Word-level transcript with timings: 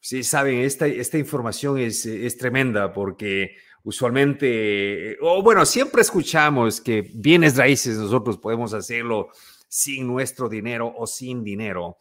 Sí, 0.00 0.22
saben, 0.22 0.60
esta, 0.60 0.86
esta 0.86 1.18
información 1.18 1.78
es, 1.78 2.06
es 2.06 2.36
tremenda 2.36 2.92
porque 2.92 3.56
usualmente, 3.82 5.16
o 5.20 5.42
bueno, 5.42 5.64
siempre 5.64 6.02
escuchamos 6.02 6.80
que 6.80 7.10
bienes 7.14 7.56
raíces 7.56 7.96
nosotros 7.96 8.38
podemos 8.38 8.74
hacerlo 8.74 9.28
sin 9.68 10.06
nuestro 10.06 10.48
dinero 10.48 10.92
o 10.96 11.06
sin 11.06 11.42
dinero. 11.42 11.98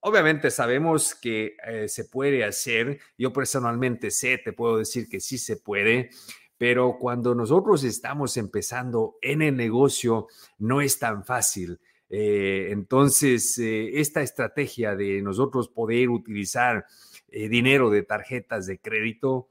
Obviamente 0.00 0.50
sabemos 0.50 1.14
que 1.14 1.56
eh, 1.66 1.88
se 1.88 2.06
puede 2.06 2.44
hacer, 2.44 2.98
yo 3.18 3.32
personalmente 3.32 4.10
sé, 4.10 4.38
te 4.38 4.52
puedo 4.52 4.78
decir 4.78 5.08
que 5.08 5.20
sí 5.20 5.36
se 5.36 5.56
puede, 5.56 6.10
pero 6.56 6.96
cuando 6.98 7.34
nosotros 7.34 7.84
estamos 7.84 8.36
empezando 8.36 9.16
en 9.20 9.42
el 9.42 9.56
negocio 9.56 10.28
no 10.58 10.80
es 10.80 10.98
tan 10.98 11.24
fácil. 11.24 11.80
Eh, 12.08 12.68
entonces, 12.70 13.56
eh, 13.58 14.00
esta 14.00 14.20
estrategia 14.22 14.96
de 14.96 15.22
nosotros 15.22 15.68
poder 15.68 16.08
utilizar 16.08 16.84
dinero 17.30 17.90
de 17.90 18.02
tarjetas 18.02 18.66
de 18.66 18.78
crédito 18.78 19.48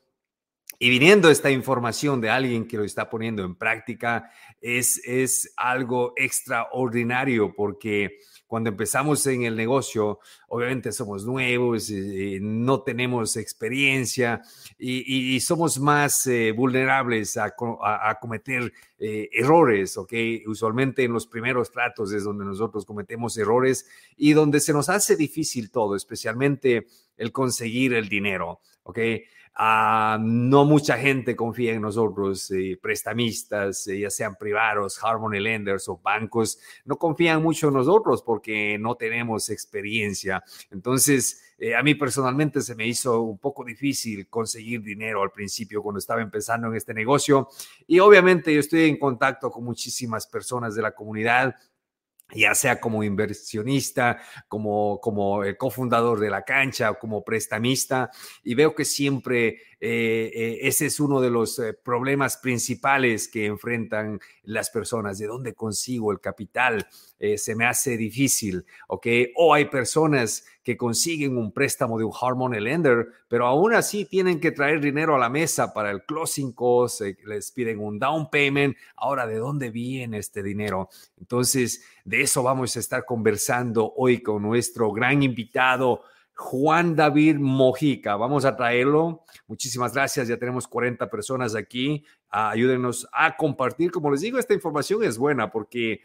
y 0.77 0.89
viniendo 0.89 1.29
esta 1.29 1.51
información 1.51 2.21
de 2.21 2.29
alguien 2.29 2.67
que 2.67 2.77
lo 2.77 2.85
está 2.85 3.09
poniendo 3.09 3.43
en 3.43 3.55
práctica, 3.55 4.31
es, 4.61 5.01
es 5.05 5.53
algo 5.57 6.13
extraordinario 6.15 7.53
porque 7.53 8.19
cuando 8.49 8.71
empezamos 8.71 9.27
en 9.27 9.43
el 9.43 9.55
negocio, 9.55 10.17
obviamente 10.47 10.91
somos 10.91 11.23
nuevos, 11.23 11.91
eh, 11.91 12.39
no 12.41 12.81
tenemos 12.81 13.37
experiencia 13.37 14.41
y, 14.79 15.39
somos 15.41 15.79
más 15.79 16.25
eh, 16.25 16.51
vulnerables 16.51 17.37
a, 17.37 17.53
cometer 18.19 18.73
eh, 18.97 19.29
errores, 19.33 19.97
¿ok? 19.97 20.13
Usualmente 20.47 21.03
en 21.03 21.13
los 21.13 21.27
primeros 21.27 21.71
tratos 21.71 22.11
es 22.11 22.23
donde 22.23 22.43
nosotros 22.43 22.87
cometemos 22.87 23.37
errores 23.37 23.85
y 24.17 24.33
donde 24.33 24.59
se 24.61 24.73
nos 24.73 24.89
hace 24.89 25.15
difícil 25.15 25.69
todo, 25.69 25.95
especialmente 25.95 26.87
el 27.17 27.31
conseguir 27.31 27.93
el 27.93 28.09
dinero, 28.09 28.61
¿ok? 28.81 28.97
Ah, 29.61 30.17
no 30.21 30.63
mucha 30.63 30.97
gente 30.97 31.35
confía 31.35 31.73
en 31.73 31.81
nosotros, 31.81 32.49
eh, 32.51 32.79
prestamistas, 32.81 33.85
eh, 33.89 33.99
ya 33.99 34.09
sean 34.09 34.37
privados, 34.37 35.03
Harmony 35.03 35.41
Lenders 35.41 35.89
o 35.89 35.97
bancos, 35.97 36.59
no 36.85 36.97
confían 36.97 37.43
mucho 37.43 37.67
en 37.67 37.73
nosotros 37.73 38.23
porque 38.23 38.77
no 38.79 38.95
tenemos 38.95 39.49
experiencia. 39.49 40.41
Entonces, 40.71 41.41
eh, 41.57 41.75
a 41.75 41.83
mí 41.83 41.93
personalmente 41.95 42.61
se 42.61 42.73
me 42.73 42.87
hizo 42.87 43.21
un 43.21 43.37
poco 43.37 43.65
difícil 43.65 44.29
conseguir 44.29 44.81
dinero 44.81 45.21
al 45.21 45.31
principio 45.31 45.83
cuando 45.83 45.99
estaba 45.99 46.21
empezando 46.21 46.67
en 46.67 46.75
este 46.75 46.93
negocio. 46.93 47.49
Y 47.85 47.99
obviamente 47.99 48.53
yo 48.53 48.61
estoy 48.61 48.87
en 48.87 48.97
contacto 48.97 49.51
con 49.51 49.65
muchísimas 49.65 50.25
personas 50.25 50.73
de 50.73 50.83
la 50.83 50.93
comunidad 50.93 51.53
ya 52.33 52.53
sea 52.55 52.79
como 52.79 53.03
inversionista, 53.03 54.21
como, 54.47 54.99
como 55.01 55.43
el 55.43 55.57
cofundador 55.57 56.19
de 56.19 56.29
la 56.29 56.43
cancha, 56.43 56.93
como 56.93 57.23
prestamista, 57.23 58.11
y 58.43 58.55
veo 58.55 58.75
que 58.75 58.85
siempre 58.85 59.61
eh, 59.81 60.31
eh, 60.33 60.59
ese 60.63 60.87
es 60.87 60.99
uno 60.99 61.21
de 61.21 61.29
los 61.29 61.57
eh, 61.59 61.73
problemas 61.73 62.37
principales 62.37 63.29
que 63.29 63.45
enfrentan 63.45 64.19
las 64.43 64.69
personas. 64.69 65.17
¿De 65.17 65.27
dónde 65.27 65.53
consigo 65.53 66.11
el 66.11 66.19
capital? 66.19 66.87
se 67.35 67.53
me 67.53 67.65
hace 67.65 67.97
difícil, 67.97 68.65
¿ok? 68.87 69.07
O 69.35 69.53
hay 69.53 69.65
personas 69.65 70.45
que 70.63 70.77
consiguen 70.77 71.37
un 71.37 71.51
préstamo 71.51 71.97
de 71.97 72.03
un 72.03 72.11
Harmony 72.19 72.59
Lender, 72.59 73.07
pero 73.27 73.47
aún 73.47 73.73
así 73.73 74.05
tienen 74.05 74.39
que 74.39 74.51
traer 74.51 74.81
dinero 74.81 75.15
a 75.15 75.19
la 75.19 75.29
mesa 75.29 75.73
para 75.73 75.91
el 75.91 76.03
closing 76.03 76.51
cost, 76.51 77.01
les 77.25 77.51
piden 77.51 77.79
un 77.79 77.97
down 77.97 78.29
payment. 78.29 78.75
Ahora, 78.95 79.25
¿de 79.25 79.37
dónde 79.37 79.69
viene 79.69 80.17
este 80.17 80.43
dinero? 80.43 80.89
Entonces, 81.17 81.83
de 82.03 82.21
eso 82.21 82.43
vamos 82.43 82.75
a 82.75 82.79
estar 82.79 83.05
conversando 83.05 83.93
hoy 83.95 84.21
con 84.21 84.41
nuestro 84.41 84.91
gran 84.91 85.23
invitado. 85.23 86.03
Juan 86.35 86.95
David 86.95 87.35
Mojica. 87.35 88.15
Vamos 88.15 88.45
a 88.45 88.55
traerlo. 88.55 89.25
Muchísimas 89.47 89.93
gracias. 89.93 90.27
Ya 90.29 90.37
tenemos 90.37 90.67
40 90.67 91.09
personas 91.09 91.53
aquí. 91.53 92.05
ayúdenos 92.29 93.07
a 93.11 93.35
compartir. 93.35 93.91
Como 93.91 94.09
les 94.09 94.21
digo, 94.21 94.39
esta 94.39 94.53
información 94.53 95.03
es 95.03 95.17
buena 95.17 95.51
porque 95.51 96.01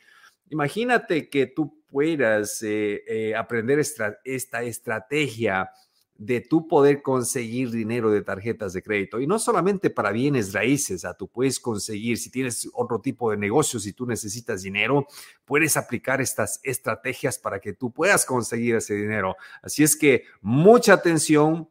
imagínate 0.50 1.28
que 1.28 1.46
tú 1.46 1.82
puedas 1.88 2.62
eh, 2.62 3.02
eh, 3.06 3.34
aprender 3.36 3.78
esta 3.78 4.62
estrategia 4.62 5.70
de 6.16 6.40
tú 6.40 6.68
poder 6.68 7.02
conseguir 7.02 7.70
dinero 7.70 8.10
de 8.10 8.22
tarjetas 8.22 8.72
de 8.72 8.82
crédito. 8.82 9.20
Y 9.20 9.26
no 9.26 9.38
solamente 9.38 9.90
para 9.90 10.12
bienes 10.12 10.52
raíces, 10.52 11.04
a 11.04 11.14
tú 11.14 11.28
puedes 11.28 11.58
conseguir, 11.58 12.18
si 12.18 12.30
tienes 12.30 12.68
otro 12.72 13.00
tipo 13.00 13.30
de 13.30 13.36
negocio, 13.36 13.80
si 13.80 13.92
tú 13.92 14.06
necesitas 14.06 14.62
dinero, 14.62 15.06
puedes 15.44 15.76
aplicar 15.76 16.20
estas 16.20 16.60
estrategias 16.62 17.38
para 17.38 17.58
que 17.58 17.72
tú 17.72 17.90
puedas 17.90 18.24
conseguir 18.24 18.76
ese 18.76 18.94
dinero. 18.94 19.36
Así 19.62 19.82
es 19.82 19.96
que 19.96 20.24
mucha 20.40 20.94
atención. 20.94 21.68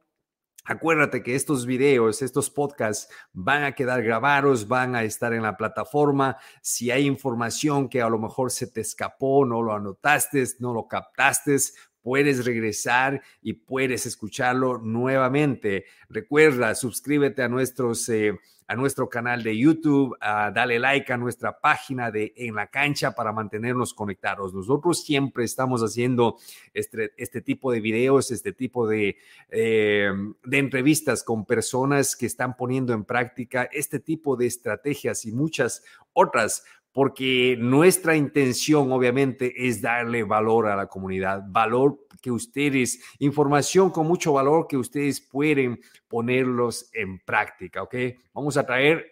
Acuérdate 0.65 1.23
que 1.23 1.35
estos 1.35 1.65
videos, 1.65 2.21
estos 2.21 2.49
podcasts 2.49 3.13
van 3.33 3.63
a 3.63 3.73
quedar 3.73 4.01
grabados, 4.01 4.67
van 4.67 4.95
a 4.95 5.03
estar 5.03 5.33
en 5.33 5.43
la 5.43 5.57
plataforma. 5.57 6.37
Si 6.61 6.89
hay 6.89 7.05
información 7.05 7.89
que 7.89 8.01
a 8.01 8.07
lo 8.07 8.17
mejor 8.17 8.49
se 8.49 8.67
te 8.67 8.79
escapó, 8.79 9.45
no 9.45 9.61
lo 9.61 9.73
anotaste, 9.73 10.41
no 10.59 10.73
lo 10.73 10.87
captaste, 10.87 11.57
puedes 12.01 12.45
regresar 12.45 13.21
y 13.41 13.53
puedes 13.53 14.05
escucharlo 14.05 14.77
nuevamente. 14.77 15.85
Recuerda, 16.09 16.75
suscríbete 16.75 17.43
a 17.43 17.49
nuestros... 17.49 18.07
Eh, 18.09 18.39
a 18.67 18.75
nuestro 18.75 19.09
canal 19.09 19.43
de 19.43 19.57
YouTube, 19.57 20.17
dale 20.19 20.79
like 20.79 21.11
a 21.11 21.17
nuestra 21.17 21.59
página 21.59 22.11
de 22.11 22.33
En 22.35 22.55
la 22.55 22.67
Cancha 22.67 23.13
para 23.13 23.31
mantenernos 23.31 23.93
conectados. 23.93 24.53
Nosotros 24.53 25.03
siempre 25.03 25.43
estamos 25.43 25.81
haciendo 25.81 26.37
este, 26.73 27.13
este 27.17 27.41
tipo 27.41 27.71
de 27.71 27.81
videos, 27.81 28.31
este 28.31 28.53
tipo 28.53 28.87
de, 28.87 29.17
eh, 29.49 30.11
de 30.43 30.57
entrevistas 30.57 31.23
con 31.23 31.45
personas 31.45 32.15
que 32.15 32.25
están 32.25 32.55
poniendo 32.55 32.93
en 32.93 33.03
práctica 33.03 33.69
este 33.71 33.99
tipo 33.99 34.35
de 34.35 34.47
estrategias 34.47 35.25
y 35.25 35.31
muchas 35.31 35.83
otras 36.13 36.63
porque 36.93 37.57
nuestra 37.59 38.15
intención 38.15 38.91
obviamente 38.91 39.67
es 39.67 39.81
darle 39.81 40.23
valor 40.23 40.67
a 40.67 40.75
la 40.75 40.87
comunidad, 40.87 41.41
valor 41.47 42.05
que 42.21 42.31
ustedes, 42.31 43.03
información 43.19 43.89
con 43.89 44.07
mucho 44.07 44.33
valor 44.33 44.67
que 44.67 44.77
ustedes 44.77 45.19
pueden 45.19 45.81
ponerlos 46.07 46.89
en 46.93 47.19
práctica, 47.19 47.83
¿ok? 47.83 47.95
Vamos 48.33 48.55
a 48.55 48.65
traer 48.65 49.11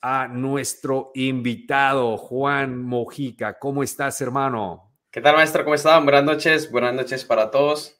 a 0.00 0.26
nuestro 0.26 1.12
invitado, 1.14 2.16
Juan 2.16 2.82
Mojica. 2.82 3.58
¿Cómo 3.58 3.82
estás, 3.82 4.20
hermano? 4.20 4.94
¿Qué 5.10 5.20
tal, 5.20 5.36
maestro? 5.36 5.64
¿Cómo 5.64 5.74
están? 5.74 6.04
Buenas 6.04 6.24
noches, 6.24 6.70
buenas 6.70 6.94
noches 6.94 7.24
para 7.24 7.50
todos. 7.50 7.95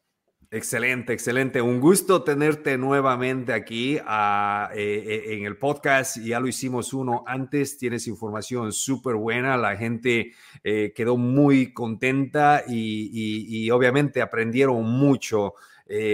Excelente, 0.51 1.13
excelente. 1.13 1.61
Un 1.61 1.81
gusto 1.81 2.23
tenerte 2.23 2.79
nuevamente 2.79 3.53
aquí 3.53 3.97
eh, 3.97 5.23
en 5.29 5.45
el 5.45 5.57
podcast. 5.59 6.19
Ya 6.19 6.39
lo 6.39 6.47
hicimos 6.47 6.93
uno 6.93 7.25
antes. 7.27 7.77
Tienes 7.79 8.07
información 8.07 8.73
súper 8.73 9.17
buena. 9.17 9.57
La 9.57 9.77
gente 9.77 10.33
eh, 10.63 10.93
quedó 10.95 11.17
muy 11.17 11.73
contenta 11.73 12.63
y, 12.67 13.69
obviamente 13.71 14.23
aprendieron 14.23 14.85
mucho, 14.85 15.55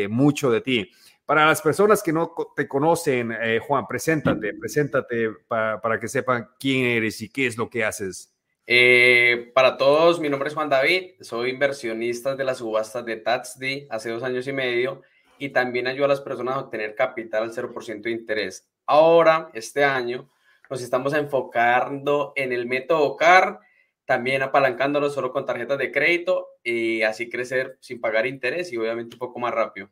mucho 0.08 0.50
de 0.50 0.60
ti. 0.62 0.90
Para 1.26 1.46
las 1.46 1.60
personas 1.60 2.02
que 2.02 2.12
no 2.12 2.34
te 2.56 2.66
conocen, 2.66 3.32
Juan, 3.66 3.86
preséntate, 3.86 4.54
preséntate 4.54 5.30
para 5.46 6.00
que 6.00 6.08
sepan 6.08 6.48
quién 6.58 6.86
eres 6.86 7.20
y 7.20 7.28
qué 7.28 7.46
es 7.46 7.56
lo 7.58 7.68
que 7.68 7.84
haces. 7.84 8.31
Eh, 8.66 9.50
para 9.54 9.76
todos, 9.76 10.20
mi 10.20 10.28
nombre 10.28 10.48
es 10.48 10.54
Juan 10.54 10.68
David, 10.68 11.14
soy 11.20 11.50
inversionista 11.50 12.36
de 12.36 12.44
las 12.44 12.58
subastas 12.58 13.04
de 13.04 13.16
TaxD 13.16 13.86
hace 13.90 14.10
dos 14.10 14.22
años 14.22 14.46
y 14.46 14.52
medio 14.52 15.02
y 15.38 15.48
también 15.48 15.88
ayudo 15.88 16.04
a 16.04 16.08
las 16.08 16.20
personas 16.20 16.54
a 16.54 16.60
obtener 16.60 16.94
capital 16.94 17.42
al 17.42 17.52
0% 17.52 18.02
de 18.02 18.10
interés. 18.12 18.68
Ahora, 18.86 19.50
este 19.52 19.84
año, 19.84 20.30
nos 20.70 20.80
estamos 20.80 21.12
enfocando 21.14 22.32
en 22.36 22.52
el 22.52 22.66
método 22.66 23.16
CAR, 23.16 23.58
también 24.04 24.42
apalancándolo 24.42 25.10
solo 25.10 25.32
con 25.32 25.44
tarjetas 25.44 25.78
de 25.78 25.90
crédito 25.90 26.48
y 26.62 27.02
así 27.02 27.28
crecer 27.28 27.78
sin 27.80 28.00
pagar 28.00 28.26
interés 28.26 28.72
y 28.72 28.76
obviamente 28.76 29.16
un 29.16 29.18
poco 29.18 29.40
más 29.40 29.52
rápido. 29.52 29.90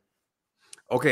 Ok, 0.86 1.06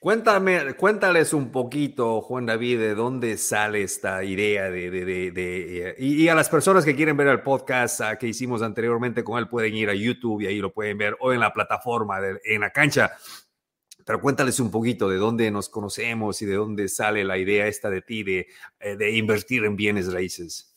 Cuéntame, 0.00 0.74
cuéntales 0.74 1.32
un 1.32 1.50
poquito, 1.50 2.20
Juan 2.20 2.46
David, 2.46 2.78
de 2.78 2.94
dónde 2.94 3.36
sale 3.36 3.82
esta 3.82 4.22
idea 4.22 4.70
de, 4.70 4.92
de, 4.92 5.32
de, 5.32 5.94
y, 5.98 6.28
a 6.28 6.36
las 6.36 6.48
personas 6.48 6.84
que 6.84 6.94
quieren 6.94 7.16
ver 7.16 7.26
el 7.26 7.42
podcast 7.42 8.00
ah, 8.02 8.16
que 8.16 8.28
hicimos 8.28 8.62
anteriormente 8.62 9.24
con 9.24 9.40
él 9.40 9.48
pueden 9.48 9.74
ir 9.74 9.90
a 9.90 9.94
YouTube 9.94 10.42
y 10.42 10.46
ahí 10.46 10.58
lo 10.60 10.72
pueden 10.72 10.98
ver 10.98 11.16
o 11.18 11.32
en 11.32 11.40
la 11.40 11.52
plataforma 11.52 12.20
de, 12.20 12.40
en 12.44 12.60
la 12.60 12.70
cancha. 12.70 13.10
Pero 14.06 14.20
cuéntales 14.20 14.60
un 14.60 14.70
poquito 14.70 15.08
de 15.08 15.16
dónde 15.16 15.50
nos 15.50 15.68
conocemos 15.68 16.40
y 16.42 16.46
de 16.46 16.54
dónde 16.54 16.86
sale 16.86 17.24
la 17.24 17.36
idea 17.36 17.66
esta 17.66 17.90
de 17.90 18.00
ti 18.00 18.22
de, 18.22 18.46
eh, 18.78 18.94
de 18.94 19.10
invertir 19.16 19.64
en 19.64 19.74
bienes 19.74 20.12
raíces. 20.12 20.76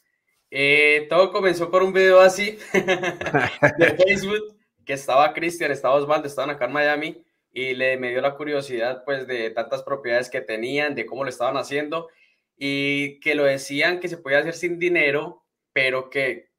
Eh, 0.50 1.06
todo 1.12 1.32
comenzó 1.32 1.70
por 1.70 1.84
un 1.84 1.94
video 1.94 2.20
así 2.22 2.58
de 2.74 3.98
Facebook 4.04 4.58
que 4.84 4.94
estaba 4.94 5.32
Cristian, 5.32 5.70
estaba 5.70 5.94
Osvaldo, 5.94 6.26
estaban 6.26 6.50
acá 6.50 6.66
en 6.66 6.74
Miami 6.74 7.24
y 7.52 7.74
le 7.74 7.98
me 7.98 8.10
dio 8.10 8.22
la 8.22 8.36
curiosidad 8.36 9.04
pues 9.06 9.28
de 9.28 9.50
tantas 9.52 9.84
propiedades 9.84 10.30
que 10.30 10.42
tenían, 10.42 10.96
de 10.96 11.06
cómo 11.06 11.24
lo 11.24 11.30
estaban 11.30 11.58
haciendo 11.58 12.10
y 12.58 13.20
que 13.20 13.36
lo 13.36 13.44
decían 13.44 14.00
que 14.00 14.08
se 14.08 14.18
podía 14.18 14.40
hacer 14.40 14.54
sin 14.54 14.80
dinero, 14.80 15.44
pero 15.74 16.10
que 16.10 16.50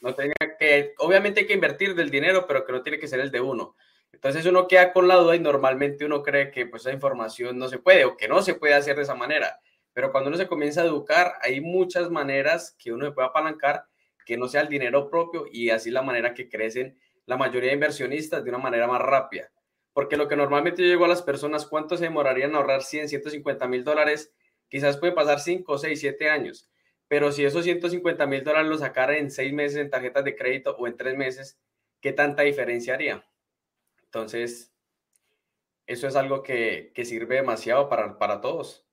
no 0.00 0.14
tenía 0.14 0.34
que, 0.58 0.94
obviamente 0.98 1.40
hay 1.40 1.46
que 1.46 1.54
invertir 1.54 1.94
del 1.94 2.10
dinero, 2.10 2.46
pero 2.46 2.64
que 2.64 2.72
no 2.72 2.82
tiene 2.82 2.98
que 2.98 3.08
ser 3.08 3.20
el 3.20 3.30
de 3.30 3.40
uno. 3.40 3.76
Entonces 4.12 4.44
uno 4.46 4.66
queda 4.66 4.92
con 4.92 5.06
la 5.06 5.16
duda 5.16 5.36
y 5.36 5.40
normalmente 5.40 6.04
uno 6.04 6.22
cree 6.22 6.50
que 6.50 6.66
pues 6.66 6.82
esa 6.82 6.92
información 6.92 7.58
no 7.58 7.68
se 7.68 7.78
puede 7.78 8.04
o 8.04 8.16
que 8.16 8.28
no 8.28 8.42
se 8.42 8.54
puede 8.54 8.74
hacer 8.74 8.96
de 8.96 9.02
esa 9.02 9.14
manera. 9.14 9.60
Pero 9.92 10.12
cuando 10.12 10.28
uno 10.28 10.36
se 10.36 10.46
comienza 10.46 10.82
a 10.82 10.86
educar, 10.86 11.34
hay 11.42 11.60
muchas 11.60 12.10
maneras 12.10 12.76
que 12.78 12.92
uno 12.92 13.12
puede 13.14 13.28
apalancar 13.28 13.84
que 14.24 14.36
no 14.36 14.48
sea 14.48 14.62
el 14.62 14.68
dinero 14.68 15.10
propio 15.10 15.46
y 15.50 15.70
así 15.70 15.90
la 15.90 16.02
manera 16.02 16.34
que 16.34 16.48
crecen 16.48 16.98
la 17.26 17.36
mayoría 17.36 17.70
de 17.70 17.74
inversionistas 17.74 18.44
de 18.44 18.50
una 18.50 18.58
manera 18.58 18.86
más 18.86 19.00
rápida. 19.00 19.50
Porque 19.92 20.16
lo 20.16 20.28
que 20.28 20.36
normalmente 20.36 20.82
yo 20.82 20.88
digo 20.88 21.04
a 21.04 21.08
las 21.08 21.22
personas, 21.22 21.66
¿cuánto 21.66 21.96
se 21.96 22.04
demorarían 22.04 22.50
en 22.50 22.56
ahorrar 22.56 22.82
100, 22.82 23.08
150 23.08 23.66
mil 23.68 23.84
dólares? 23.84 24.32
Quizás 24.68 24.96
puede 24.98 25.12
pasar 25.12 25.40
5, 25.40 25.78
6, 25.78 26.00
7 26.00 26.30
años. 26.30 26.70
Pero 27.08 27.32
si 27.32 27.44
esos 27.44 27.64
150 27.64 28.26
mil 28.26 28.44
dólares 28.44 28.68
los 28.68 28.80
sacara 28.80 29.18
en 29.18 29.30
6 29.30 29.52
meses 29.52 29.78
en 29.78 29.90
tarjetas 29.90 30.24
de 30.24 30.36
crédito 30.36 30.76
o 30.78 30.86
en 30.86 30.96
3 30.96 31.16
meses, 31.16 31.58
¿qué 32.00 32.12
tanta 32.12 32.42
diferencia 32.42 32.94
haría? 32.94 33.26
Entonces, 34.04 34.72
eso 35.86 36.06
es 36.06 36.14
algo 36.14 36.42
que, 36.42 36.92
que 36.94 37.04
sirve 37.04 37.36
demasiado 37.36 37.88
para, 37.88 38.16
para 38.18 38.40
todos. 38.40 38.86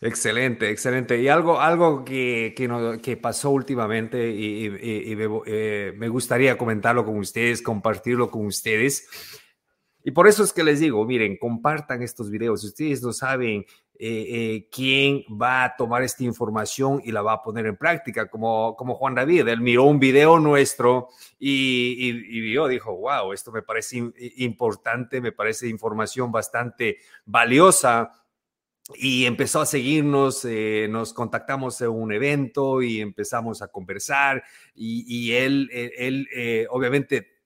Excelente, 0.00 0.70
excelente. 0.70 1.20
Y 1.20 1.28
algo, 1.28 1.60
algo 1.60 2.04
que, 2.04 2.54
que, 3.02 3.16
pasó 3.16 3.50
últimamente 3.50 4.30
y, 4.30 4.66
eh, 4.66 5.92
me, 5.96 6.08
gustaría 6.08 6.58
comentarlo 6.58 7.04
con 7.04 7.18
ustedes, 7.18 7.62
compartirlo 7.62 8.30
con 8.30 8.46
ustedes. 8.46 9.08
Y 10.02 10.12
por 10.12 10.26
eso 10.26 10.42
es 10.42 10.52
que 10.52 10.64
les 10.64 10.80
digo, 10.80 11.04
miren, 11.04 11.36
compartan 11.36 12.02
estos 12.02 12.30
videos. 12.30 12.64
Ustedes 12.64 13.02
no 13.02 13.12
saben 13.12 13.66
eh, 13.98 14.26
eh, 14.28 14.68
quién 14.72 15.24
va 15.30 15.64
a 15.64 15.76
tomar 15.76 16.02
esta 16.02 16.24
información 16.24 17.02
y 17.04 17.12
la 17.12 17.20
va 17.20 17.34
a 17.34 17.42
poner 17.42 17.66
en 17.66 17.76
práctica, 17.76 18.30
como, 18.30 18.74
como 18.76 18.94
Juan 18.94 19.14
David. 19.14 19.46
Él 19.46 19.60
miró 19.60 19.84
un 19.84 19.98
video 19.98 20.38
nuestro 20.38 21.08
y, 21.38 22.08
y 22.08 22.40
vio, 22.40 22.66
dijo, 22.66 22.96
wow, 22.96 23.34
esto 23.34 23.52
me 23.52 23.60
parece 23.60 24.02
importante, 24.38 25.20
me 25.20 25.32
parece 25.32 25.68
información 25.68 26.32
bastante 26.32 26.96
valiosa 27.26 28.10
y 28.94 29.26
empezó 29.26 29.60
a 29.60 29.66
seguirnos, 29.66 30.46
eh, 30.46 30.88
nos 30.90 31.12
contactamos 31.12 31.78
en 31.82 31.90
un 31.90 32.10
evento 32.10 32.80
y 32.80 33.02
empezamos 33.02 33.60
a 33.60 33.68
conversar 33.68 34.42
y, 34.74 35.32
él, 35.32 35.68
él 35.72 36.26
obviamente 36.70 37.39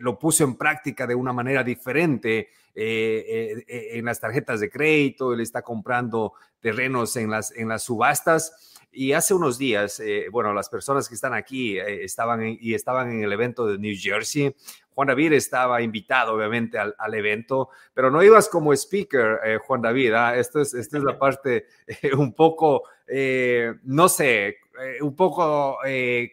lo 0.00 0.18
puso 0.18 0.44
en 0.44 0.56
práctica 0.56 1.06
de 1.06 1.14
una 1.14 1.32
manera 1.32 1.62
diferente 1.64 2.48
en 2.74 4.04
las 4.04 4.18
tarjetas 4.18 4.60
de 4.60 4.70
crédito, 4.70 5.34
él 5.34 5.40
está 5.40 5.62
comprando 5.62 6.32
terrenos 6.60 7.16
en 7.16 7.30
las, 7.30 7.52
en 7.52 7.68
las 7.68 7.82
subastas 7.82 8.78
y 8.90 9.12
hace 9.12 9.34
unos 9.34 9.58
días, 9.58 10.02
bueno, 10.30 10.52
las 10.54 10.68
personas 10.68 11.08
que 11.08 11.14
están 11.14 11.34
aquí 11.34 11.78
estaban 11.78 12.56
y 12.60 12.74
estaban 12.74 13.10
en 13.10 13.24
el 13.24 13.32
evento 13.32 13.66
de 13.66 13.78
New 13.78 13.94
Jersey, 13.98 14.54
Juan 14.94 15.08
David 15.08 15.32
estaba 15.32 15.80
invitado, 15.80 16.34
obviamente, 16.34 16.78
al, 16.78 17.14
evento, 17.14 17.70
pero 17.94 18.10
no 18.10 18.22
ibas 18.22 18.48
como 18.48 18.72
speaker, 18.74 19.40
eh, 19.44 19.58
Juan 19.58 19.80
David. 19.80 20.12
¿ah? 20.12 20.36
Esto 20.36 20.60
es, 20.60 20.74
esta 20.74 20.98
es 20.98 21.04
la 21.04 21.18
parte 21.18 21.66
eh, 21.86 22.14
un 22.14 22.34
poco, 22.34 22.84
eh, 23.12 23.74
no 23.84 24.08
sé, 24.08 24.56
un 25.02 25.14
poco 25.14 25.78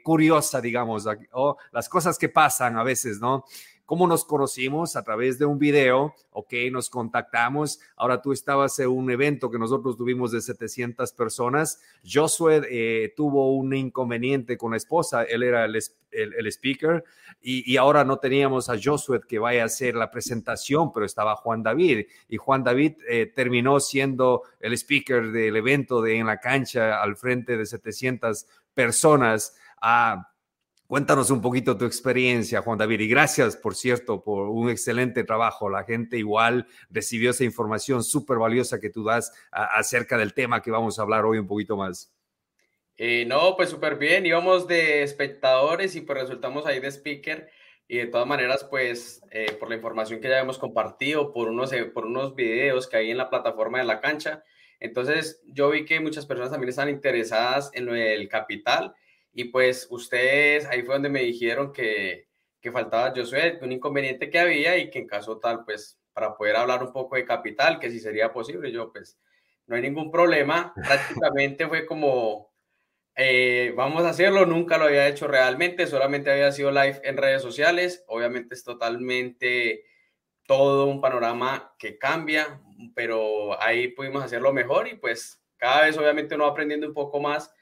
curiosa, 0.01 0.61
digamos, 0.61 1.05
o 1.33 1.57
las 1.71 1.89
cosas 1.89 2.17
que 2.17 2.29
pasan 2.29 2.77
a 2.77 2.83
veces, 2.83 3.19
¿no? 3.19 3.43
¿Cómo 3.89 4.05
nos 4.05 4.23
conocimos? 4.23 4.95
A 4.95 5.01
través 5.01 5.39
de 5.39 5.45
un 5.45 5.57
video, 5.57 6.13
ok, 6.29 6.53
nos 6.71 6.91
contactamos. 6.91 7.79
Ahora 7.95 8.21
tú 8.21 8.31
estabas 8.31 8.77
en 8.77 8.87
un 8.87 9.09
evento 9.09 9.49
que 9.49 9.57
nosotros 9.57 9.97
tuvimos 9.97 10.31
de 10.31 10.41
700 10.41 11.11
personas. 11.13 11.81
Josué 12.05 12.61
eh, 12.69 13.13
tuvo 13.17 13.51
un 13.55 13.73
inconveniente 13.73 14.59
con 14.59 14.73
la 14.73 14.77
esposa, 14.77 15.23
él 15.23 15.41
era 15.41 15.65
el, 15.65 15.75
el, 16.11 16.47
speaker 16.51 17.03
y, 17.41 17.77
ahora 17.77 18.03
no 18.03 18.17
teníamos 18.17 18.69
a 18.69 18.77
Josué 18.79 19.21
que 19.27 19.39
vaya 19.39 19.63
a 19.63 19.65
hacer 19.65 19.95
la 19.95 20.11
presentación, 20.11 20.93
pero 20.93 21.07
estaba 21.07 21.35
Juan 21.37 21.63
David 21.63 22.05
y 22.27 22.37
Juan 22.37 22.63
David 22.63 22.93
eh, 23.09 23.33
terminó 23.35 23.79
siendo 23.79 24.43
el 24.59 24.73
speaker 24.73 25.31
del 25.31 25.55
evento 25.55 25.99
de 25.99 26.15
en 26.15 26.27
la 26.27 26.39
cancha 26.39 27.01
al 27.01 27.17
frente 27.17 27.57
de 27.57 27.65
700 27.65 28.45
personas. 28.75 29.55
a 29.81 30.27
Cuéntanos 30.89 31.29
un 31.29 31.39
poquito 31.39 31.77
tu 31.77 31.85
experiencia, 31.85 32.63
Juan 32.63 32.79
David, 32.79 33.01
y 33.01 33.07
gracias, 33.07 33.55
por 33.55 33.75
cierto, 33.75 34.23
por 34.23 34.49
un 34.49 34.71
excelente 34.71 35.23
trabajo. 35.23 35.69
La 35.69 35.83
gente 35.83 36.17
igual 36.17 36.65
recibió 36.89 37.29
esa 37.29 37.43
información 37.43 38.03
súper 38.03 38.39
valiosa 38.39 38.79
que 38.79 38.89
tú 38.89 39.03
das 39.03 39.31
acerca 39.51 40.17
del 40.17 40.33
tema 40.33 40.63
que 40.63 40.71
vamos 40.71 40.97
a 40.97 41.03
hablar 41.03 41.25
hoy 41.25 41.37
un 41.37 41.45
poquito 41.45 41.77
más. 41.77 42.11
Eh, 42.97 43.23
no, 43.27 43.55
pues 43.55 43.69
súper 43.69 43.97
bien, 43.97 44.25
íbamos 44.25 44.67
de 44.67 45.03
espectadores 45.03 45.95
y 45.95 46.01
pues 46.01 46.21
resultamos 46.21 46.65
ahí 46.65 46.79
de 46.79 46.87
speaker 46.87 47.51
y 47.87 47.97
de 47.97 48.07
todas 48.07 48.25
maneras, 48.25 48.63
pues 48.67 49.21
eh, 49.29 49.55
por 49.59 49.69
la 49.69 49.75
información 49.75 50.19
que 50.19 50.27
ya 50.27 50.39
hemos 50.39 50.57
compartido, 50.57 51.33
por 51.33 51.49
unos, 51.49 51.71
eh, 51.71 51.85
por 51.85 52.07
unos 52.07 52.33
videos 52.33 52.87
que 52.87 52.97
hay 52.97 53.11
en 53.11 53.17
la 53.17 53.29
plataforma 53.29 53.77
de 53.77 53.85
la 53.85 54.01
cancha, 54.01 54.43
entonces 54.79 55.39
yo 55.45 55.69
vi 55.69 55.85
que 55.85 55.99
muchas 55.99 56.25
personas 56.25 56.49
también 56.49 56.69
están 56.69 56.89
interesadas 56.89 57.69
en 57.75 57.89
el 57.89 58.27
capital 58.27 58.95
y 59.33 59.45
pues 59.45 59.87
ustedes, 59.89 60.65
ahí 60.65 60.81
fue 60.83 60.95
donde 60.95 61.09
me 61.09 61.21
dijeron 61.21 61.71
que, 61.71 62.27
que 62.61 62.71
faltaba 62.71 63.13
Josué, 63.15 63.59
un 63.61 63.71
inconveniente 63.71 64.29
que 64.29 64.39
había 64.39 64.77
y 64.77 64.89
que 64.89 64.99
en 64.99 65.07
caso 65.07 65.39
tal, 65.39 65.63
pues 65.65 65.99
para 66.13 66.35
poder 66.35 66.55
hablar 66.57 66.83
un 66.83 66.91
poco 66.91 67.15
de 67.15 67.25
capital, 67.25 67.79
que 67.79 67.89
si 67.89 67.99
sería 67.99 68.33
posible, 68.33 68.71
yo 68.71 68.91
pues 68.91 69.17
no 69.67 69.75
hay 69.75 69.81
ningún 69.81 70.11
problema. 70.11 70.73
Prácticamente 70.85 71.67
fue 71.67 71.85
como, 71.85 72.51
eh, 73.15 73.73
vamos 73.75 74.03
a 74.03 74.09
hacerlo, 74.09 74.45
nunca 74.45 74.77
lo 74.77 74.85
había 74.85 75.07
hecho 75.07 75.27
realmente, 75.27 75.87
solamente 75.87 76.31
había 76.31 76.51
sido 76.51 76.71
live 76.71 76.99
en 77.03 77.17
redes 77.17 77.41
sociales. 77.41 78.03
Obviamente 78.07 78.55
es 78.55 78.63
totalmente 78.63 79.85
todo 80.45 80.85
un 80.87 80.99
panorama 80.99 81.75
que 81.77 81.97
cambia, 81.97 82.59
pero 82.95 83.61
ahí 83.61 83.89
pudimos 83.89 84.23
hacerlo 84.23 84.51
mejor 84.51 84.87
y 84.87 84.95
pues 84.95 85.43
cada 85.57 85.83
vez 85.85 85.97
obviamente 85.97 86.35
uno 86.35 86.45
va 86.45 86.51
aprendiendo 86.51 86.87
un 86.87 86.93
poco 86.93 87.19
más 87.19 87.53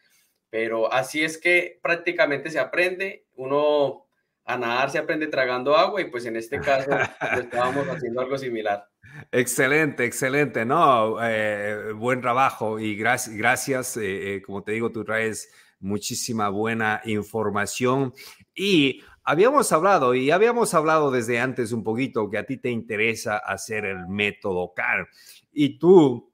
pero 0.49 0.91
así 0.91 1.23
es 1.23 1.37
que 1.37 1.79
prácticamente 1.81 2.49
se 2.49 2.59
aprende, 2.59 3.25
uno 3.35 4.07
a 4.47 4.57
nadar 4.57 4.89
se 4.89 4.97
aprende 4.97 5.27
tragando 5.27 5.75
agua 5.75 6.01
y 6.01 6.05
pues 6.05 6.25
en 6.25 6.37
este 6.37 6.59
caso 6.59 6.89
pues, 6.89 7.43
estábamos 7.43 7.85
haciendo 7.89 8.21
algo 8.21 8.37
similar. 8.37 8.87
Excelente, 9.31 10.05
excelente, 10.05 10.65
no, 10.65 11.17
eh, 11.21 11.91
buen 11.93 12.21
trabajo 12.21 12.79
y 12.79 12.95
gracias, 12.95 13.35
gracias 13.35 13.97
eh, 13.97 14.35
eh, 14.35 14.41
como 14.41 14.63
te 14.63 14.71
digo, 14.71 14.91
tú 14.91 15.03
traes 15.03 15.51
muchísima 15.79 16.49
buena 16.49 17.01
información 17.05 18.13
y 18.55 19.01
habíamos 19.23 19.71
hablado 19.73 20.15
y 20.15 20.31
habíamos 20.31 20.73
hablado 20.73 21.11
desde 21.11 21.39
antes 21.39 21.73
un 21.73 21.83
poquito 21.83 22.29
que 22.29 22.37
a 22.37 22.45
ti 22.45 22.57
te 22.57 22.69
interesa 22.69 23.37
hacer 23.37 23.83
el 23.85 24.07
método 24.07 24.73
CAR 24.73 25.09
y 25.51 25.77
tú 25.77 26.31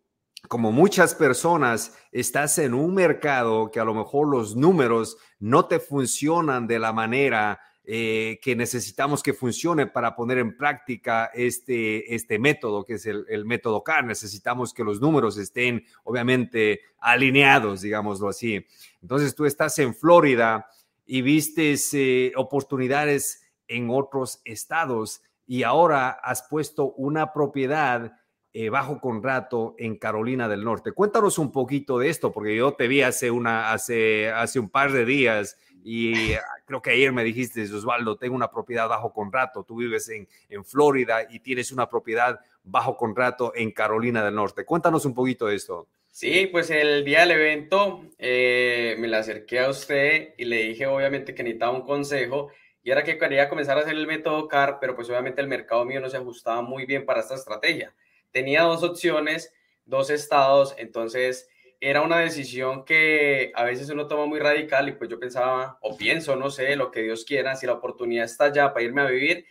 como 0.48 0.72
muchas 0.72 1.16
personas, 1.16 1.98
estás 2.12 2.58
en 2.60 2.74
un 2.74 2.94
mercado 2.94 3.72
que 3.72 3.80
a 3.80 3.86
lo 3.86 3.94
mejor 3.94 4.28
los 4.28 4.56
números 4.56 5.18
no 5.40 5.66
te 5.66 5.80
funcionan 5.80 6.68
de 6.68 6.80
la 6.80 6.94
manera 6.94 7.60
eh, 7.86 8.40
que 8.42 8.56
necesitamos 8.56 9.22
que 9.22 9.34
funcione 9.34 9.88
para 9.88 10.16
poner 10.16 10.38
en 10.38 10.56
práctica 10.56 11.32
este, 11.34 12.16
este 12.16 12.40
método, 12.40 12.86
que 12.86 12.94
es 12.94 13.06
el, 13.06 13.46
método 13.46 13.84
CAR. 13.84 14.06
Necesitamos 14.06 14.74
que 14.74 14.86
los 14.86 15.02
números 15.02 15.38
estén, 15.38 15.86
obviamente, 16.04 16.82
alineados, 17.00 17.82
digámoslo 17.82 18.30
así. 18.30 18.66
Entonces, 19.02 19.36
tú 19.36 19.46
estás 19.46 19.78
en 19.80 19.94
Florida 19.94 20.68
y 21.06 21.22
vistes 21.22 21.94
eh, 21.94 22.32
oportunidades 22.38 23.44
en 23.68 23.90
otros 23.90 24.42
estados 24.46 25.22
y 25.46 25.64
ahora 25.64 26.10
has 26.10 26.44
puesto 26.50 26.94
una 26.94 27.34
propiedad 27.34 28.14
eh, 28.56 28.70
bajo 28.70 29.02
contrato 29.02 29.74
en 29.80 29.98
Carolina 29.98 30.48
del 30.48 30.64
Norte. 30.64 30.92
Cuéntanos 30.92 31.40
un 31.40 31.52
poquito 31.52 31.98
de 31.98 32.10
esto, 32.10 32.32
porque 32.32 32.56
yo 32.56 32.74
te 32.74 32.88
vi 32.88 33.02
hace, 33.02 33.32
una, 33.32 33.72
hace, 33.72 34.30
hace 34.30 34.60
un 34.60 34.70
par 34.70 34.92
de 34.92 35.06
días 35.06 35.58
y 35.84 36.34
creo 36.66 36.82
que 36.82 36.92
ayer 36.92 37.12
me 37.12 37.24
dijiste, 37.24 37.64
Osvaldo, 37.64 38.16
tengo 38.16 38.36
una 38.36 38.52
propiedad 38.52 38.88
bajo 38.88 39.12
contrato. 39.12 39.64
Tú 39.64 39.78
vives 39.78 40.08
en, 40.10 40.28
en 40.50 40.64
Florida 40.64 41.28
y 41.30 41.40
tienes 41.40 41.72
una 41.72 41.90
propiedad 41.90 42.40
bajo 42.64 42.96
contrato 42.96 43.54
en 43.56 43.72
Carolina 43.72 44.24
del 44.24 44.36
Norte. 44.36 44.66
Cuéntanos 44.66 45.06
un 45.06 45.14
poquito 45.14 45.48
de 45.48 45.56
esto. 45.56 45.88
Sí, 46.12 46.48
pues 46.52 46.70
el 46.70 47.04
día 47.04 47.22
del 47.22 47.32
evento 47.32 48.04
eh, 48.20 48.96
me 49.00 49.08
la 49.08 49.20
acerqué 49.20 49.62
a 49.62 49.70
usted 49.70 50.36
y 50.38 50.46
le 50.46 50.58
dije 50.58 50.86
obviamente 50.86 51.34
que 51.34 51.42
necesitaba 51.42 51.72
un 51.72 51.82
consejo 51.82 52.50
y 52.84 52.92
era 52.92 53.04
que 53.04 53.18
quería 53.18 53.50
comenzar 53.50 53.78
a 53.78 53.82
hacer 53.82 53.96
el 53.96 54.06
método 54.06 54.48
CAR, 54.48 54.78
pero 54.80 54.96
pues 54.96 55.10
obviamente 55.10 55.42
el 55.42 55.48
mercado 55.48 55.86
mío 55.86 56.00
no 56.00 56.10
se 56.10 56.18
ajustaba 56.18 56.62
muy 56.62 56.86
bien 56.86 57.06
para 57.06 57.22
esta 57.22 57.34
estrategia 57.34 57.96
tenía 58.34 58.64
dos 58.64 58.84
opciones, 58.84 59.54
dos 59.86 60.10
estados, 60.10 60.76
entonces 60.78 61.48
era 61.80 62.02
una 62.02 62.20
decisión 62.20 62.86
que 62.86 63.52
a 63.56 63.64
veces 63.64 63.90
uno 63.90 64.08
toma 64.08 64.26
muy 64.26 64.40
radical 64.40 64.90
y 64.90 64.94
pues 64.94 65.10
yo 65.10 65.20
pensaba 65.20 65.78
o 65.82 65.98
pienso, 65.98 66.36
no 66.36 66.50
sé, 66.50 66.76
lo 66.76 66.92
que 66.92 67.02
Dios 67.04 67.26
quiera, 67.26 67.56
si 67.56 67.66
la 67.66 67.74
oportunidad 67.74 68.26
está 68.26 68.52
ya 68.52 68.74
para 68.74 68.86
irme 68.86 69.02
a 69.02 69.08
vivir, 69.08 69.46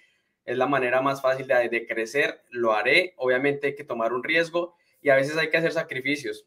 es 0.45 0.57
la 0.57 0.67
manera 0.67 1.01
más 1.01 1.23
fácil 1.23 1.47
de, 1.47 1.69
de 1.69 1.87
crecer, 1.87 2.43
lo 2.51 2.75
haré, 2.75 3.15
obviamente 3.17 3.69
hay 3.69 3.75
que 3.77 3.85
tomar 3.85 4.13
un 4.13 4.25
riesgo 4.25 4.75
y 5.01 5.11
a 5.11 5.17
veces 5.17 5.37
hay 5.37 5.51
que 5.51 5.59
hacer 5.59 5.73
sacrificios. 5.73 6.47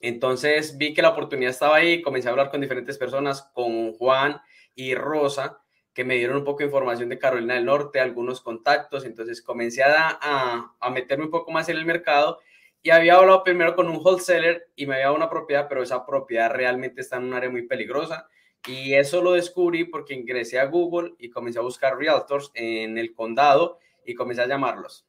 Entonces 0.00 0.78
vi 0.78 0.94
que 0.94 1.02
la 1.02 1.10
oportunidad 1.10 1.50
estaba 1.50 1.76
ahí, 1.76 2.00
comencé 2.00 2.28
a 2.28 2.30
hablar 2.30 2.50
con 2.50 2.60
diferentes 2.60 2.96
personas, 2.96 3.42
con 3.52 3.92
Juan 3.92 4.40
y 4.74 4.94
Rosa, 4.94 5.60
que 5.92 6.04
me 6.04 6.16
dieron 6.16 6.38
un 6.38 6.44
poco 6.44 6.58
de 6.58 6.66
información 6.66 7.08
de 7.08 7.18
Carolina 7.18 7.54
del 7.54 7.64
Norte, 7.64 8.00
algunos 8.00 8.40
contactos, 8.40 9.04
entonces 9.04 9.42
comencé 9.42 9.82
a, 9.82 10.18
a, 10.80 10.90
meterme 10.90 11.24
un 11.24 11.30
poco 11.30 11.50
más 11.50 11.68
en 11.68 11.76
el 11.76 11.84
mercado 11.84 12.38
y 12.82 12.90
había 12.90 13.16
hablado 13.16 13.42
primero 13.42 13.74
con 13.74 13.88
un 13.88 13.96
wholesaler 13.96 14.68
y 14.76 14.86
me 14.86 14.94
había 14.94 15.06
dado 15.06 15.16
una 15.16 15.30
propiedad, 15.30 15.66
pero 15.68 15.82
esa 15.82 16.06
propiedad 16.06 16.50
realmente 16.50 17.00
está 17.00 17.16
en 17.16 17.24
un 17.24 17.34
área 17.34 17.50
muy 17.50 17.62
peligrosa 17.62 18.28
y 18.66 18.94
eso 18.94 19.22
lo 19.22 19.32
descubrí 19.32 19.84
porque 19.84 20.14
ingresé 20.14 20.58
a 20.58 20.66
Google 20.66 21.14
y 21.18 21.30
comencé 21.30 21.58
a 21.58 21.62
buscar 21.62 21.96
realtors 21.96 22.50
en 22.54 22.98
el 22.98 23.14
condado 23.14 23.78
y 24.04 24.14
comencé 24.14 24.42
a 24.42 24.46
llamarlos. 24.46 25.06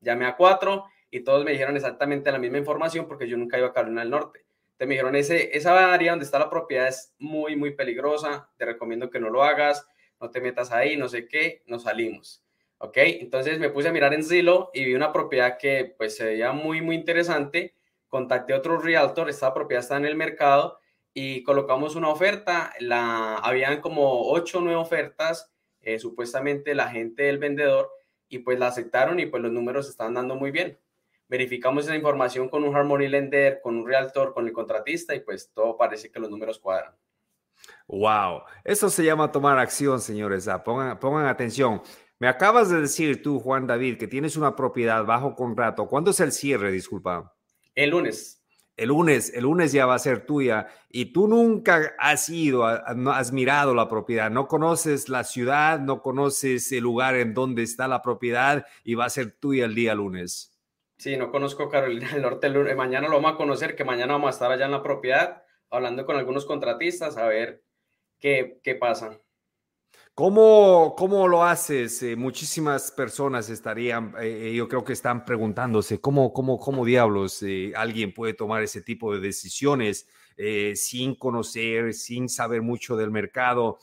Llamé 0.00 0.26
a 0.26 0.36
cuatro 0.36 0.86
y 1.10 1.20
todos 1.20 1.44
me 1.44 1.52
dijeron 1.52 1.76
exactamente 1.76 2.30
la 2.30 2.38
misma 2.38 2.58
información 2.58 3.06
porque 3.06 3.28
yo 3.28 3.36
nunca 3.36 3.58
iba 3.58 3.68
a 3.68 3.72
Carolina 3.72 4.02
del 4.02 4.10
Norte. 4.10 4.44
Te 4.76 4.86
me 4.86 4.94
dijeron, 4.94 5.14
ese, 5.14 5.54
esa 5.56 5.92
área 5.92 6.12
donde 6.12 6.24
está 6.24 6.38
la 6.38 6.48
propiedad 6.48 6.88
es 6.88 7.14
muy, 7.18 7.54
muy 7.54 7.74
peligrosa, 7.74 8.48
te 8.56 8.64
recomiendo 8.64 9.10
que 9.10 9.20
no 9.20 9.28
lo 9.28 9.44
hagas, 9.44 9.86
no 10.20 10.30
te 10.30 10.40
metas 10.40 10.70
ahí, 10.72 10.96
no 10.96 11.08
sé 11.08 11.26
qué, 11.26 11.62
nos 11.66 11.84
salimos. 11.84 12.44
¿Ok? 12.78 12.96
Entonces 12.96 13.58
me 13.58 13.70
puse 13.70 13.88
a 13.88 13.92
mirar 13.92 14.14
en 14.14 14.24
Zillow 14.24 14.70
y 14.72 14.84
vi 14.84 14.94
una 14.94 15.12
propiedad 15.12 15.58
que 15.58 15.94
pues 15.98 16.16
se 16.16 16.24
veía 16.24 16.52
muy, 16.52 16.80
muy 16.80 16.96
interesante. 16.96 17.74
Contacté 18.08 18.54
a 18.54 18.58
otro 18.58 18.78
realtor, 18.78 19.28
esta 19.28 19.52
propiedad 19.52 19.82
está 19.82 19.96
en 19.96 20.06
el 20.06 20.16
mercado 20.16 20.78
y 21.12 21.42
colocamos 21.42 21.94
una 21.96 22.08
oferta. 22.08 22.72
La, 22.80 23.36
habían 23.36 23.80
como 23.80 24.30
ocho 24.30 24.58
o 24.58 24.60
nueve 24.62 24.80
ofertas, 24.80 25.52
eh, 25.82 25.98
supuestamente 25.98 26.74
la 26.74 26.88
gente 26.88 27.24
del 27.24 27.38
vendedor, 27.38 27.90
y 28.30 28.38
pues 28.38 28.58
la 28.58 28.68
aceptaron 28.68 29.20
y 29.20 29.26
pues 29.26 29.42
los 29.42 29.52
números 29.52 29.88
están 29.88 30.14
dando 30.14 30.36
muy 30.36 30.50
bien. 30.50 30.78
Verificamos 31.28 31.84
esa 31.84 31.96
información 31.96 32.48
con 32.48 32.64
un 32.64 32.74
Harmony 32.74 33.08
Lender, 33.08 33.60
con 33.60 33.76
un 33.76 33.86
realtor, 33.86 34.32
con 34.32 34.46
el 34.46 34.52
contratista 34.52 35.14
y 35.14 35.20
pues 35.20 35.50
todo 35.52 35.76
parece 35.76 36.10
que 36.10 36.20
los 36.20 36.30
números 36.30 36.58
cuadran. 36.58 36.94
Wow, 37.86 38.42
eso 38.64 38.88
se 38.88 39.04
llama 39.04 39.32
tomar 39.32 39.58
acción, 39.58 40.00
señores. 40.00 40.48
Ah, 40.48 40.62
pongan, 40.62 40.98
pongan 40.98 41.26
atención. 41.26 41.82
Me 42.18 42.28
acabas 42.28 42.68
de 42.68 42.80
decir 42.80 43.22
tú, 43.22 43.40
Juan 43.40 43.66
David, 43.66 43.98
que 43.98 44.06
tienes 44.06 44.36
una 44.36 44.54
propiedad 44.54 45.04
bajo 45.04 45.34
contrato. 45.34 45.88
¿Cuándo 45.88 46.10
es 46.10 46.20
el 46.20 46.32
cierre? 46.32 46.70
Disculpa. 46.70 47.34
El 47.74 47.90
lunes 47.90 48.40
el 48.80 48.88
lunes, 48.88 49.30
el 49.34 49.42
lunes 49.42 49.72
ya 49.72 49.84
va 49.84 49.96
a 49.96 49.98
ser 49.98 50.24
tuya 50.24 50.68
y 50.88 51.12
tú 51.12 51.28
nunca 51.28 51.92
has 51.98 52.30
ido, 52.30 52.64
has 52.64 53.30
mirado 53.30 53.74
la 53.74 53.90
propiedad, 53.90 54.30
no 54.30 54.48
conoces 54.48 55.10
la 55.10 55.22
ciudad, 55.24 55.78
no 55.80 56.00
conoces 56.00 56.72
el 56.72 56.84
lugar 56.84 57.14
en 57.16 57.34
donde 57.34 57.62
está 57.62 57.88
la 57.88 58.00
propiedad 58.00 58.64
y 58.82 58.94
va 58.94 59.04
a 59.04 59.10
ser 59.10 59.32
tuya 59.32 59.66
el 59.66 59.74
día 59.74 59.94
lunes. 59.94 60.58
Sí, 60.96 61.14
no 61.18 61.30
conozco 61.30 61.68
Carolina 61.68 62.08
del 62.12 62.22
Norte. 62.22 62.46
El 62.46 62.54
lunes. 62.54 62.74
Mañana 62.74 63.06
lo 63.08 63.16
vamos 63.16 63.34
a 63.34 63.36
conocer, 63.36 63.76
que 63.76 63.84
mañana 63.84 64.14
vamos 64.14 64.28
a 64.28 64.30
estar 64.30 64.50
allá 64.50 64.64
en 64.64 64.72
la 64.72 64.82
propiedad 64.82 65.39
hablando 65.70 66.04
con 66.04 66.16
algunos 66.16 66.44
contratistas 66.44 67.16
a 67.16 67.26
ver 67.26 67.62
qué, 68.18 68.60
qué 68.62 68.74
pasa. 68.74 69.20
¿Cómo, 70.14 70.94
¿Cómo, 70.98 71.26
lo 71.28 71.44
haces? 71.44 72.02
Eh, 72.02 72.14
muchísimas 72.14 72.90
personas 72.90 73.48
estarían, 73.48 74.14
eh, 74.20 74.50
eh, 74.50 74.54
yo 74.54 74.68
creo 74.68 74.84
que 74.84 74.92
están 74.92 75.24
preguntándose 75.24 76.00
cómo, 76.00 76.32
cómo, 76.32 76.58
cómo 76.58 76.84
diablos 76.84 77.42
alguien 77.74 78.12
puede 78.12 78.34
tomar 78.34 78.62
ese 78.62 78.82
tipo 78.82 79.14
de 79.14 79.20
decisiones 79.20 80.06
sin 80.74 81.14
conocer, 81.14 81.92
sin 81.92 82.28
saber 82.28 82.62
mucho 82.62 82.96
del 82.96 83.10
mercado. 83.10 83.78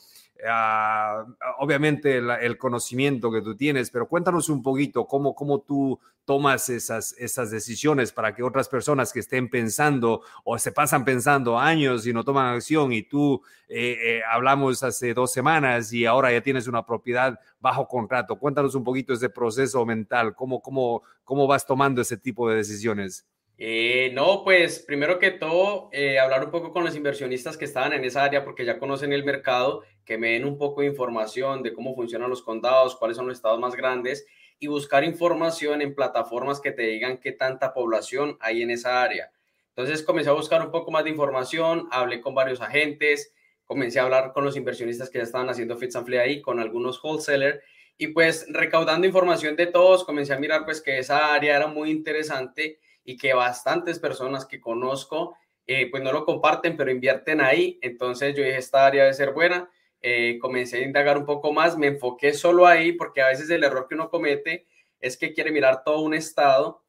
Ah, 0.46 1.24
obviamente 1.58 2.18
el 2.18 2.58
conocimiento 2.58 3.32
que 3.32 3.42
tú 3.42 3.56
tienes, 3.56 3.90
pero 3.90 4.08
cuéntanos 4.08 4.48
un 4.48 4.62
poquito 4.62 5.06
cómo, 5.06 5.34
cómo 5.34 5.60
tú 5.62 5.98
tomas 6.28 6.68
esas, 6.68 7.14
esas 7.18 7.50
decisiones 7.50 8.12
para 8.12 8.34
que 8.34 8.42
otras 8.42 8.68
personas 8.68 9.14
que 9.14 9.20
estén 9.20 9.48
pensando 9.48 10.20
o 10.44 10.58
se 10.58 10.72
pasan 10.72 11.02
pensando 11.02 11.58
años 11.58 12.06
y 12.06 12.12
no 12.12 12.22
toman 12.22 12.54
acción 12.54 12.92
y 12.92 13.02
tú 13.02 13.42
eh, 13.66 13.96
eh, 14.00 14.20
hablamos 14.30 14.82
hace 14.82 15.14
dos 15.14 15.32
semanas 15.32 15.90
y 15.92 16.04
ahora 16.04 16.30
ya 16.30 16.42
tienes 16.42 16.68
una 16.68 16.84
propiedad 16.84 17.40
bajo 17.60 17.88
contrato. 17.88 18.38
Cuéntanos 18.38 18.74
un 18.74 18.84
poquito 18.84 19.14
ese 19.14 19.30
proceso 19.30 19.86
mental, 19.86 20.34
cómo, 20.34 20.60
cómo, 20.60 21.02
cómo 21.24 21.46
vas 21.46 21.66
tomando 21.66 22.02
ese 22.02 22.18
tipo 22.18 22.48
de 22.50 22.56
decisiones. 22.56 23.26
Eh, 23.60 24.12
no, 24.14 24.44
pues 24.44 24.78
primero 24.78 25.18
que 25.18 25.32
todo, 25.32 25.88
eh, 25.92 26.20
hablar 26.20 26.44
un 26.44 26.52
poco 26.52 26.72
con 26.72 26.84
los 26.84 26.94
inversionistas 26.94 27.56
que 27.56 27.64
estaban 27.64 27.92
en 27.92 28.04
esa 28.04 28.22
área 28.22 28.44
porque 28.44 28.64
ya 28.64 28.78
conocen 28.78 29.12
el 29.12 29.24
mercado, 29.24 29.82
que 30.04 30.16
me 30.16 30.30
den 30.30 30.44
un 30.44 30.56
poco 30.56 30.80
de 30.80 30.86
información 30.86 31.64
de 31.64 31.72
cómo 31.72 31.96
funcionan 31.96 32.30
los 32.30 32.42
condados, 32.42 32.94
cuáles 32.94 33.16
son 33.16 33.26
los 33.26 33.36
estados 33.36 33.58
más 33.58 33.74
grandes 33.74 34.26
y 34.60 34.68
buscar 34.68 35.02
información 35.02 35.82
en 35.82 35.96
plataformas 35.96 36.60
que 36.60 36.70
te 36.70 36.82
digan 36.82 37.18
qué 37.18 37.32
tanta 37.32 37.74
población 37.74 38.36
hay 38.40 38.62
en 38.62 38.70
esa 38.70 39.02
área. 39.02 39.32
Entonces 39.70 40.04
comencé 40.04 40.30
a 40.30 40.34
buscar 40.34 40.64
un 40.64 40.70
poco 40.70 40.92
más 40.92 41.02
de 41.02 41.10
información, 41.10 41.88
hablé 41.90 42.20
con 42.20 42.36
varios 42.36 42.60
agentes, 42.60 43.34
comencé 43.64 43.98
a 43.98 44.04
hablar 44.04 44.32
con 44.32 44.44
los 44.44 44.56
inversionistas 44.56 45.10
que 45.10 45.18
ya 45.18 45.24
estaban 45.24 45.50
haciendo 45.50 45.76
fits 45.76 45.96
and 45.96 46.14
ahí, 46.14 46.40
con 46.40 46.60
algunos 46.60 47.02
wholesalers 47.02 47.58
y 47.96 48.08
pues 48.08 48.46
recaudando 48.50 49.08
información 49.08 49.56
de 49.56 49.66
todos, 49.66 50.04
comencé 50.04 50.32
a 50.32 50.38
mirar 50.38 50.64
pues 50.64 50.80
que 50.80 50.98
esa 50.98 51.34
área 51.34 51.56
era 51.56 51.66
muy 51.66 51.90
interesante 51.90 52.78
y 53.08 53.16
que 53.16 53.32
bastantes 53.32 53.98
personas 53.98 54.44
que 54.44 54.60
conozco 54.60 55.34
eh, 55.66 55.90
pues 55.90 56.02
no 56.02 56.12
lo 56.12 56.26
comparten, 56.26 56.76
pero 56.76 56.90
invierten 56.90 57.40
ahí. 57.40 57.78
Entonces 57.80 58.36
yo 58.36 58.42
dije, 58.42 58.58
esta 58.58 58.84
área 58.84 59.04
debe 59.04 59.14
ser 59.14 59.32
buena. 59.32 59.70
Eh, 60.02 60.38
comencé 60.38 60.76
a 60.76 60.82
indagar 60.82 61.16
un 61.16 61.24
poco 61.24 61.50
más, 61.50 61.78
me 61.78 61.86
enfoqué 61.86 62.34
solo 62.34 62.66
ahí 62.66 62.92
porque 62.92 63.22
a 63.22 63.28
veces 63.28 63.48
el 63.48 63.64
error 63.64 63.86
que 63.88 63.94
uno 63.94 64.10
comete 64.10 64.66
es 65.00 65.16
que 65.16 65.32
quiere 65.32 65.50
mirar 65.50 65.84
todo 65.84 66.00
un 66.00 66.12
estado 66.12 66.84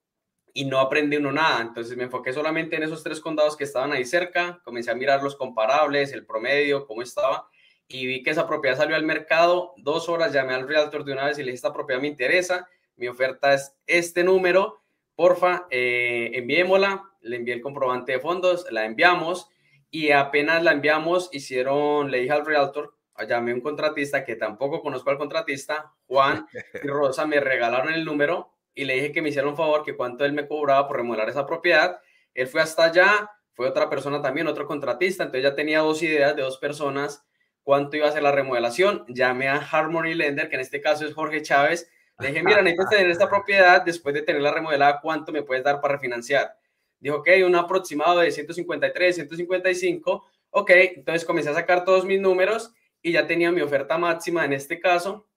y 0.54 0.66
no 0.66 0.82
aprende 0.82 1.18
uno 1.18 1.32
nada. 1.32 1.62
Entonces 1.62 1.96
me 1.96 2.04
enfoqué 2.04 2.34
solamente 2.34 2.76
en 2.76 2.84
esos 2.84 3.02
tres 3.02 3.22
condados 3.22 3.56
que 3.56 3.64
estaban 3.64 3.94
ahí 3.94 4.04
cerca, 4.04 4.60
comencé 4.66 4.92
a 4.92 4.96
mirar 4.96 5.24
los 5.24 5.38
comparables, 5.38 6.12
el 6.12 6.26
promedio, 6.26 6.86
cómo 6.86 7.02
estaba 7.02 7.48
y 7.88 8.06
vi 8.06 8.24
que 8.24 8.32
esa 8.32 8.46
propiedad 8.46 8.76
salió 8.76 8.98
al 8.98 9.06
mercado. 9.06 9.74
Dos 9.78 10.10
horas 10.10 10.34
llamé 10.34 10.54
al 10.54 10.68
realtor 10.68 11.06
de 11.06 11.14
una 11.14 11.28
vez 11.28 11.38
y 11.38 11.44
le 11.44 11.52
dije, 11.52 11.56
esta 11.56 11.72
propiedad 11.72 12.02
me 12.02 12.10
interesa, 12.10 12.68
mi 12.98 13.08
oferta 13.08 13.54
es 13.54 13.74
este 13.88 14.26
número 14.26 14.79
porfa, 15.20 15.68
eh, 15.70 16.32
enviémosla, 16.36 17.04
le 17.20 17.36
envié 17.36 17.54
el 17.54 17.62
comprobante 17.62 18.14
de 18.14 18.20
fondos, 18.22 18.66
la 18.72 18.86
enviamos 18.86 19.50
y 19.92 20.12
apenas 20.12 20.64
la 20.64 20.72
enviamos, 20.72 21.28
hicieron, 21.34 22.10
le 22.10 22.22
dije 22.22 22.32
al 22.32 22.46
realtor, 22.46 22.96
llamé 23.28 23.52
a 23.52 23.56
un 23.56 23.60
contratista 23.60 24.24
que 24.24 24.38
tampoco 24.38 24.82
conozco 24.82 25.10
al 25.10 25.18
contratista, 25.18 25.92
Juan 26.08 26.48
y 26.82 26.88
Rosa 26.88 27.26
me 27.26 27.42
regalaron 27.42 27.94
el 27.94 28.06
número 28.06 28.54
y 28.74 28.86
le 28.86 28.94
dije 28.94 29.12
que 29.12 29.22
me 29.22 29.28
hicieron 29.28 29.52
un 29.52 29.58
favor, 29.58 29.84
que 29.84 29.98
cuánto 29.98 30.24
él 30.24 30.32
me 30.32 30.48
cobraba 30.48 30.88
por 30.88 30.96
remodelar 30.96 31.28
esa 31.28 31.46
propiedad. 31.46 32.00
Él 32.34 32.48
fue 32.48 32.62
hasta 32.62 32.86
allá, 32.86 33.30
fue 33.52 33.68
otra 33.68 33.90
persona 33.90 34.22
también, 34.22 34.48
otro 34.48 34.66
contratista, 34.66 35.24
entonces 35.24 35.44
ya 35.44 35.54
tenía 35.54 35.80
dos 35.80 36.02
ideas 36.02 36.34
de 36.34 36.44
dos 36.44 36.60
personas, 36.60 37.28
cuánto 37.64 37.98
iba 37.98 38.08
a 38.08 38.14
ser 38.14 38.24
la 38.24 38.32
remodelación. 38.32 39.04
Llamé 39.10 39.50
a 39.50 39.58
Harmony 39.58 40.14
Lender, 40.14 40.48
que 40.48 40.56
en 40.56 40.62
este 40.62 40.80
caso 40.80 41.06
es 41.06 41.14
Jorge 41.14 41.42
Chávez, 41.42 41.92
le 42.20 42.28
dije, 42.28 42.44
mira, 42.44 42.62
necesito 42.62 42.90
tener 42.90 43.10
esta 43.10 43.30
propiedad, 43.30 43.82
después 43.82 44.14
de 44.14 44.22
tenerla 44.22 44.52
remodelada, 44.52 45.00
¿cuánto 45.02 45.32
me 45.32 45.44
puedes 45.44 45.64
dar 45.64 45.80
para 45.80 45.94
refinanciar? 45.96 46.54
Dijo, 47.00 47.18
ok, 47.18 47.30
un 47.46 47.56
aproximado 47.56 48.20
de 48.20 48.32
153, 48.32 49.16
155. 49.16 50.26
Ok, 50.52 50.70
entonces 50.72 51.24
comencé 51.24 51.50
a 51.50 51.54
sacar 51.54 51.86
todos 51.86 52.04
mis 52.04 52.20
números 52.20 52.74
y 53.02 53.14
ya 53.14 53.26
tenía 53.26 53.52
mi 53.52 53.62
oferta 53.62 53.98
máxima 53.98 54.44
en 54.44 54.54
este 54.54 54.80
caso, 54.80 55.28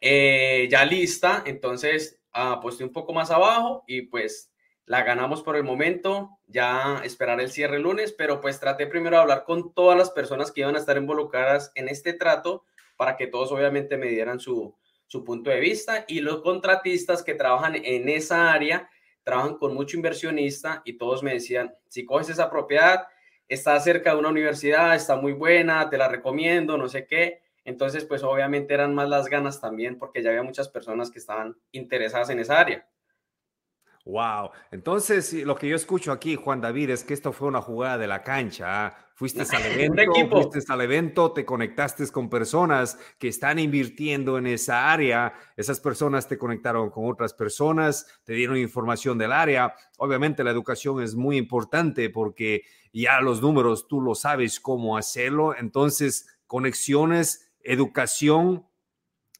eh, 0.00 0.68
ya 0.70 0.84
lista. 0.84 1.42
Entonces 1.46 2.20
aposté 2.32 2.84
un 2.84 2.92
poco 2.92 3.12
más 3.12 3.32
abajo 3.32 3.82
y 3.88 4.02
pues 4.02 4.52
la 4.86 5.02
ganamos 5.02 5.42
por 5.42 5.56
el 5.56 5.64
momento. 5.64 6.38
Ya 6.46 7.00
esperar 7.02 7.40
el 7.40 7.50
cierre 7.50 7.76
el 7.76 7.82
lunes, 7.82 8.12
pero 8.12 8.40
pues 8.40 8.60
traté 8.60 8.86
primero 8.86 9.16
de 9.16 9.22
hablar 9.22 9.44
con 9.44 9.74
todas 9.74 9.98
las 9.98 10.10
personas 10.10 10.52
que 10.52 10.60
iban 10.60 10.76
a 10.76 10.78
estar 10.78 10.96
involucradas 10.96 11.72
en 11.74 11.88
este 11.88 12.12
trato 12.12 12.64
para 12.96 13.16
que 13.16 13.26
todos 13.26 13.50
obviamente 13.50 13.96
me 13.96 14.08
dieran 14.08 14.38
su, 14.38 14.76
su 15.10 15.24
punto 15.24 15.50
de 15.50 15.58
vista 15.58 16.04
y 16.06 16.20
los 16.20 16.40
contratistas 16.40 17.24
que 17.24 17.34
trabajan 17.34 17.74
en 17.74 18.08
esa 18.08 18.52
área 18.52 18.88
trabajan 19.24 19.56
con 19.56 19.74
mucho 19.74 19.96
inversionista 19.96 20.82
y 20.84 20.98
todos 20.98 21.24
me 21.24 21.32
decían, 21.32 21.74
si 21.88 22.04
coges 22.04 22.28
esa 22.28 22.48
propiedad, 22.48 23.08
está 23.48 23.80
cerca 23.80 24.12
de 24.12 24.20
una 24.20 24.28
universidad, 24.28 24.94
está 24.94 25.16
muy 25.16 25.32
buena, 25.32 25.90
te 25.90 25.98
la 25.98 26.06
recomiendo, 26.06 26.78
no 26.78 26.88
sé 26.88 27.08
qué. 27.08 27.42
Entonces, 27.64 28.04
pues 28.04 28.22
obviamente 28.22 28.72
eran 28.72 28.94
más 28.94 29.08
las 29.08 29.26
ganas 29.26 29.60
también 29.60 29.98
porque 29.98 30.22
ya 30.22 30.30
había 30.30 30.44
muchas 30.44 30.68
personas 30.68 31.10
que 31.10 31.18
estaban 31.18 31.56
interesadas 31.72 32.30
en 32.30 32.38
esa 32.38 32.60
área. 32.60 32.88
Wow. 34.06 34.50
Entonces, 34.70 35.32
lo 35.44 35.54
que 35.56 35.68
yo 35.68 35.76
escucho 35.76 36.10
aquí, 36.10 36.34
Juan 36.34 36.60
David, 36.60 36.90
es 36.90 37.04
que 37.04 37.14
esto 37.14 37.32
fue 37.32 37.48
una 37.48 37.60
jugada 37.60 37.98
de 37.98 38.06
la 38.06 38.22
cancha. 38.22 38.86
¿ah? 38.86 38.96
Fuiste 39.14 39.42
al 39.42 39.66
evento, 39.66 40.50
fuiste 40.50 40.72
al 40.72 40.80
evento, 40.80 41.32
te 41.32 41.44
conectaste 41.44 42.08
con 42.08 42.30
personas 42.30 42.98
que 43.18 43.28
están 43.28 43.58
invirtiendo 43.58 44.38
en 44.38 44.46
esa 44.46 44.90
área. 44.90 45.34
Esas 45.56 45.80
personas 45.80 46.26
te 46.26 46.38
conectaron 46.38 46.90
con 46.90 47.10
otras 47.10 47.34
personas, 47.34 48.06
te 48.24 48.32
dieron 48.32 48.56
información 48.56 49.18
del 49.18 49.32
área. 49.32 49.74
Obviamente, 49.98 50.42
la 50.42 50.50
educación 50.50 51.02
es 51.02 51.14
muy 51.14 51.36
importante 51.36 52.08
porque 52.08 52.62
ya 52.92 53.20
los 53.20 53.42
números 53.42 53.86
tú 53.86 54.00
lo 54.00 54.14
sabes 54.14 54.58
cómo 54.58 54.96
hacerlo. 54.96 55.54
Entonces, 55.54 56.26
conexiones, 56.46 57.52
educación. 57.62 58.66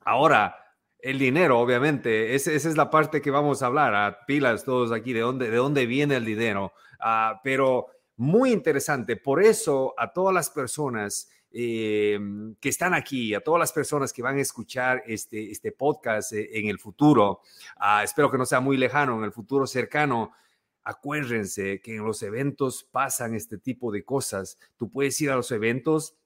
Ahora, 0.05 0.60
el 1.03 1.19
dinero, 1.19 1.59
obviamente, 1.59 2.35
esa 2.35 2.53
es 2.53 2.77
la 2.77 2.91
parte 2.91 3.21
que 3.21 3.31
vamos 3.31 3.63
a 3.63 3.67
hablar, 3.67 3.95
a 3.95 4.25
pilas 4.27 4.65
todos 4.65 4.93
aquí, 4.93 5.13
de 5.13 5.21
dónde, 5.21 5.51
de 5.51 5.57
dónde 5.57 5.87
viene 5.87 6.17
el 6.17 6.25
dinero. 6.25 6.73
Ah, 6.99 7.41
pero 7.43 7.87
muy 8.17 8.53
interesante, 8.53 9.17
por 9.17 9.43
eso 9.43 9.95
a 9.97 10.13
todas 10.13 10.35
las 10.35 10.51
personas 10.51 11.31
que 11.53 12.59
están 12.63 12.95
aquí, 12.95 13.35
a 13.35 13.41
todas 13.41 13.59
las 13.59 13.73
personas 13.73 14.13
que 14.13 14.23
van 14.23 14.39
a 14.39 14.41
escuchar 14.41 15.03
este, 15.07 15.51
este 15.51 15.73
podcast 15.73 16.33
en 16.33 16.69
el 16.69 16.79
futuro, 16.79 17.41
ah, 17.77 18.05
espero 18.05 18.31
que 18.31 18.39
no 18.39 18.47
sea 18.47 18.61
muy 18.61 18.77
lejano, 18.77 19.19
en 19.19 19.25
el 19.25 19.33
futuro 19.33 19.67
cercano, 19.67 20.33
acuérdense 20.85 21.81
que 21.81 21.97
en 21.97 22.05
los 22.05 22.23
eventos 22.23 22.85
pasan 22.85 23.35
este 23.35 23.59
tipo 23.59 23.91
de 23.93 24.05
cosas. 24.05 24.59
Tú 24.77 24.91
puedes 24.91 25.21
ir 25.21 25.31
a 25.31 25.37
los 25.37 25.51
eventos 25.51 26.17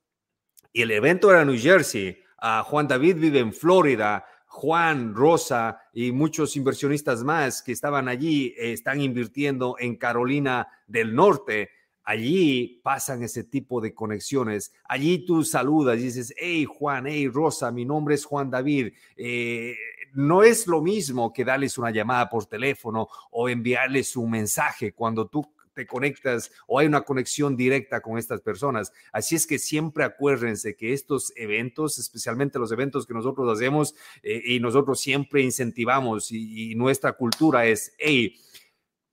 y 0.73 0.83
el 0.83 0.91
evento 0.91 1.31
era 1.31 1.45
New 1.45 1.59
Jersey. 1.59 2.19
Uh, 2.43 2.63
Juan 2.65 2.89
David 2.89 3.17
vive 3.17 3.39
en 3.39 3.53
Florida. 3.53 4.27
Juan, 4.55 5.17
Rosa 5.17 5.81
y 5.93 6.13
muchos 6.13 6.55
inversionistas 6.55 7.25
más 7.25 7.61
que 7.61 7.73
estaban 7.73 8.07
allí 8.07 8.55
eh, 8.57 8.73
están 8.73 9.01
invirtiendo 9.01 9.75
en 9.81 9.97
Carolina 9.97 10.69
del 10.87 11.13
Norte. 11.13 11.71
Allí 12.05 12.81
pasan 12.85 13.25
ese 13.25 13.43
tipo 13.43 13.81
de 13.81 13.93
conexiones. 13.93 14.73
Allí 14.85 15.25
tú 15.27 15.43
saludas 15.43 15.99
y 15.99 16.05
dices, 16.05 16.33
hey 16.37 16.67
Juan, 16.67 17.09
hey 17.09 17.27
Rosa, 17.27 17.73
mi 17.73 17.85
nombre 17.85 18.15
es 18.15 18.25
Juan 18.25 18.49
David. 18.49 18.93
Eh, 19.17 19.75
no 20.13 20.45
es 20.45 20.69
lo 20.69 20.81
mismo 20.81 21.33
que 21.33 21.45
darles 21.45 21.77
una 21.77 21.91
llamada 21.91 22.31
por 22.31 22.47
teléfono 22.47 23.09
o 23.33 23.49
enviarles 23.49 24.17
un 24.17 24.31
mensaje 24.31 24.93
cuando 24.93 25.27
tú 25.27 25.53
te 25.75 25.87
conectas 25.87 26.51
o 26.67 26.79
hay 26.79 26.87
una 26.87 27.03
conexión 27.03 27.57
directa 27.57 28.01
con 28.01 28.19
estas 28.19 28.41
personas. 28.41 28.93
Así 29.13 29.35
es 29.35 29.47
que 29.47 29.59
siempre 29.59 30.05
acuérdense 30.05 30.77
que 30.77 30.93
estos 30.93 31.33
eventos, 31.37 31.99
especialmente 31.99 32.59
los 32.59 32.73
eventos 32.73 33.07
que 33.07 33.15
nosotros 33.15 33.51
hacemos 33.53 33.95
eh, 34.23 34.43
y 34.45 34.61
nosotros 34.61 35.01
siempre 35.01 35.43
incentivamos 35.43 36.31
y, 36.33 36.73
y 36.73 36.75
nuestra 36.75 37.13
cultura 37.13 37.67
es, 37.67 37.95
hey, 37.99 38.37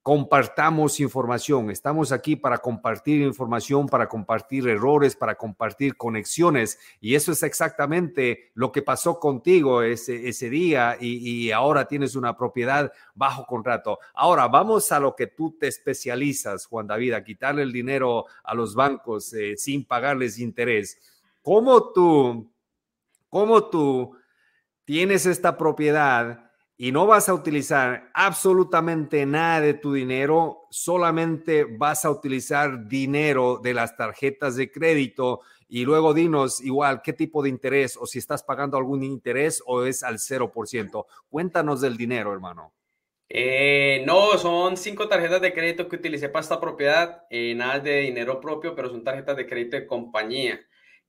compartamos 0.03 0.99
información. 0.99 1.69
Estamos 1.69 2.11
aquí 2.11 2.35
para 2.35 2.57
compartir 2.57 3.21
información, 3.21 3.87
para 3.87 4.09
compartir 4.09 4.67
errores, 4.67 5.15
para 5.15 5.35
compartir 5.35 5.95
conexiones. 5.95 6.79
Y 6.99 7.13
eso 7.13 7.31
es 7.31 7.43
exactamente 7.43 8.51
lo 8.55 8.71
que 8.71 8.81
pasó 8.81 9.19
contigo 9.19 9.83
ese, 9.83 10.27
ese 10.27 10.49
día 10.49 10.97
y, 10.99 11.51
ahora 11.51 11.85
tienes 11.85 12.15
una 12.15 12.35
propiedad 12.35 12.91
bajo 13.13 13.45
contrato. 13.45 13.99
Ahora 14.13 14.47
vamos 14.47 14.91
a 14.91 14.99
lo 14.99 15.15
que 15.15 15.27
tú 15.27 15.57
te 15.59 15.67
especializas, 15.67 16.65
Juan 16.65 16.87
David, 16.87 17.13
a 17.13 17.23
quitarle 17.23 17.61
el 17.61 17.71
dinero 17.71 18.25
a 18.43 18.55
los 18.55 18.73
bancos 18.73 19.33
eh, 19.33 19.55
sin 19.57 19.85
pagarles 19.85 20.39
interés. 20.39 20.97
¿Cómo 21.41 21.91
tú, 21.91 22.51
cómo 23.29 23.69
tú 23.69 24.15
tienes 24.85 25.25
esta 25.25 25.57
propiedad? 25.57 26.50
Y 26.81 26.91
no 26.91 27.05
vas 27.05 27.29
a 27.29 27.35
utilizar 27.35 28.09
absolutamente 28.11 29.23
nada 29.27 29.61
de 29.61 29.75
tu 29.75 29.93
dinero, 29.93 30.65
solamente 30.71 31.63
vas 31.63 32.05
a 32.05 32.09
utilizar 32.09 32.87
dinero 32.87 33.59
de 33.61 33.75
las 33.75 33.95
tarjetas 33.95 34.55
de 34.55 34.71
crédito 34.71 35.41
y 35.69 35.85
luego 35.85 36.15
dinos 36.15 36.59
igual 36.59 37.03
qué 37.03 37.13
tipo 37.13 37.43
de 37.43 37.49
interés 37.49 37.99
o 38.01 38.07
si 38.07 38.17
estás 38.17 38.41
pagando 38.41 38.77
algún 38.77 39.03
interés 39.03 39.61
o 39.67 39.85
es 39.85 40.01
al 40.01 40.17
0%. 40.17 41.05
Cuéntanos 41.29 41.81
del 41.81 41.97
dinero, 41.97 42.33
hermano. 42.33 42.73
Eh, 43.29 44.03
no, 44.07 44.35
son 44.39 44.75
cinco 44.75 45.07
tarjetas 45.07 45.39
de 45.39 45.53
crédito 45.53 45.87
que 45.87 45.97
utilicé 45.97 46.29
para 46.29 46.41
esta 46.41 46.59
propiedad, 46.59 47.25
nada 47.29 47.77
de 47.77 47.99
dinero 47.99 48.41
propio, 48.41 48.73
pero 48.73 48.89
son 48.89 49.03
tarjetas 49.03 49.37
de 49.37 49.45
crédito 49.45 49.77
de 49.77 49.85
compañía. 49.85 50.59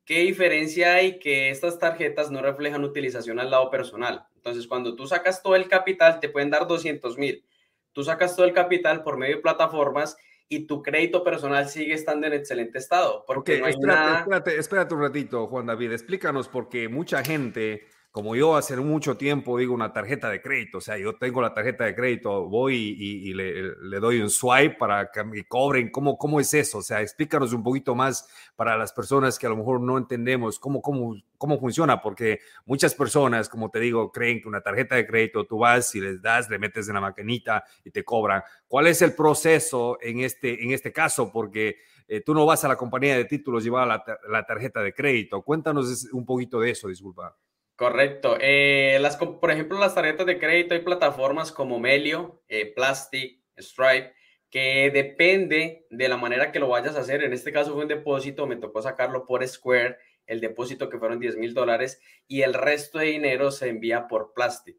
¿Qué 0.05 0.21
diferencia 0.21 0.95
hay 0.95 1.19
que 1.19 1.51
estas 1.51 1.79
tarjetas 1.79 2.31
no 2.31 2.43
reflejan 2.43 2.85
utilización 2.85 3.39
al 3.39 3.51
lado 3.51 3.71
personal? 3.71 4.27
Entonces, 4.35 4.67
cuando 4.67 4.97
tú 4.97 5.07
sacas 5.07 5.43
todo 5.43 5.55
el 5.55 5.69
capital, 5.69 6.19
te 6.19 6.29
pueden 6.29 6.51
dar 6.51 6.67
200 6.67 7.17
mil. 7.19 7.45
Tú 7.93 8.03
sacas 8.03 8.35
todo 8.35 8.47
el 8.47 8.53
capital 8.53 9.05
por 9.05 9.17
medio 9.17 9.37
de 9.37 9.43
plataformas 9.43 10.17
y 10.49 10.67
tu 10.67 10.83
crédito 10.83 11.23
personal 11.23 11.69
sigue 11.69 11.95
estando 11.95 12.27
en 12.27 12.33
excelente 12.33 12.79
estado. 12.79 13.25
Porque 13.27 13.59
no 13.59 13.67
hay 13.67 13.73
espérate, 13.73 14.19
espérate, 14.19 14.57
espérate 14.59 14.95
un 14.95 15.01
ratito, 15.01 15.47
Juan 15.47 15.67
David. 15.67 15.93
Explícanos 15.93 16.49
porque 16.49 16.89
mucha 16.89 17.23
gente 17.23 17.87
como 18.13 18.37
yo 18.37 18.57
hace 18.57 18.77
mucho 18.77 19.17
tiempo 19.17 19.57
digo 19.57 19.73
una 19.73 19.95
tarjeta 19.95 20.29
de 20.29 20.43
crédito, 20.43 20.79
o 20.79 20.81
sea, 20.83 20.99
yo 20.99 21.17
tengo 21.17 21.41
la 21.41 21.55
tarjeta 21.55 21.85
de 21.85 21.95
crédito, 21.95 22.47
voy 22.47 22.77
y, 22.77 23.33
le, 23.33 24.01
doy 24.01 24.21
un 24.21 24.29
swipe 24.29 24.77
para 24.79 25.11
que 25.11 25.25
me 25.25 25.45
cobren, 25.47 25.91
¿Cómo, 25.91 26.19
¿cómo 26.19 26.39
es 26.39 26.53
eso? 26.53 26.79
O 26.79 26.83
sea, 26.83 27.01
explícanos 27.01 27.55
un 27.55 27.63
poquito 27.63 27.95
más 27.95 28.29
para 28.55 28.77
las 28.77 28.93
personas 28.93 29.39
que 29.39 29.47
a 29.47 29.49
lo 29.49 29.57
mejor 29.57 29.81
no 29.81 29.97
entendemos 29.97 30.59
cómo, 30.59 30.83
cómo, 30.83 31.17
cómo 31.39 31.59
funciona, 31.59 32.03
porque 32.03 32.41
muchas 32.67 32.95
personas, 32.95 33.49
como 33.49 33.71
te 33.71 33.81
digo, 33.81 34.13
creen 34.13 34.43
que 34.43 34.49
una 34.49 34.61
tarjeta 34.61 34.95
de 34.95 35.07
crédito 35.07 35.47
tú 35.47 35.57
vas 35.57 35.95
y 35.95 36.03
les 36.03 36.21
das, 36.21 36.51
le 36.51 36.59
metes 36.59 36.89
en 36.89 36.95
la 36.95 37.01
maquinita 37.01 37.65
y 37.83 37.91
te 37.91 38.05
cobran. 38.05 38.43
¿Cuál 38.69 38.89
es 38.89 39.01
el 39.01 39.15
proceso 39.15 39.97
en 40.03 40.21
este, 40.21 40.63
en 40.63 40.73
este 40.73 40.93
caso? 40.93 41.33
Porque 41.33 41.77
eh, 42.09 42.21
tú 42.21 42.35
no 42.35 42.45
vas 42.45 42.63
a 42.63 42.69
la 42.69 42.77
compañía 42.77 43.17
de 43.17 43.25
títulos 43.25 43.65
a 43.67 43.87
la, 43.87 44.05
la 44.29 44.45
tarjeta 44.45 44.83
de 44.83 44.93
crédito. 44.93 45.41
Cuéntanos 45.41 46.09
un 46.13 46.27
poquito 46.27 46.61
de 46.61 46.73
eso, 46.73 46.89
disculpa. 46.89 47.35
Correcto. 47.83 48.37
Eh, 48.39 48.99
las, 49.01 49.17
por 49.17 49.51
ejemplo, 49.51 49.77
las 49.77 49.97
tarjetas 49.97 50.25
de 50.25 50.39
crédito, 50.39 50.73
hay 50.73 50.83
plataformas 50.83 51.51
como 51.51 51.81
Melio, 51.81 52.41
eh, 52.47 52.73
Plastic, 52.73 53.41
Stripe, 53.59 54.15
que 54.49 54.93
depende 54.93 55.89
de 55.91 56.09
la 56.09 56.17
manera 56.17 56.53
que 56.53 56.61
lo 56.61 56.69
vayas 56.69 56.95
a 56.95 57.01
hacer. 57.01 57.25
En 57.25 57.33
este 57.33 57.51
caso 57.51 57.73
fue 57.73 57.83
un 57.83 57.89
depósito, 57.89 58.47
me 58.47 58.55
tocó 58.55 58.83
sacarlo 58.83 59.27
por 59.27 59.45
Square, 59.45 59.97
el 60.27 60.41
depósito 60.41 60.89
que 60.89 61.01
fueron 61.01 61.19
10 61.19 61.37
mil 61.39 61.55
dólares, 61.55 62.01
y 62.29 62.43
el 62.43 62.55
resto 62.55 63.01
de 63.01 63.07
dinero 63.07 63.51
se 63.51 63.69
envía 63.69 64.07
por 64.07 64.33
Plastic. 64.33 64.77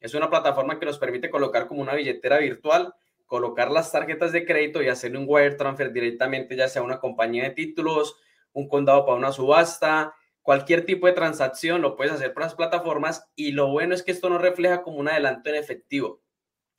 Es 0.00 0.14
una 0.14 0.30
plataforma 0.30 0.78
que 0.78 0.86
nos 0.86 0.98
permite 0.98 1.28
colocar 1.28 1.66
como 1.66 1.82
una 1.82 1.94
billetera 1.94 2.38
virtual, 2.38 2.94
colocar 3.26 3.70
las 3.70 3.92
tarjetas 3.92 4.32
de 4.32 4.46
crédito 4.46 4.82
y 4.82 4.88
hacer 4.88 5.14
un 5.14 5.26
wire 5.28 5.56
transfer 5.56 5.92
directamente, 5.92 6.56
ya 6.56 6.68
sea 6.68 6.80
una 6.80 7.00
compañía 7.00 7.42
de 7.42 7.50
títulos, 7.50 8.16
un 8.54 8.66
condado 8.66 9.04
para 9.04 9.18
una 9.18 9.32
subasta, 9.32 10.14
cualquier 10.46 10.86
tipo 10.86 11.08
de 11.08 11.12
transacción 11.12 11.82
lo 11.82 11.96
puedes 11.96 12.12
hacer 12.12 12.32
por 12.32 12.44
las 12.44 12.54
plataformas 12.54 13.28
y 13.34 13.50
lo 13.50 13.66
bueno 13.66 13.96
es 13.96 14.04
que 14.04 14.12
esto 14.12 14.30
no 14.30 14.38
refleja 14.38 14.84
como 14.84 14.98
un 14.98 15.08
adelanto 15.08 15.50
en 15.50 15.56
efectivo, 15.56 16.22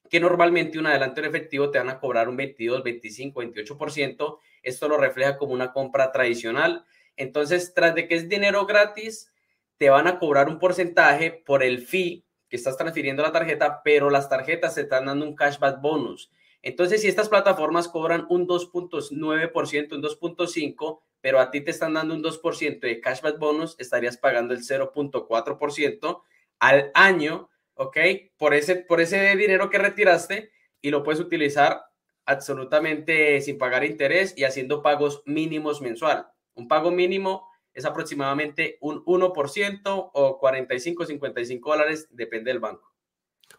que 0.10 0.22
normalmente 0.22 0.80
un 0.80 0.88
adelanto 0.88 1.20
en 1.20 1.28
efectivo 1.28 1.70
te 1.70 1.78
van 1.78 1.90
a 1.90 2.00
cobrar 2.00 2.30
un 2.30 2.38
22, 2.38 2.82
25, 2.82 3.42
28%, 3.42 4.40
esto 4.64 4.88
lo 4.88 4.96
refleja 4.96 5.38
como 5.38 5.52
una 5.52 5.74
compra 5.74 6.14
tradicional. 6.14 6.86
Entonces, 7.18 7.74
tras 7.74 7.94
de 7.94 8.08
que 8.08 8.16
es 8.16 8.30
dinero 8.30 8.66
gratis, 8.66 9.34
te 9.76 9.90
van 9.90 10.08
a 10.08 10.18
cobrar 10.18 10.48
un 10.48 10.60
porcentaje 10.60 11.32
por 11.32 11.62
el 11.62 11.86
fee 11.86 12.24
que 12.48 12.56
estás 12.56 12.78
transfiriendo 12.78 13.22
la 13.22 13.34
tarjeta, 13.34 13.82
pero 13.84 14.10
las 14.10 14.30
tarjetas 14.30 14.76
te 14.76 14.82
están 14.82 15.08
dando 15.08 15.26
un 15.26 15.36
cashback 15.36 15.82
bonus. 15.82 16.32
Entonces, 16.62 17.02
si 17.02 17.10
estas 17.10 17.28
plataformas 17.28 17.90
cobran 17.90 18.28
un 18.30 18.48
2.9%, 18.48 19.94
un 19.94 20.02
2.5%, 20.02 21.02
pero 21.22 21.40
a 21.40 21.52
ti 21.52 21.62
te 21.62 21.72
están 21.72 21.94
dando 21.94 22.14
un 22.14 22.24
2% 22.24 22.80
de 22.80 23.02
cashback 23.02 23.40
bonus, 23.40 23.76
estarías 23.80 24.18
pagando 24.18 24.54
el 24.54 24.62
0.4% 24.62 26.22
al 26.60 26.92
año, 26.94 27.50
¿ok? 27.76 27.98
Por 28.38 28.54
ese, 28.54 28.76
por 28.76 29.02
ese 29.02 29.36
dinero 29.36 29.70
que 29.70 29.78
retiraste 29.78 30.52
y 30.82 30.92
lo 30.92 31.04
puedes 31.04 31.20
utilizar 31.20 31.84
absolutamente 32.26 33.42
sin 33.42 33.58
pagar 33.58 33.84
interés 33.84 34.34
y 34.38 34.44
haciendo 34.44 34.82
pagos 34.82 35.24
mínimos 35.26 35.82
mensual. 35.82 36.28
Un 36.56 36.68
pago 36.68 36.92
mínimo 36.92 37.48
es 37.74 37.86
aproximadamente 37.86 38.78
un 38.82 39.04
1% 39.06 40.12
o 40.14 40.40
45, 40.40 41.06
55 41.06 41.70
dólares, 41.70 42.08
depende 42.12 42.52
del 42.52 42.60
banco. 42.60 42.92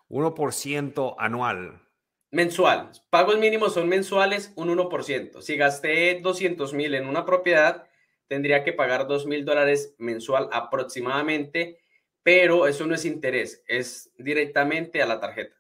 1% 0.09 1.15
anual. 1.19 1.88
Mensual. 2.31 2.91
Pagos 3.09 3.39
mínimos 3.39 3.75
son 3.75 3.89
mensuales, 3.89 4.53
un 4.57 4.69
1%. 4.69 5.41
Si 5.41 5.57
gasté 5.57 6.21
200 6.23 6.75
mil 6.75 6.95
en 6.95 7.09
una 7.09 7.25
propiedad, 7.25 7.89
tendría 8.27 8.63
que 8.65 8.75
pagar 8.75 9.07
2 9.07 9.27
mil 9.27 9.45
dólares 9.45 9.95
mensual 9.99 10.49
aproximadamente, 10.53 11.81
pero 12.23 12.67
eso 12.67 12.87
no 12.87 12.95
es 12.95 13.07
interés, 13.07 13.65
es 13.67 14.13
directamente 14.19 15.03
a 15.03 15.07
la 15.07 15.19
tarjeta. 15.19 15.57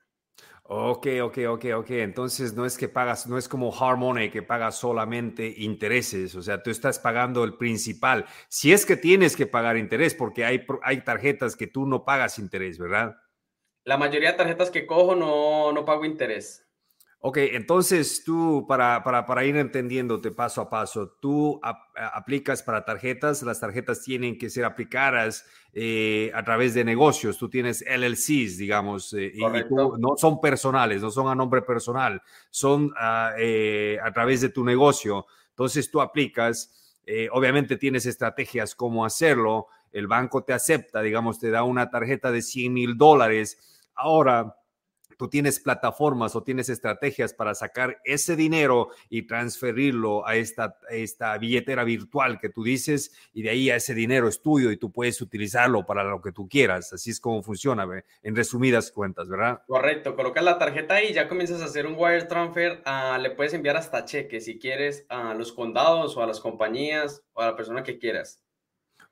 Ok, 0.70 1.06
ok, 1.22 1.38
ok, 1.48 1.64
ok. 1.76 1.90
Entonces 1.92 2.52
no 2.52 2.66
es 2.66 2.76
que 2.76 2.90
pagas, 2.90 3.26
no 3.26 3.38
es 3.38 3.48
como 3.48 3.74
Harmony 3.74 4.28
que 4.30 4.42
pagas 4.42 4.76
solamente 4.76 5.54
intereses, 5.56 6.34
o 6.34 6.42
sea, 6.42 6.62
tú 6.62 6.70
estás 6.70 6.98
pagando 6.98 7.42
el 7.42 7.56
principal. 7.56 8.26
Si 8.50 8.70
es 8.74 8.84
que 8.84 8.98
tienes 8.98 9.34
que 9.34 9.46
pagar 9.46 9.78
interés, 9.78 10.14
porque 10.14 10.44
hay, 10.44 10.66
hay 10.82 11.00
tarjetas 11.00 11.56
que 11.56 11.68
tú 11.68 11.86
no 11.86 12.04
pagas 12.04 12.38
interés, 12.38 12.78
¿verdad? 12.78 13.16
La 13.88 13.96
mayoría 13.96 14.32
de 14.32 14.36
tarjetas 14.36 14.70
que 14.70 14.84
cojo 14.84 15.14
no, 15.14 15.72
no 15.72 15.86
pago 15.86 16.04
interés. 16.04 16.62
Ok, 17.20 17.38
entonces 17.38 18.22
tú, 18.22 18.66
para, 18.68 19.02
para, 19.02 19.24
para, 19.24 19.46
ir 19.46 19.56
entendiéndote 19.56 20.30
paso 20.30 20.60
a 20.60 20.68
paso, 20.68 21.16
tú 21.22 21.58
aplicas 21.62 22.62
para 22.62 22.84
tarjetas, 22.84 23.42
las 23.42 23.60
tarjetas 23.60 24.02
tienen 24.02 24.36
que 24.36 24.50
ser 24.50 24.66
aplicadas 24.66 25.46
eh, 25.72 26.30
a 26.34 26.44
través 26.44 26.74
de 26.74 26.84
negocios, 26.84 27.38
tú 27.38 27.48
tienes 27.48 27.82
LLCs, 27.88 28.58
digamos, 28.58 29.14
eh, 29.14 29.32
y, 29.34 29.40
no 29.40 30.16
son 30.18 30.38
personales, 30.38 31.00
no 31.00 31.10
son 31.10 31.28
a 31.28 31.34
nombre 31.34 31.62
personal, 31.62 32.20
son 32.50 32.92
ah, 32.94 33.32
eh, 33.38 33.96
a 34.04 34.12
través 34.12 34.42
de 34.42 34.50
tu 34.50 34.64
negocio. 34.64 35.24
Entonces 35.48 35.90
tú 35.90 36.02
aplicas, 36.02 36.74
obviamente 37.32 37.78
tienes 37.78 38.04
estrategias 38.04 38.74
cómo 38.74 39.06
hacerlo, 39.06 39.68
el 39.92 40.08
banco 40.08 40.44
te 40.44 40.52
acepta, 40.52 41.00
digamos, 41.00 41.38
te 41.38 41.50
da 41.50 41.62
una 41.62 41.88
tarjeta 41.88 42.30
de 42.30 42.42
100 42.42 42.70
mil 42.70 42.98
dólares 42.98 43.58
Ahora, 43.98 44.54
tú 45.18 45.28
tienes 45.28 45.58
plataformas 45.58 46.36
o 46.36 46.42
tienes 46.42 46.68
estrategias 46.68 47.34
para 47.34 47.54
sacar 47.54 47.98
ese 48.04 48.36
dinero 48.36 48.90
y 49.10 49.26
transferirlo 49.26 50.26
a 50.26 50.36
esta, 50.36 50.78
esta 50.88 51.36
billetera 51.36 51.82
virtual 51.82 52.38
que 52.38 52.48
tú 52.48 52.62
dices 52.62 53.12
y 53.32 53.42
de 53.42 53.50
ahí 53.50 53.70
a 53.70 53.76
ese 53.76 53.94
dinero 53.94 54.28
es 54.28 54.40
tuyo 54.40 54.70
y 54.70 54.76
tú 54.76 54.92
puedes 54.92 55.20
utilizarlo 55.20 55.84
para 55.84 56.04
lo 56.04 56.22
que 56.22 56.30
tú 56.30 56.48
quieras. 56.48 56.92
Así 56.92 57.10
es 57.10 57.20
como 57.20 57.42
funciona, 57.42 57.86
en 58.22 58.36
resumidas 58.36 58.92
cuentas, 58.92 59.28
¿verdad? 59.28 59.62
Correcto, 59.66 60.14
colocas 60.14 60.44
la 60.44 60.58
tarjeta 60.58 60.94
ahí 60.94 61.08
y 61.08 61.14
ya 61.14 61.28
comienzas 61.28 61.60
a 61.60 61.64
hacer 61.64 61.86
un 61.86 61.96
wire 61.98 62.24
transfer, 62.24 62.80
ah, 62.84 63.18
le 63.20 63.32
puedes 63.32 63.52
enviar 63.54 63.76
hasta 63.76 64.04
cheques 64.04 64.44
si 64.44 64.58
quieres 64.58 65.04
a 65.08 65.34
los 65.34 65.52
condados 65.52 66.16
o 66.16 66.22
a 66.22 66.26
las 66.26 66.38
compañías 66.38 67.24
o 67.32 67.42
a 67.42 67.46
la 67.46 67.56
persona 67.56 67.82
que 67.82 67.98
quieras. 67.98 68.40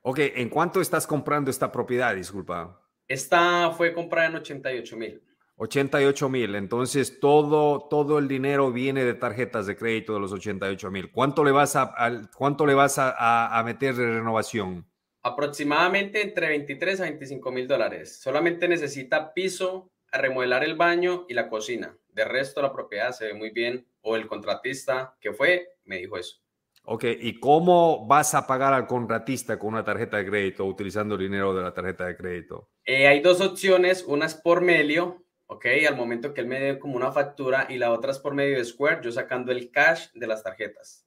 Ok, 0.03 0.19
¿en 0.19 0.47
cuánto 0.47 0.79
estás 0.79 1.05
comprando 1.05 1.51
esta 1.51 1.69
propiedad? 1.69 2.15
Disculpa. 2.15 2.86
Esta 3.07 3.71
fue 3.71 3.93
comprada 3.93 4.27
en 4.27 4.35
88 4.35 4.97
mil. 4.97 5.21
88 5.57 6.29
mil. 6.29 6.55
Entonces, 6.55 7.19
todo, 7.19 7.87
todo 7.89 8.19
el 8.19 8.27
dinero 8.27 8.71
viene 8.71 9.03
de 9.03 9.15
tarjetas 9.15 9.65
de 9.65 9.75
crédito 9.75 10.13
de 10.13 10.19
los 10.19 10.31
88 10.31 10.91
mil. 10.91 11.11
¿Cuánto 11.11 11.43
le 11.43 11.51
vas, 11.51 11.75
a, 11.75 11.93
cuánto 12.35 12.65
le 12.65 12.75
vas 12.75 12.97
a, 12.99 13.61
meter 13.65 13.95
de 13.95 14.05
renovación? 14.05 14.85
Aproximadamente 15.23 16.21
entre 16.21 16.49
23 16.49 17.01
a 17.01 17.03
25 17.03 17.51
mil 17.51 17.67
dólares. 17.67 18.21
Solamente 18.21 18.67
necesita 18.67 19.33
piso, 19.33 19.91
remodelar 20.11 20.63
el 20.63 20.75
baño 20.75 21.25
y 21.27 21.33
la 21.33 21.49
cocina. 21.49 21.97
De 22.09 22.23
resto, 22.23 22.61
la 22.61 22.71
propiedad 22.71 23.11
se 23.11 23.25
ve 23.25 23.33
muy 23.33 23.49
bien. 23.49 23.87
O 24.01 24.15
el 24.15 24.27
contratista 24.27 25.17
que 25.19 25.33
fue 25.33 25.75
me 25.85 25.97
dijo 25.97 26.17
eso. 26.17 26.37
Ok, 26.83 27.03
¿y 27.19 27.39
cómo 27.39 28.07
vas 28.07 28.33
a 28.35 28.47
pagar 28.47 28.73
al 28.73 28.87
contratista 28.87 29.59
con 29.59 29.73
una 29.73 29.83
tarjeta 29.83 30.17
de 30.17 30.25
crédito 30.25 30.63
utilizando 30.65 31.15
el 31.15 31.21
dinero 31.21 31.53
de 31.53 31.63
la 31.63 31.73
tarjeta 31.73 32.05
de 32.05 32.15
crédito? 32.15 32.69
Eh, 32.89 33.05
hay 33.05 33.19
dos 33.19 33.41
opciones, 33.41 34.05
una 34.05 34.25
es 34.25 34.33
por 34.33 34.61
medio, 34.61 35.21
ok, 35.47 35.65
al 35.89 35.97
momento 35.97 36.33
que 36.33 36.39
él 36.39 36.47
me 36.47 36.57
dé 36.57 36.79
como 36.79 36.95
una 36.95 37.11
factura 37.11 37.67
y 37.69 37.77
la 37.77 37.91
otra 37.91 38.11
es 38.11 38.19
por 38.19 38.33
medio 38.33 38.57
de 38.57 38.63
Square, 38.63 39.01
yo 39.03 39.11
sacando 39.11 39.51
el 39.51 39.69
cash 39.71 40.07
de 40.13 40.25
las 40.25 40.41
tarjetas. 40.41 41.05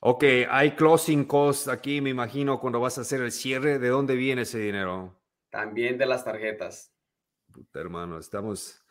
Ok, 0.00 0.24
hay 0.50 0.72
closing 0.72 1.24
costs 1.24 1.68
aquí, 1.68 2.00
me 2.00 2.10
imagino, 2.10 2.58
cuando 2.58 2.80
vas 2.80 2.98
a 2.98 3.02
hacer 3.02 3.20
el 3.20 3.30
cierre, 3.30 3.78
¿de 3.78 3.88
dónde 3.88 4.16
viene 4.16 4.42
ese 4.42 4.58
dinero? 4.58 5.16
También 5.50 5.98
de 5.98 6.06
las 6.06 6.24
tarjetas. 6.24 6.92
Puta, 7.52 7.78
hermano, 7.78 8.18
estamos, 8.18 8.84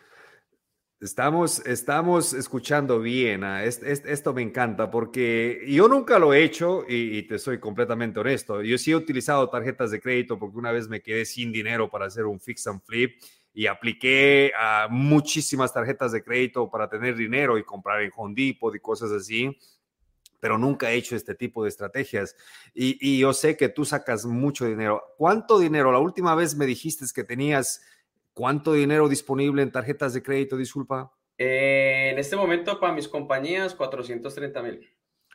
Estamos, 0.99 1.63
estamos 1.67 2.33
escuchando 2.33 2.99
bien. 2.99 3.43
Ah, 3.43 3.63
esto 3.63 4.33
me 4.33 4.41
encanta 4.41 4.89
porque 4.89 5.63
yo 5.67 5.87
nunca 5.87 6.17
lo 6.17 6.33
he 6.33 6.43
hecho 6.43 6.85
y, 6.87 7.21
te 7.23 7.37
soy 7.37 7.59
completamente 7.59 8.19
honesto. 8.19 8.63
Yo 8.63 8.79
sí 8.79 8.89
he 8.91 8.95
utilizado 8.95 9.47
tarjetas 9.47 9.91
de 9.91 10.01
crédito 10.01 10.39
porque 10.39 10.57
una 10.57 10.71
vez 10.71 10.89
me 10.89 11.03
quedé 11.03 11.25
sin 11.25 11.51
dinero 11.51 11.87
para 11.87 12.07
hacer 12.07 12.25
un 12.25 12.39
fix 12.39 12.65
and 12.65 12.81
flip 12.81 13.21
y 13.53 13.67
apliqué 13.67 14.51
a 14.59 14.87
muchísimas 14.89 15.71
tarjetas 15.71 16.13
de 16.13 16.23
crédito 16.23 16.67
para 16.67 16.89
tener 16.89 17.15
dinero 17.15 17.59
y 17.59 17.63
comprar 17.63 18.01
en 18.01 18.11
Home 18.15 18.33
Depot 18.35 18.73
y 18.73 18.79
cosas 18.79 19.11
así. 19.11 19.55
Pero 20.39 20.57
nunca 20.57 20.91
he 20.91 20.95
hecho 20.95 21.15
este 21.15 21.35
tipo 21.35 21.61
de 21.61 21.69
estrategias 21.69 22.35
y, 22.73 22.97
y 23.07 23.19
yo 23.19 23.33
sé 23.33 23.55
que 23.55 23.69
tú 23.69 23.85
sacas 23.85 24.25
mucho 24.25 24.65
dinero. 24.65 25.13
¿Cuánto 25.15 25.59
dinero? 25.59 25.91
La 25.91 25.99
última 25.99 26.33
vez 26.33 26.55
me 26.55 26.65
dijiste 26.65 27.05
que 27.13 27.23
tenías 27.23 27.81
¿Cuánto 28.37 28.73
dinero 28.73 29.09
disponible 29.09 29.63
en 29.63 29.71
tarjetas 29.71 30.13
de 30.13 30.21
crédito, 30.21 30.57
disculpa? 30.57 31.11
Eh, 31.39 32.09
en 32.11 32.19
este 32.19 32.35
momento 32.35 32.79
para 32.79 32.93
mis 32.93 33.07
compañías, 33.07 33.73
430 33.73 34.61
mil. 34.61 34.87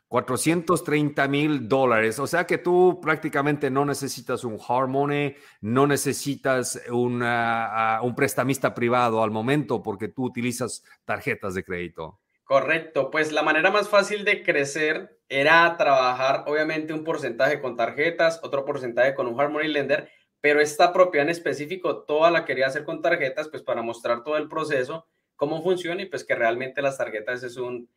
430 0.07 1.27
mil 1.27 1.69
dólares. 1.69 2.21
O 2.21 2.29
sea 2.29 2.47
que 2.47 2.59
tú 2.59 3.01
prácticamente 3.03 3.71
no 3.73 3.85
necesitas 3.85 4.45
un 4.45 4.57
hard 4.57 4.87
money, 4.87 5.35
no 5.61 5.89
necesitas 5.89 6.81
una, 6.93 7.99
un 8.05 8.15
prestamista 8.15 8.73
privado 8.73 9.25
al 9.25 9.33
momento 9.33 9.83
porque 9.83 10.07
tú 10.07 10.27
utilizas 10.27 10.85
tarjetas 11.05 11.55
de 11.55 11.65
crédito. 11.65 12.21
Correcto, 12.45 13.11
pues 13.11 13.33
la 13.33 13.43
manera 13.43 13.73
más 13.73 13.89
fácil 13.89 14.25
de 14.25 14.45
crecer 14.45 15.19
era 15.29 15.77
trabajar 15.77 16.45
obviamente 16.47 16.93
un 16.93 17.03
porcentaje 17.03 17.61
con 17.61 17.77
tarjetas, 17.77 18.39
otro 18.45 18.65
porcentaje 18.65 19.17
con 19.17 19.27
un 19.27 19.41
hard 19.41 19.51
money 19.51 19.73
lender 19.73 20.09
pero 20.43 20.61
esta 20.61 20.93
propiedad 20.93 21.25
en 21.25 21.31
específico 21.31 21.99
toda 22.03 22.31
la 22.31 22.45
quería 22.45 22.67
hacer 22.67 22.85
con 22.85 23.01
tarjetas, 23.01 23.49
pues 23.49 23.63
para 23.63 23.81
mostrar 23.81 24.25
todo 24.25 24.37
el 24.37 24.49
proceso, 24.49 25.07
cómo 25.37 25.63
funciona 25.63 26.03
y 26.03 26.07
pues 26.07 26.25
que 26.25 26.35
realmente 26.35 26.83
las 26.83 26.99
tarjetas 26.99 27.45
es 27.45 27.57
un 27.57 27.89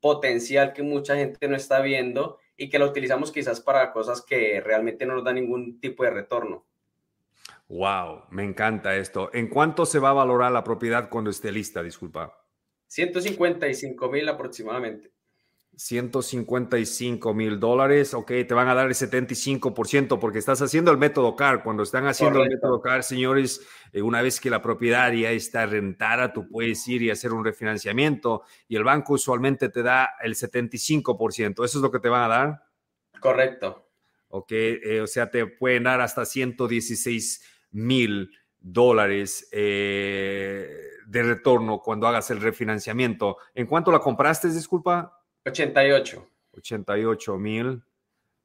potencial 0.00 0.74
que 0.74 0.82
mucha 0.82 1.16
gente 1.16 1.48
no 1.48 1.56
está 1.56 1.80
viendo 1.80 2.38
y 2.56 2.68
que 2.68 2.78
lo 2.78 2.86
utilizamos 2.86 3.32
quizás 3.32 3.60
para 3.60 3.92
cosas 3.92 4.22
que 4.22 4.60
realmente 4.60 5.06
no 5.06 5.14
nos 5.14 5.24
da 5.24 5.32
ningún 5.32 5.80
tipo 5.80 6.04
de 6.04 6.10
retorno. 6.10 6.66
Wow, 7.68 8.24
me 8.30 8.44
encanta 8.44 8.94
esto. 8.94 9.30
¿En 9.32 9.48
cuánto 9.48 9.86
se 9.86 9.98
va 9.98 10.10
a 10.10 10.12
valorar 10.12 10.52
la 10.52 10.62
propiedad 10.64 11.08
cuando 11.08 11.30
esté 11.30 11.50
lista? 11.50 11.82
Disculpa. 11.82 12.38
155 12.88 14.10
mil 14.10 14.28
aproximadamente. 14.28 15.15
155 15.76 17.34
mil 17.34 17.60
dólares, 17.60 18.14
ok, 18.14 18.28
te 18.48 18.54
van 18.54 18.68
a 18.68 18.74
dar 18.74 18.86
el 18.86 18.94
75% 18.94 20.18
porque 20.18 20.38
estás 20.38 20.62
haciendo 20.62 20.90
el 20.90 20.96
método 20.96 21.36
CAR. 21.36 21.62
Cuando 21.62 21.82
están 21.82 22.06
haciendo 22.06 22.42
el 22.42 22.48
método 22.48 22.80
CAR, 22.80 23.02
señores, 23.02 23.60
eh, 23.92 24.00
una 24.00 24.22
vez 24.22 24.40
que 24.40 24.48
la 24.48 24.62
propiedad 24.62 25.12
ya 25.12 25.30
está 25.32 25.66
rentada, 25.66 26.32
tú 26.32 26.48
puedes 26.48 26.86
ir 26.88 27.02
y 27.02 27.10
hacer 27.10 27.32
un 27.32 27.44
refinanciamiento 27.44 28.42
y 28.68 28.76
el 28.76 28.84
banco 28.84 29.14
usualmente 29.14 29.68
te 29.68 29.82
da 29.82 30.10
el 30.22 30.34
75%. 30.34 31.64
¿Eso 31.64 31.78
es 31.78 31.82
lo 31.82 31.90
que 31.90 32.00
te 32.00 32.08
van 32.08 32.24
a 32.24 32.28
dar? 32.28 32.62
Correcto. 33.20 33.86
Ok, 34.28 34.52
eh, 34.52 35.00
o 35.02 35.06
sea, 35.06 35.30
te 35.30 35.46
pueden 35.46 35.84
dar 35.84 36.00
hasta 36.00 36.24
116 36.24 37.42
mil 37.72 38.30
dólares 38.58 39.48
eh, 39.52 40.68
de 41.06 41.22
retorno 41.22 41.80
cuando 41.80 42.06
hagas 42.06 42.30
el 42.30 42.40
refinanciamiento. 42.40 43.36
¿En 43.54 43.66
cuánto 43.66 43.92
la 43.92 43.98
compraste, 43.98 44.48
disculpa? 44.48 45.15
88. 45.46 46.28
88 46.58 47.38
mil. 47.38 47.82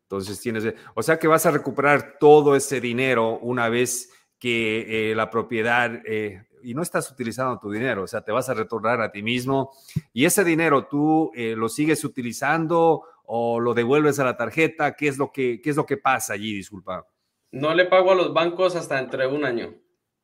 Entonces 0.03 0.39
tienes, 0.41 0.73
o 0.93 1.01
sea 1.01 1.17
que 1.17 1.27
vas 1.27 1.45
a 1.45 1.51
recuperar 1.51 2.17
todo 2.19 2.55
ese 2.55 2.81
dinero 2.81 3.39
una 3.39 3.69
vez 3.69 4.11
que 4.37 5.11
eh, 5.11 5.15
la 5.15 5.29
propiedad, 5.29 6.01
eh, 6.05 6.43
y 6.63 6.73
no 6.73 6.81
estás 6.81 7.09
utilizando 7.09 7.57
tu 7.59 7.71
dinero, 7.71 8.03
o 8.03 8.07
sea, 8.07 8.21
te 8.21 8.33
vas 8.33 8.49
a 8.49 8.53
retornar 8.53 8.99
a 9.01 9.11
ti 9.11 9.23
mismo 9.23 9.71
y 10.11 10.25
ese 10.25 10.43
dinero 10.43 10.87
tú 10.87 11.31
eh, 11.33 11.55
lo 11.55 11.69
sigues 11.69 12.03
utilizando 12.03 13.03
o 13.23 13.61
lo 13.61 13.73
devuelves 13.73 14.19
a 14.19 14.25
la 14.25 14.35
tarjeta, 14.35 14.95
¿qué 14.95 15.07
es 15.07 15.17
lo 15.17 15.31
que, 15.31 15.61
qué 15.61 15.69
es 15.69 15.77
lo 15.77 15.85
que 15.85 15.95
pasa 15.95 16.33
allí? 16.33 16.53
Disculpa. 16.53 17.07
No 17.51 17.73
le 17.73 17.85
pago 17.85 18.11
a 18.11 18.15
los 18.15 18.33
bancos 18.33 18.75
hasta 18.75 18.97
dentro 18.97 19.21
de 19.21 19.27
un 19.27 19.45
año. 19.45 19.75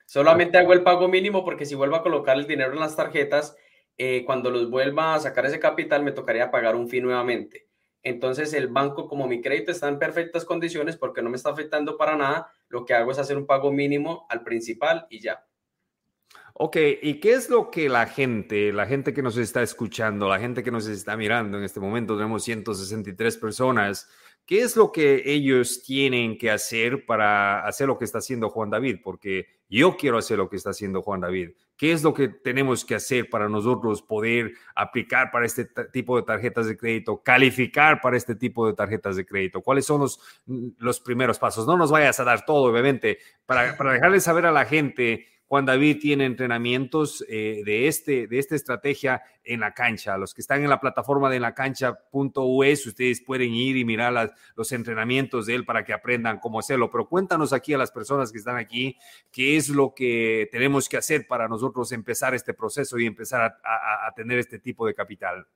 Solamente 0.05 0.57
hago 0.57 0.73
el 0.73 0.83
pago 0.83 1.07
mínimo 1.07 1.45
porque 1.45 1.65
si 1.65 1.75
vuelvo 1.75 1.95
a 1.95 2.03
colocar 2.03 2.37
el 2.37 2.47
dinero 2.47 2.73
en 2.73 2.79
las 2.79 2.95
tarjetas, 2.95 3.55
eh, 3.97 4.23
cuando 4.25 4.51
los 4.51 4.69
vuelva 4.69 5.15
a 5.15 5.19
sacar 5.19 5.45
ese 5.45 5.59
capital 5.59 6.03
me 6.03 6.11
tocaría 6.11 6.51
pagar 6.51 6.75
un 6.75 6.87
fee 6.87 7.01
nuevamente. 7.01 7.67
Entonces 8.03 8.53
el 8.53 8.67
banco, 8.67 9.07
como 9.07 9.27
mi 9.27 9.41
crédito 9.41 9.71
está 9.71 9.87
en 9.87 9.99
perfectas 9.99 10.45
condiciones 10.45 10.95
porque 10.95 11.21
no 11.21 11.29
me 11.29 11.35
está 11.35 11.49
afectando 11.49 11.97
para 11.97 12.15
nada, 12.15 12.51
lo 12.69 12.85
que 12.85 12.93
hago 12.93 13.11
es 13.11 13.19
hacer 13.19 13.37
un 13.37 13.45
pago 13.45 13.71
mínimo 13.71 14.25
al 14.29 14.43
principal 14.43 15.07
y 15.09 15.19
ya. 15.19 15.45
Ok, 16.53 16.77
¿y 17.01 17.19
qué 17.19 17.33
es 17.33 17.49
lo 17.49 17.69
que 17.69 17.87
la 17.87 18.07
gente, 18.07 18.73
la 18.73 18.87
gente 18.87 19.13
que 19.13 19.21
nos 19.21 19.37
está 19.37 19.61
escuchando, 19.61 20.27
la 20.27 20.39
gente 20.39 20.63
que 20.63 20.71
nos 20.71 20.87
está 20.87 21.15
mirando 21.15 21.57
en 21.57 21.63
este 21.63 21.79
momento, 21.79 22.17
tenemos 22.17 22.43
163 22.43 23.37
personas, 23.37 24.09
¿qué 24.43 24.61
es 24.61 24.75
lo 24.75 24.91
que 24.91 25.21
ellos 25.25 25.83
tienen 25.83 26.35
que 26.35 26.49
hacer 26.49 27.05
para 27.05 27.63
hacer 27.67 27.87
lo 27.87 27.99
que 27.99 28.05
está 28.05 28.17
haciendo 28.17 28.49
Juan 28.49 28.71
David? 28.71 29.01
Porque 29.03 29.45
yo 29.69 29.97
quiero 29.97 30.17
hacer 30.17 30.39
lo 30.39 30.49
que 30.49 30.55
está 30.55 30.71
haciendo 30.71 31.03
Juan 31.03 31.21
David. 31.21 31.51
¿Qué 31.77 31.91
es 31.91 32.03
lo 32.03 32.13
que 32.13 32.27
tenemos 32.27 32.83
que 32.83 32.95
hacer 32.95 33.29
para 33.29 33.47
nosotros 33.47 34.01
poder 34.01 34.53
aplicar 34.75 35.29
para 35.31 35.45
este 35.45 35.65
tipo 35.93 36.17
de 36.17 36.23
tarjetas 36.23 36.65
de 36.65 36.75
crédito, 36.75 37.21
calificar 37.21 38.01
para 38.01 38.17
este 38.17 38.33
tipo 38.35 38.65
de 38.65 38.73
tarjetas 38.73 39.15
de 39.15 39.25
crédito? 39.25 39.61
¿Cuáles 39.61 39.85
son 39.85 40.01
los, 40.01 40.19
los 40.79 40.99
primeros 40.99 41.37
pasos? 41.37 41.67
No 41.67 41.77
nos 41.77 41.91
vayas 41.91 42.19
a 42.19 42.23
dar 42.23 42.45
todo, 42.45 42.71
obviamente, 42.71 43.19
para, 43.45 43.77
para 43.77 43.93
dejarle 43.93 44.19
saber 44.19 44.47
a 44.47 44.51
la 44.51 44.65
gente 44.65 45.27
Juan 45.47 45.65
David 45.65 45.99
tiene 46.01 46.25
entrenamientos 46.25 47.23
eh, 47.29 47.61
de, 47.63 47.87
este, 47.87 48.27
de 48.27 48.37
esta 48.37 48.55
estrategia 48.55 49.23
en 49.45 49.61
la 49.61 49.73
cancha. 49.73 50.17
Los 50.17 50.33
que 50.33 50.41
están 50.41 50.61
en 50.61 50.69
la 50.69 50.81
plataforma 50.81 51.29
de 51.29 51.39
la 51.39 51.53
cancha.us, 51.53 52.85
ustedes 52.85 53.21
pueden 53.21 53.53
ir 53.53 53.77
y 53.77 53.85
mirar 53.85 54.33
los 54.55 54.71
entrenamientos 54.73 55.45
de 55.45 55.55
él 55.55 55.65
para 55.65 55.85
que 55.85 55.93
aprendan 55.93 56.39
cómo 56.39 56.59
hacerlo. 56.59 56.91
Pero 56.91 57.07
cuéntanos 57.07 57.53
aquí 57.53 57.73
a 57.73 57.77
las 57.77 57.91
personas 57.91 58.31
que 58.31 58.39
están 58.39 58.57
aquí, 58.57 58.97
qué 59.31 59.55
es 59.55 59.69
lo 59.69 59.93
que 59.95 60.49
tenemos 60.51 60.89
que 60.89 60.97
hacer 60.97 61.27
para 61.27 61.47
nosotros 61.47 61.93
empezar 61.93 62.35
este 62.35 62.53
proceso 62.53 62.99
y 62.99 63.05
empezar 63.05 63.57
a, 63.63 64.13
tener 64.15 64.39
este 64.39 64.59
tipo 64.59 64.85
de 64.85 64.93
capital. 64.93 65.47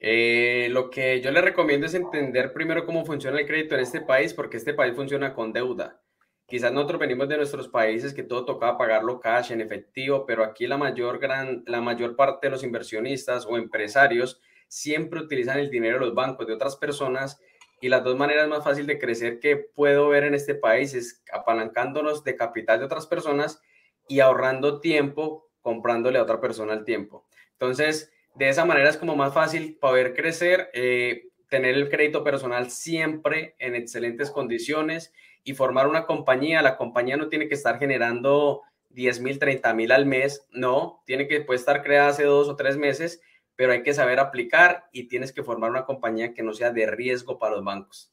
Eh, 0.00 0.68
lo 0.70 0.90
que 0.90 1.20
yo 1.20 1.30
le 1.30 1.40
recomiendo 1.40 1.86
es 1.86 1.94
entender 1.94 2.52
primero 2.52 2.84
cómo 2.84 3.04
funciona 3.04 3.38
el 3.38 3.46
crédito 3.46 3.76
en 3.76 3.82
este 3.82 4.00
país, 4.00 4.34
porque 4.34 4.56
este 4.56 4.74
país 4.74 4.94
funciona 4.94 5.34
con 5.34 5.52
deuda. 5.52 6.00
Quizás 6.46 6.72
nosotros 6.72 7.00
venimos 7.00 7.28
de 7.28 7.38
nuestros 7.38 7.68
países 7.68 8.14
que 8.14 8.22
todo 8.22 8.44
tocaba 8.44 8.78
pagarlo 8.78 9.18
cash, 9.18 9.50
en 9.50 9.60
efectivo, 9.60 10.24
pero 10.26 10.44
aquí 10.44 10.68
la 10.68 10.76
mayor, 10.76 11.18
gran, 11.18 11.64
la 11.66 11.80
mayor 11.80 12.14
parte 12.14 12.46
de 12.46 12.52
los 12.52 12.62
inversionistas 12.62 13.44
o 13.46 13.56
empresarios 13.56 14.40
siempre 14.68 15.20
utilizan 15.20 15.58
el 15.58 15.70
dinero 15.70 15.98
de 15.98 16.06
los 16.06 16.14
bancos 16.14 16.46
de 16.46 16.54
otras 16.54 16.76
personas 16.76 17.40
y 17.80 17.88
las 17.88 18.04
dos 18.04 18.16
maneras 18.16 18.48
más 18.48 18.62
fáciles 18.62 18.86
de 18.86 18.98
crecer 18.98 19.40
que 19.40 19.56
puedo 19.56 20.08
ver 20.08 20.22
en 20.22 20.34
este 20.34 20.54
país 20.54 20.94
es 20.94 21.22
apalancándonos 21.32 22.22
de 22.22 22.36
capital 22.36 22.78
de 22.78 22.84
otras 22.84 23.06
personas 23.06 23.60
y 24.08 24.20
ahorrando 24.20 24.80
tiempo 24.80 25.50
comprándole 25.62 26.18
a 26.18 26.22
otra 26.22 26.40
persona 26.40 26.72
al 26.74 26.84
tiempo. 26.84 27.26
Entonces, 27.52 28.12
de 28.36 28.48
esa 28.48 28.64
manera 28.64 28.88
es 28.88 28.96
como 28.96 29.16
más 29.16 29.34
fácil 29.34 29.78
poder 29.80 30.14
crecer, 30.14 30.70
eh, 30.74 31.24
tener 31.48 31.74
el 31.74 31.88
crédito 31.88 32.22
personal 32.22 32.70
siempre 32.70 33.56
en 33.58 33.74
excelentes 33.74 34.30
condiciones 34.30 35.12
y 35.46 35.54
formar 35.54 35.86
una 35.86 36.04
compañía. 36.04 36.60
La 36.60 36.76
compañía 36.76 37.16
no 37.16 37.28
tiene 37.28 37.48
que 37.48 37.54
estar 37.54 37.78
generando 37.78 38.62
10 38.90 39.20
mil, 39.20 39.38
30 39.38 39.72
mil 39.74 39.92
al 39.92 40.04
mes, 40.04 40.46
no, 40.50 41.02
tiene 41.06 41.28
que 41.28 41.40
puede 41.40 41.58
estar 41.58 41.82
creada 41.82 42.08
hace 42.08 42.24
dos 42.24 42.48
o 42.48 42.56
tres 42.56 42.76
meses, 42.76 43.22
pero 43.54 43.72
hay 43.72 43.82
que 43.82 43.94
saber 43.94 44.18
aplicar 44.18 44.88
y 44.90 45.06
tienes 45.06 45.32
que 45.32 45.44
formar 45.44 45.70
una 45.70 45.84
compañía 45.84 46.34
que 46.34 46.42
no 46.42 46.52
sea 46.52 46.72
de 46.72 46.86
riesgo 46.86 47.38
para 47.38 47.54
los 47.54 47.64
bancos. 47.64 48.12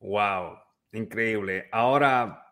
Wow, 0.00 0.58
increíble. 0.92 1.68
Ahora, 1.72 2.43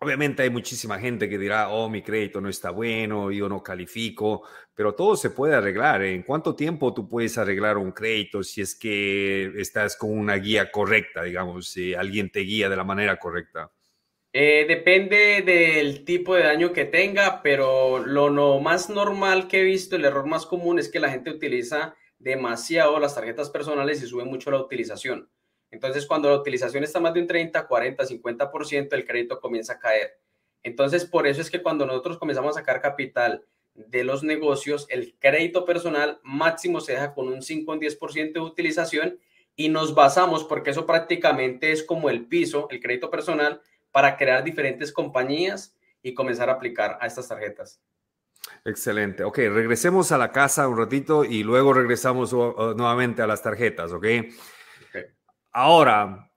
Obviamente 0.00 0.44
hay 0.44 0.50
muchísima 0.50 0.98
gente 0.98 1.28
que 1.28 1.38
dirá, 1.38 1.70
oh, 1.70 1.88
mi 1.88 2.02
crédito 2.02 2.40
no 2.40 2.48
está 2.48 2.70
bueno, 2.70 3.32
yo 3.32 3.48
no 3.48 3.62
califico, 3.62 4.42
pero 4.74 4.94
todo 4.94 5.16
se 5.16 5.30
puede 5.30 5.54
arreglar. 5.54 6.02
¿En 6.02 6.22
cuánto 6.22 6.54
tiempo 6.54 6.94
tú 6.94 7.08
puedes 7.08 7.36
arreglar 7.36 7.78
un 7.78 7.90
crédito 7.90 8.44
si 8.44 8.60
es 8.60 8.78
que 8.78 9.52
estás 9.60 9.96
con 9.96 10.16
una 10.16 10.36
guía 10.36 10.70
correcta, 10.70 11.24
digamos, 11.24 11.70
si 11.70 11.94
alguien 11.94 12.30
te 12.30 12.40
guía 12.40 12.68
de 12.68 12.76
la 12.76 12.84
manera 12.84 13.18
correcta? 13.18 13.72
Eh, 14.32 14.66
depende 14.68 15.42
del 15.42 16.04
tipo 16.04 16.36
de 16.36 16.44
daño 16.44 16.72
que 16.72 16.84
tenga, 16.84 17.42
pero 17.42 17.98
lo 17.98 18.60
más 18.60 18.90
normal 18.90 19.48
que 19.48 19.62
he 19.62 19.64
visto, 19.64 19.96
el 19.96 20.04
error 20.04 20.26
más 20.26 20.46
común 20.46 20.78
es 20.78 20.88
que 20.88 21.00
la 21.00 21.10
gente 21.10 21.30
utiliza 21.30 21.96
demasiado 22.18 23.00
las 23.00 23.14
tarjetas 23.14 23.50
personales 23.50 24.02
y 24.02 24.06
sube 24.06 24.24
mucho 24.24 24.50
la 24.50 24.60
utilización. 24.60 25.28
Entonces, 25.70 26.06
cuando 26.06 26.30
la 26.30 26.36
utilización 26.36 26.84
está 26.84 27.00
más 27.00 27.14
de 27.14 27.20
un 27.20 27.26
30, 27.26 27.66
40, 27.66 28.04
50%, 28.04 28.92
el 28.92 29.04
crédito 29.04 29.40
comienza 29.40 29.74
a 29.74 29.78
caer. 29.78 30.18
Entonces, 30.62 31.04
por 31.04 31.26
eso 31.26 31.40
es 31.40 31.50
que 31.50 31.62
cuando 31.62 31.86
nosotros 31.86 32.18
comenzamos 32.18 32.56
a 32.56 32.60
sacar 32.60 32.80
capital 32.80 33.44
de 33.74 34.02
los 34.02 34.24
negocios, 34.24 34.86
el 34.88 35.14
crédito 35.18 35.64
personal 35.64 36.18
máximo 36.22 36.80
se 36.80 36.92
deja 36.92 37.14
con 37.14 37.28
un 37.28 37.42
5 37.42 37.70
o 37.70 37.76
10% 37.76 38.32
de 38.32 38.40
utilización 38.40 39.18
y 39.54 39.68
nos 39.68 39.94
basamos, 39.94 40.44
porque 40.44 40.70
eso 40.70 40.86
prácticamente 40.86 41.70
es 41.70 41.82
como 41.82 42.10
el 42.10 42.26
piso, 42.26 42.66
el 42.70 42.80
crédito 42.80 43.10
personal, 43.10 43.60
para 43.92 44.16
crear 44.16 44.42
diferentes 44.44 44.92
compañías 44.92 45.76
y 46.02 46.14
comenzar 46.14 46.48
a 46.48 46.54
aplicar 46.54 46.98
a 47.00 47.06
estas 47.06 47.28
tarjetas. 47.28 47.80
Excelente. 48.64 49.24
Ok, 49.24 49.38
regresemos 49.38 50.12
a 50.12 50.18
la 50.18 50.32
casa 50.32 50.68
un 50.68 50.78
ratito 50.78 51.24
y 51.24 51.42
luego 51.42 51.72
regresamos 51.72 52.32
nuevamente 52.32 53.22
a 53.22 53.26
las 53.26 53.42
tarjetas, 53.42 53.92
¿ok? 53.92 54.06
Ahora, 55.60 56.30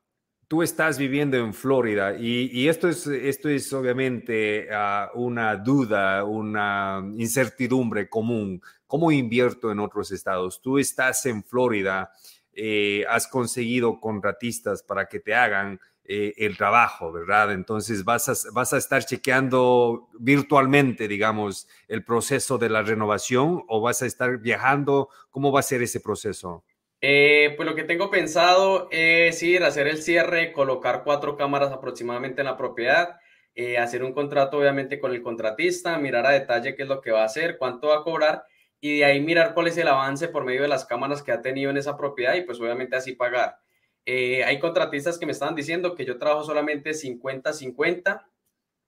tú 0.48 0.64
estás 0.64 0.98
viviendo 0.98 1.38
en 1.38 1.54
Florida 1.54 2.18
y, 2.18 2.68
esto, 2.68 2.90
es, 2.90 3.06
esto 3.06 3.50
es 3.50 3.72
obviamente 3.72 4.68
ah, 4.74 5.12
una 5.14 5.56
duda, 5.58 6.24
una 6.24 7.04
incertidumbre 7.20 8.10
común. 8.10 8.60
¿Cómo 8.88 9.12
invierto 9.12 9.72
en 9.72 9.80
otros 9.80 10.12
estados? 10.12 10.60
Tú 10.60 10.80
estás 10.80 11.24
en 11.28 11.44
Florida, 11.44 12.12
eh, 12.52 13.06
has 13.08 13.28
conseguido 13.28 14.00
contratistas 14.00 14.82
para 14.82 15.06
que 15.08 15.20
te 15.20 15.36
hagan 15.36 15.80
eh, 16.04 16.34
el 16.38 16.58
trabajo, 16.58 17.12
¿verdad? 17.12 17.52
Entonces 17.52 18.04
vas 18.04 18.28
a, 18.28 18.52
vas 18.54 18.74
a 18.74 18.78
estar 18.78 19.06
chequeando 19.06 20.10
virtualmente, 20.20 21.08
digamos, 21.08 21.68
el 21.88 22.04
proceso 22.04 22.58
de 22.58 22.70
la 22.70 22.82
renovación 22.82 23.66
o 23.68 23.82
vas 23.82 24.02
a 24.02 24.08
estar 24.08 24.40
viajando. 24.40 25.10
¿Cómo 25.30 25.52
va 25.52 25.60
a 25.60 25.64
ser 25.64 25.84
ese 25.84 26.00
proceso? 26.00 26.64
Eh, 27.04 27.56
pues 27.58 27.68
lo 27.68 27.74
que 27.74 27.84
tengo 27.84 28.12
pensado 28.12 28.88
es 28.92 29.42
ir 29.42 29.64
a 29.64 29.68
hacer 29.68 29.88
el 29.88 30.04
cierre, 30.04 30.54
colocar 30.54 31.04
cuatro 31.04 31.36
cámaras 31.36 31.72
aproximadamente 31.72 32.42
en 32.42 32.46
la 32.46 32.58
propiedad, 32.58 33.20
eh, 33.56 33.80
hacer 33.80 34.04
un 34.04 34.14
contrato 34.14 34.60
obviamente 34.60 35.00
con 35.00 35.12
el 35.12 35.24
contratista, 35.24 35.98
mirar 35.98 36.28
a 36.28 36.32
detalle 36.32 36.76
qué 36.76 36.84
es 36.84 36.88
lo 36.88 37.02
que 37.02 37.12
va 37.12 37.24
a 37.24 37.26
hacer, 37.26 37.58
cuánto 37.58 37.88
va 37.88 37.98
a 37.98 38.04
cobrar 38.04 38.44
y 38.80 39.00
de 39.00 39.06
ahí 39.06 39.20
mirar 39.20 39.56
cuál 39.56 39.68
es 39.68 39.78
el 39.78 39.88
avance 39.88 40.28
por 40.28 40.46
medio 40.46 40.62
de 40.62 40.68
las 40.68 40.86
cámaras 40.86 41.24
que 41.24 41.32
ha 41.32 41.42
tenido 41.42 41.72
en 41.72 41.78
esa 41.78 41.98
propiedad 41.98 42.36
y 42.36 42.42
pues 42.42 42.60
obviamente 42.60 42.96
así 42.96 43.14
pagar. 43.14 43.58
Eh, 44.06 44.44
hay 44.44 44.60
contratistas 44.60 45.18
que 45.18 45.26
me 45.26 45.32
estaban 45.32 45.56
diciendo 45.56 45.96
que 45.96 46.06
yo 46.06 46.20
trabajo 46.20 46.44
solamente 46.44 46.94
50-50 46.94 48.26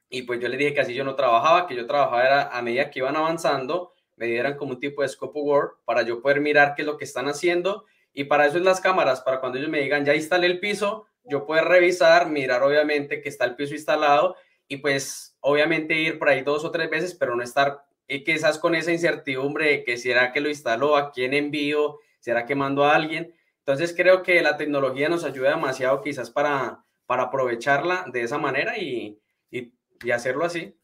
y 0.09 0.21
pues 0.23 0.39
yo 0.39 0.49
le 0.49 0.57
dije 0.57 0.73
que 0.75 0.81
así 0.81 0.93
yo 0.93 1.03
no 1.03 1.15
trabajaba, 1.15 1.67
que 1.67 1.75
yo 1.75 1.87
trabajaba 1.87 2.23
era 2.23 2.57
a 2.57 2.61
medida 2.61 2.91
que 2.91 2.99
iban 2.99 3.15
avanzando, 3.15 3.93
me 4.17 4.27
dieran 4.27 4.55
como 4.55 4.73
un 4.73 4.79
tipo 4.79 5.01
de 5.01 5.07
scope 5.07 5.39
work 5.39 5.79
para 5.85 6.03
yo 6.03 6.21
poder 6.21 6.41
mirar 6.41 6.75
qué 6.75 6.83
es 6.83 6.85
lo 6.85 6.97
que 6.97 7.05
están 7.05 7.27
haciendo 7.27 7.85
y 8.13 8.25
para 8.25 8.45
eso 8.45 8.57
es 8.57 8.63
las 8.63 8.79
cámaras, 8.79 9.21
para 9.21 9.39
cuando 9.39 9.57
ellos 9.57 9.69
me 9.69 9.81
digan, 9.81 10.05
ya 10.05 10.15
instalé 10.15 10.47
el 10.47 10.59
piso, 10.59 11.07
yo 11.23 11.45
puedo 11.45 11.63
revisar, 11.63 12.29
mirar 12.29 12.63
obviamente 12.63 13.21
que 13.21 13.29
está 13.29 13.45
el 13.45 13.55
piso 13.55 13.73
instalado 13.73 14.35
y 14.67 14.77
pues 14.77 15.35
obviamente 15.39 15.95
ir 15.95 16.19
por 16.19 16.29
ahí 16.29 16.41
dos 16.41 16.63
o 16.63 16.71
tres 16.71 16.89
veces, 16.89 17.15
pero 17.15 17.35
no 17.35 17.43
estar 17.43 17.83
y 18.07 18.23
quizás 18.23 18.59
con 18.59 18.75
esa 18.75 18.91
incertidumbre 18.91 19.67
de 19.67 19.83
que 19.83 19.97
será 19.97 20.31
que 20.31 20.41
lo 20.41 20.49
instaló, 20.49 20.97
a 20.97 21.11
quién 21.11 21.33
envío, 21.33 21.99
será 22.19 22.45
que 22.45 22.55
mando 22.55 22.83
a 22.83 22.95
alguien. 22.95 23.33
Entonces 23.59 23.93
creo 23.95 24.23
que 24.23 24.41
la 24.41 24.57
tecnología 24.57 25.09
nos 25.09 25.23
ayuda 25.23 25.51
demasiado 25.51 26.01
quizás 26.01 26.29
para, 26.29 26.83
para 27.05 27.23
aprovecharla 27.23 28.05
de 28.11 28.21
esa 28.21 28.37
manera 28.37 28.77
y, 28.77 29.19
y 29.49 30.11
hacerlo 30.11 30.45
así. 30.45 30.75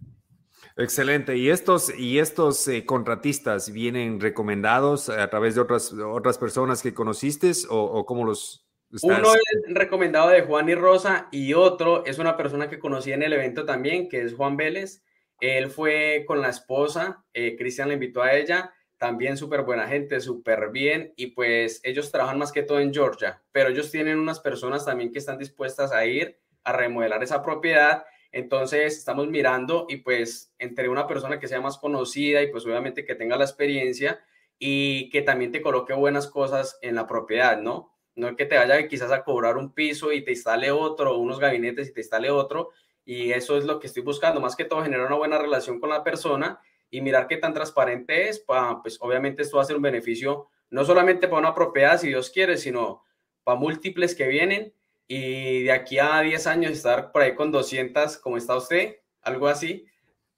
Excelente. 0.80 1.36
¿Y 1.36 1.50
estos, 1.50 1.94
y 2.00 2.20
estos 2.20 2.66
eh, 2.70 2.86
contratistas 2.86 3.74
vienen 3.74 4.22
recomendados 4.22 5.10
a 5.10 5.30
través 5.30 5.56
de 5.56 5.62
otras, 5.62 5.92
otras 5.92 6.38
personas 6.38 6.82
que 6.82 6.94
conociste 6.94 7.52
o, 7.70 8.06
cómo 8.06 8.24
los... 8.24 8.66
Uno 9.02 9.34
es 9.36 9.74
recomendado 9.76 10.30
de 10.30 10.44
Juan 10.44 10.70
y 10.70 10.76
Rosa 10.76 11.28
y 11.32 11.54
otro 11.54 12.06
es 12.06 12.18
una 12.18 12.38
persona 12.38 12.70
que 12.70 12.80
conocí 12.80 13.12
en 13.12 13.24
el 13.24 13.34
evento 13.34 13.66
también, 13.66 14.08
que 14.08 14.22
es 14.22 14.34
Juan 14.34 14.56
Vélez. 14.56 15.04
Él 15.42 15.70
fue 15.70 16.24
con 16.26 16.40
la 16.40 16.50
esposa, 16.50 17.26
eh, 17.34 17.58
Cristian 17.58 17.90
le 17.90 17.96
invitó 17.96 18.24
a 18.24 18.34
ella, 18.34 18.74
también 18.98 19.36
súper 19.36 19.64
buena 19.64 19.86
gente, 19.86 20.22
súper 20.22 20.70
bien, 20.72 21.14
y 21.18 21.28
pues 21.28 21.82
ellos 21.84 22.10
trabajan 22.10 22.40
más 22.40 22.54
que 22.54 22.64
todo 22.64 22.80
en 22.80 22.94
Georgia, 22.94 23.42
pero 23.52 23.70
ellos 23.70 23.92
tienen 23.92 24.18
unas 24.18 24.40
personas 24.40 24.86
también 24.86 25.12
que 25.12 25.20
están 25.20 25.38
dispuestas 25.38 25.92
a 25.92 26.06
ir 26.06 26.40
a 26.64 26.72
remodelar 26.72 27.22
esa 27.22 27.44
propiedad 27.44 28.04
entonces 28.32 28.98
estamos 28.98 29.28
mirando 29.28 29.86
y 29.90 29.98
pues 29.98 30.54
entre 30.60 30.90
una 30.90 31.08
persona 31.08 31.40
que 31.40 31.48
sea 31.48 31.62
más 31.62 31.78
conocida 31.78 32.42
y 32.42 32.52
pues 32.52 32.66
obviamente 32.66 33.06
que 33.06 33.16
tenga 33.16 33.38
la 33.38 33.46
experiencia 33.46 34.20
y 34.58 35.10
que 35.10 35.22
también 35.22 35.52
te 35.52 35.62
coloque 35.62 35.94
buenas 35.94 36.28
cosas 36.28 36.78
en 36.82 36.96
la 36.96 37.08
propiedad, 37.08 37.60
¿no? 37.60 37.96
No 38.16 38.36
que 38.36 38.46
te 38.46 38.58
vaya 38.58 38.88
quizás 38.88 39.12
a 39.12 39.24
cobrar 39.24 39.58
un 39.58 39.74
piso 39.74 40.12
y 40.12 40.24
te 40.24 40.32
instale 40.32 40.72
otro, 40.72 41.18
unos 41.18 41.40
gabinetes 41.40 41.90
y 41.90 41.94
te 41.94 42.02
instale 42.02 42.30
otro. 42.30 42.70
Y 43.06 43.32
eso 43.32 43.58
es 43.58 43.66
lo 43.66 43.80
que 43.80 43.88
estoy 43.88 44.04
buscando, 44.04 44.42
más 44.42 44.56
que 44.56 44.66
todo 44.66 44.84
generar 44.84 45.08
una 45.08 45.16
buena 45.16 45.38
relación 45.38 45.80
con 45.80 45.90
la 45.90 46.04
persona 46.04 46.60
y 46.92 47.02
mirar 47.02 47.28
qué 47.28 47.38
tan 47.38 47.54
transparente 47.54 48.30
es, 48.30 48.40
para, 48.40 48.82
pues 48.82 48.98
obviamente 49.00 49.42
esto 49.42 49.58
va 49.58 49.64
a 49.64 49.66
ser 49.66 49.78
un 49.78 49.82
beneficio 49.82 50.50
no 50.70 50.86
solamente 50.86 51.28
para 51.28 51.40
una 51.40 51.56
propiedad, 51.56 52.00
si 52.00 52.08
Dios 52.08 52.30
quiere, 52.30 52.58
sino 52.58 53.04
para 53.44 53.60
múltiples 53.60 54.16
que 54.16 54.28
vienen 54.28 54.74
y 55.12 55.64
de 55.64 55.72
aquí 55.72 55.98
a 55.98 56.22
10 56.22 56.46
años 56.46 56.72
estar 56.72 57.12
por 57.12 57.24
ahí 57.24 57.34
con 57.34 57.52
200 57.52 58.18
como 58.20 58.38
está 58.38 58.56
usted, 58.56 58.98
algo 59.24 59.48
así, 59.48 59.88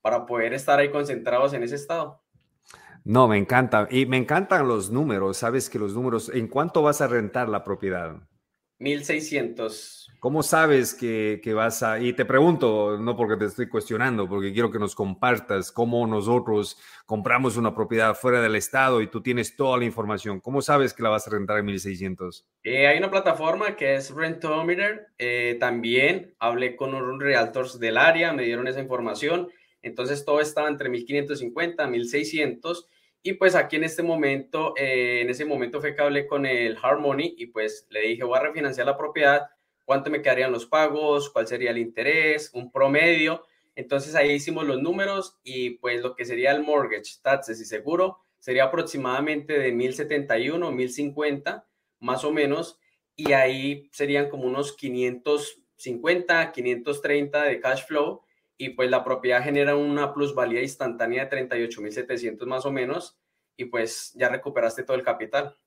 para 0.02 0.26
poder 0.26 0.54
estar 0.54 0.80
ahí 0.80 0.90
concentrados 0.90 1.54
en 1.54 1.64
ese 1.64 1.76
estado. 1.76 2.24
No, 3.04 3.28
me 3.28 3.38
encanta. 3.38 3.88
Y 3.92 4.06
me 4.06 4.16
encantan 4.16 4.70
los 4.70 4.90
números. 4.90 5.38
Sabes 5.38 5.70
que 5.70 5.78
los 5.78 5.94
números, 5.94 6.32
¿en 6.34 6.48
cuánto 6.48 6.82
vas 6.82 7.02
a 7.02 7.08
rentar 7.08 7.50
la 7.50 7.66
propiedad? 7.66 8.16
1600. 8.80 10.01
¿Cómo 10.22 10.44
sabes 10.44 10.94
que, 10.94 11.42
vas 11.56 11.82
a.? 11.82 12.00
Y 12.00 12.14
te 12.14 12.26
pregunto, 12.26 12.96
no 13.00 13.18
porque 13.18 13.38
te 13.38 13.46
estoy 13.46 13.68
cuestionando, 13.68 14.30
porque 14.30 14.54
quiero 14.54 14.70
que 14.70 14.78
nos 14.78 14.94
compartas 14.94 15.72
cómo 15.72 16.06
nosotros 16.06 16.78
compramos 17.08 17.58
una 17.58 17.74
propiedad 17.74 18.14
fuera 18.14 18.40
del 18.40 18.56
estado 18.56 19.02
y 19.02 19.08
tú 19.08 19.24
tienes 19.24 19.56
toda 19.56 19.80
la 19.80 19.86
información. 19.86 20.40
¿Cómo 20.40 20.62
sabes 20.62 20.94
que 20.94 21.02
la 21.02 21.10
vas 21.10 21.26
a 21.26 21.32
rentar 21.32 21.58
en 21.58 21.66
1600? 21.66 22.46
Eh, 22.62 22.86
hay 22.86 23.00
una 23.00 23.10
plataforma 23.10 23.76
que 23.76 23.96
es 23.96 24.12
Rentometer. 24.12 25.08
Eh, 25.18 25.58
también 25.60 26.36
hablé 26.38 26.76
con 26.76 26.94
un 26.94 27.20
realtors 27.20 27.80
del 27.80 27.98
área, 27.98 28.32
me 28.32 28.44
dieron 28.44 28.68
esa 28.68 28.80
información. 28.80 29.50
Entonces 29.82 30.24
todo 30.24 30.40
estaba 30.40 30.70
entre 30.70 30.90
1550 30.90 31.88
1600. 31.88 32.88
Y 33.24 33.34
pues 33.34 33.56
aquí 33.56 33.78
en 33.78 33.86
este 33.86 34.04
momento, 34.04 34.76
eh, 34.78 35.22
en 35.22 35.32
ese 35.32 35.46
momento 35.46 35.82
fue 35.82 35.96
que 35.96 36.02
hablé 36.04 36.28
con 36.28 36.46
el 36.46 36.78
Harmony 36.80 37.34
y 37.36 37.48
pues 37.48 37.88
le 37.90 38.02
dije, 38.02 38.24
voy 38.24 38.38
a 38.38 38.44
refinanciar 38.44 38.86
la 38.86 39.00
propiedad 39.00 39.48
cuánto 39.92 40.10
me 40.10 40.22
quedarían 40.22 40.54
los 40.54 40.66
pagos, 40.66 41.30
cuál 41.30 41.48
sería 41.48 41.72
el 41.72 41.78
interés, 41.78 42.50
un 42.54 42.72
promedio. 42.72 43.44
Entonces 43.76 44.16
ahí 44.16 44.32
hicimos 44.32 44.66
los 44.66 44.82
números 44.82 45.38
y 45.44 45.72
pues 45.72 46.02
lo 46.02 46.16
que 46.16 46.24
sería 46.24 46.54
el 46.54 46.64
mortgage, 46.64 47.20
taxes 47.22 47.60
y 47.60 47.66
seguro 47.66 48.20
sería 48.40 48.64
aproximadamente 48.64 49.60
de 49.60 49.74
1071, 49.74 50.72
1050 50.72 51.68
más 52.00 52.24
o 52.24 52.32
menos 52.32 52.80
y 53.18 53.34
ahí 53.34 53.90
serían 53.92 54.30
como 54.30 54.46
unos 54.46 54.78
550, 54.78 56.54
530 56.54 57.44
de 57.44 57.60
cash 57.60 57.86
flow 57.86 58.22
y 58.56 58.70
pues 58.70 58.90
la 58.90 59.04
propiedad 59.04 59.44
genera 59.44 59.76
una 59.76 60.14
plusvalía 60.14 60.62
instantánea 60.62 61.26
de 61.26 61.50
38.700 61.50 62.46
más 62.46 62.66
o 62.66 62.72
menos 62.72 63.20
y 63.58 63.66
pues 63.66 64.14
ya 64.16 64.30
recuperaste 64.30 64.84
todo 64.84 64.96
el 64.96 65.04
capital. 65.04 65.58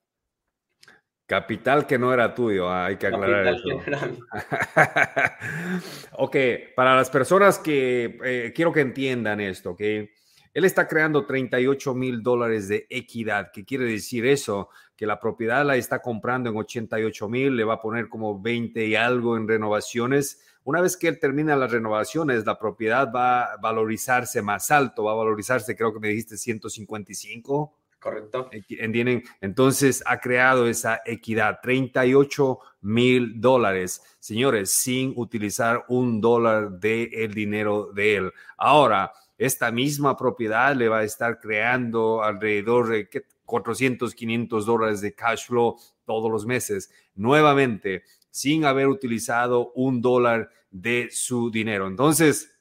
Capital 1.27 1.87
que 1.87 1.99
no 1.99 2.13
era 2.13 2.35
tuyo, 2.35 2.69
ah, 2.69 2.87
hay 2.87 2.97
que 2.97 3.07
aclarar 3.07 3.55
eso. 3.55 3.69
ok, 6.19 6.37
para 6.77 6.97
las 6.97 7.09
personas 7.09 7.59
que 7.59 8.19
eh, 8.23 8.53
quiero 8.55 8.73
que 8.73 8.83
entiendan 8.83 9.41
esto, 9.41 9.75
que 9.75 10.13
Él 10.53 10.67
está 10.67 10.87
creando 10.87 11.25
38 11.25 11.95
mil 11.95 12.23
dólares 12.23 12.69
de 12.69 12.87
equidad. 12.91 13.53
¿Qué 13.55 13.65
quiere 13.65 13.87
decir 13.87 14.27
eso? 14.27 14.69
Que 14.95 15.07
la 15.07 15.19
propiedad 15.19 15.65
la 15.65 15.77
está 15.77 16.03
comprando 16.03 16.51
en 16.51 16.59
88 16.59 17.29
mil, 17.31 17.57
le 17.57 17.65
va 17.65 17.75
a 17.75 17.81
poner 17.81 18.11
como 18.11 18.39
20 18.39 18.85
y 18.85 18.95
algo 18.95 19.39
en 19.39 19.49
renovaciones. 19.49 20.43
Una 20.65 20.83
vez 20.83 20.95
que 20.95 21.09
él 21.09 21.19
termina 21.19 21.57
las 21.57 21.73
renovaciones, 21.73 22.45
la 22.45 22.59
propiedad 22.59 23.11
va 23.11 23.45
a 23.45 23.57
valorizarse 23.57 24.43
más 24.43 24.71
alto, 24.71 25.05
va 25.05 25.13
a 25.13 25.17
valorizarse, 25.17 25.75
creo 25.75 25.95
que 25.95 26.01
me 26.01 26.09
dijiste 26.09 26.37
155 26.37 27.79
Correcto. 28.05 28.51
¿Entienden? 28.53 29.23
Entonces 29.41 30.03
ha 30.05 30.21
creado 30.21 30.69
esa 30.69 31.01
equidad, 31.07 31.61
38 31.63 32.59
mil 32.83 33.41
dólares, 33.41 34.03
señores, 34.19 34.75
sin 34.75 35.15
utilizar 35.17 35.87
un 35.89 36.21
dólar 36.21 36.73
del 36.73 37.09
el 37.15 37.33
dinero 37.33 37.91
de 37.95 38.17
él. 38.17 38.33
Ahora, 38.59 39.11
esta 39.39 39.71
misma 39.71 40.19
propiedad 40.19 40.77
le 40.77 40.91
va 40.91 40.99
a 40.99 41.05
estar 41.05 41.41
creando 41.41 42.23
alrededor 42.23 42.91
de 42.91 43.09
400, 43.47 44.15
500 44.15 44.67
dólares 44.67 45.01
de 45.01 45.15
cash 45.15 45.47
flow 45.47 45.79
todos 46.05 46.31
los 46.31 46.45
meses, 46.45 46.91
nuevamente, 47.15 48.03
sin 48.29 48.67
haber 48.67 48.89
utilizado 48.89 49.73
un 49.77 50.03
dólar 50.03 50.51
de 50.71 51.09
su 51.11 51.51
dinero. 51.51 51.87
Entonces, 51.87 52.54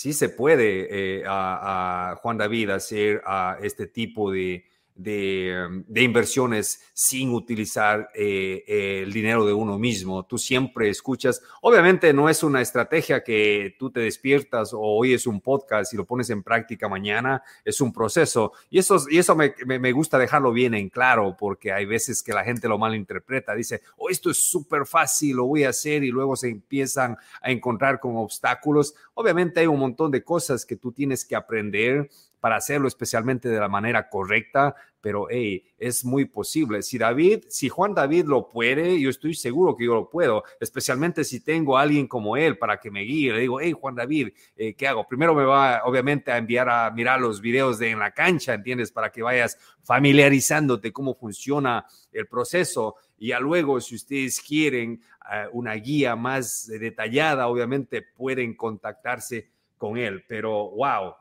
sí 0.00 0.14
se 0.14 0.30
puede, 0.30 1.18
eh, 1.18 1.24
a, 1.26 2.18
Juan 2.22 2.38
David, 2.38 2.70
hacer 2.70 3.20
a 3.26 3.58
este 3.62 3.86
tipo 3.86 4.32
de, 4.32 4.64
De, 5.02 5.82
inversiones 5.94 6.82
sin 6.92 7.32
utilizar 7.32 8.10
eh, 8.14 9.02
el 9.02 9.12
dinero 9.12 9.46
de 9.46 9.52
uno 9.52 9.78
mismo. 9.78 10.26
Tú 10.26 10.36
siempre 10.36 10.90
escuchas, 10.90 11.42
obviamente 11.62 12.12
no 12.12 12.28
es 12.28 12.42
una 12.42 12.60
estrategia 12.60 13.24
que 13.24 13.74
tú 13.78 13.90
te 13.90 14.00
despiertas 14.00 14.74
o 14.74 14.80
oyes 14.80 15.26
un 15.26 15.40
podcast 15.40 15.94
y 15.94 15.96
lo 15.96 16.04
pones 16.04 16.28
en 16.28 16.42
práctica 16.42 16.88
mañana, 16.88 17.42
es 17.64 17.80
un 17.80 17.92
proceso. 17.92 18.52
Y 18.68 18.78
eso, 18.78 19.04
y 19.08 19.18
eso 19.18 19.34
me, 19.34 19.54
me, 19.66 19.92
gusta 19.92 20.18
dejarlo 20.18 20.52
bien 20.52 20.74
en 20.74 20.90
claro 20.90 21.36
porque 21.38 21.72
hay 21.72 21.86
veces 21.86 22.22
que 22.22 22.32
la 22.32 22.44
gente 22.44 22.68
lo 22.68 22.78
malinterpreta, 22.78 23.54
dice, 23.54 23.80
oh, 23.96 24.10
esto 24.10 24.30
es 24.30 24.36
súper 24.36 24.86
fácil, 24.86 25.36
lo 25.36 25.46
voy 25.46 25.64
a 25.64 25.70
hacer 25.70 26.04
y 26.04 26.10
luego 26.10 26.36
se 26.36 26.48
empiezan 26.48 27.16
a 27.40 27.50
encontrar 27.50 28.00
con 28.00 28.16
obstáculos. 28.16 28.94
Obviamente 29.14 29.60
hay 29.60 29.66
un 29.66 29.80
montón 29.80 30.10
de 30.10 30.22
cosas 30.22 30.66
que 30.66 30.76
tú 30.76 30.92
tienes 30.92 31.24
que 31.24 31.36
aprender 31.36 32.10
para 32.40 32.56
hacerlo 32.56 32.88
especialmente 32.88 33.48
de 33.48 33.60
la 33.60 33.68
manera 33.68 34.08
correcta, 34.08 34.74
pero 35.00 35.28
hey, 35.30 35.64
es 35.78 36.04
muy 36.04 36.24
posible. 36.24 36.82
Si 36.82 36.98
David, 36.98 37.44
si 37.48 37.68
Juan 37.68 37.94
David 37.94 38.24
lo 38.26 38.48
puede, 38.48 39.00
yo 39.00 39.10
estoy 39.10 39.34
seguro 39.34 39.76
que 39.76 39.84
yo 39.86 39.94
lo 39.94 40.10
puedo, 40.10 40.44
especialmente 40.58 41.24
si 41.24 41.40
tengo 41.40 41.76
a 41.76 41.82
alguien 41.82 42.06
como 42.06 42.36
él 42.36 42.58
para 42.58 42.78
que 42.78 42.90
me 42.90 43.02
guíe. 43.02 43.32
Le 43.32 43.40
digo, 43.40 43.60
hey, 43.60 43.72
Juan 43.72 43.94
David, 43.94 44.30
eh, 44.56 44.74
¿qué 44.74 44.88
hago? 44.88 45.06
Primero 45.06 45.34
me 45.34 45.44
va, 45.44 45.82
obviamente, 45.84 46.32
a 46.32 46.38
enviar 46.38 46.68
a 46.68 46.90
mirar 46.90 47.20
los 47.20 47.40
videos 47.40 47.78
de 47.78 47.90
en 47.90 47.98
la 47.98 48.12
cancha, 48.12 48.54
¿entiendes? 48.54 48.92
Para 48.92 49.10
que 49.10 49.22
vayas 49.22 49.58
familiarizándote 49.82 50.92
cómo 50.92 51.14
funciona 51.14 51.84
el 52.12 52.26
proceso. 52.26 52.96
Y 53.18 53.28
ya 53.28 53.40
luego, 53.40 53.80
si 53.80 53.94
ustedes 53.94 54.40
quieren 54.40 55.02
eh, 55.32 55.46
una 55.52 55.74
guía 55.74 56.16
más 56.16 56.66
detallada, 56.66 57.48
obviamente 57.48 58.02
pueden 58.02 58.54
contactarse 58.54 59.48
con 59.76 59.96
él. 59.96 60.24
Pero, 60.28 60.70
wow, 60.70 61.14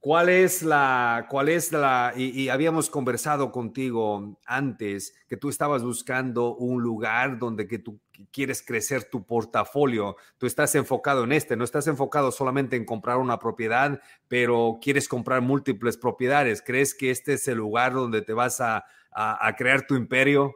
¿Cuál 0.00 0.28
es 0.28 0.62
la, 0.62 1.26
cuál 1.28 1.48
es 1.48 1.72
la, 1.72 2.12
y, 2.16 2.48
habíamos 2.50 2.88
conversado 2.88 3.50
contigo 3.50 4.38
antes 4.46 5.12
que 5.26 5.36
tú 5.36 5.48
estabas 5.48 5.82
buscando 5.82 6.54
un 6.54 6.80
lugar 6.84 7.36
donde 7.36 7.66
que 7.66 7.80
tú 7.80 7.98
quieres 8.30 8.62
crecer 8.62 9.10
tu 9.10 9.26
portafolio, 9.26 10.16
tú 10.38 10.46
estás 10.46 10.76
enfocado 10.76 11.24
en 11.24 11.32
este, 11.32 11.56
no 11.56 11.64
estás 11.64 11.88
enfocado 11.88 12.30
solamente 12.30 12.76
en 12.76 12.84
comprar 12.84 13.16
una 13.16 13.40
propiedad, 13.40 14.00
pero 14.28 14.78
quieres 14.80 15.08
comprar 15.08 15.42
múltiples 15.42 15.96
propiedades. 15.96 16.62
¿Crees 16.62 16.94
que 16.94 17.10
este 17.10 17.32
es 17.32 17.48
el 17.48 17.58
lugar 17.58 17.92
donde 17.92 18.22
te 18.22 18.34
vas 18.34 18.60
a, 18.60 18.84
a 19.10 19.56
crear 19.56 19.84
tu 19.84 19.96
imperio? 19.96 20.54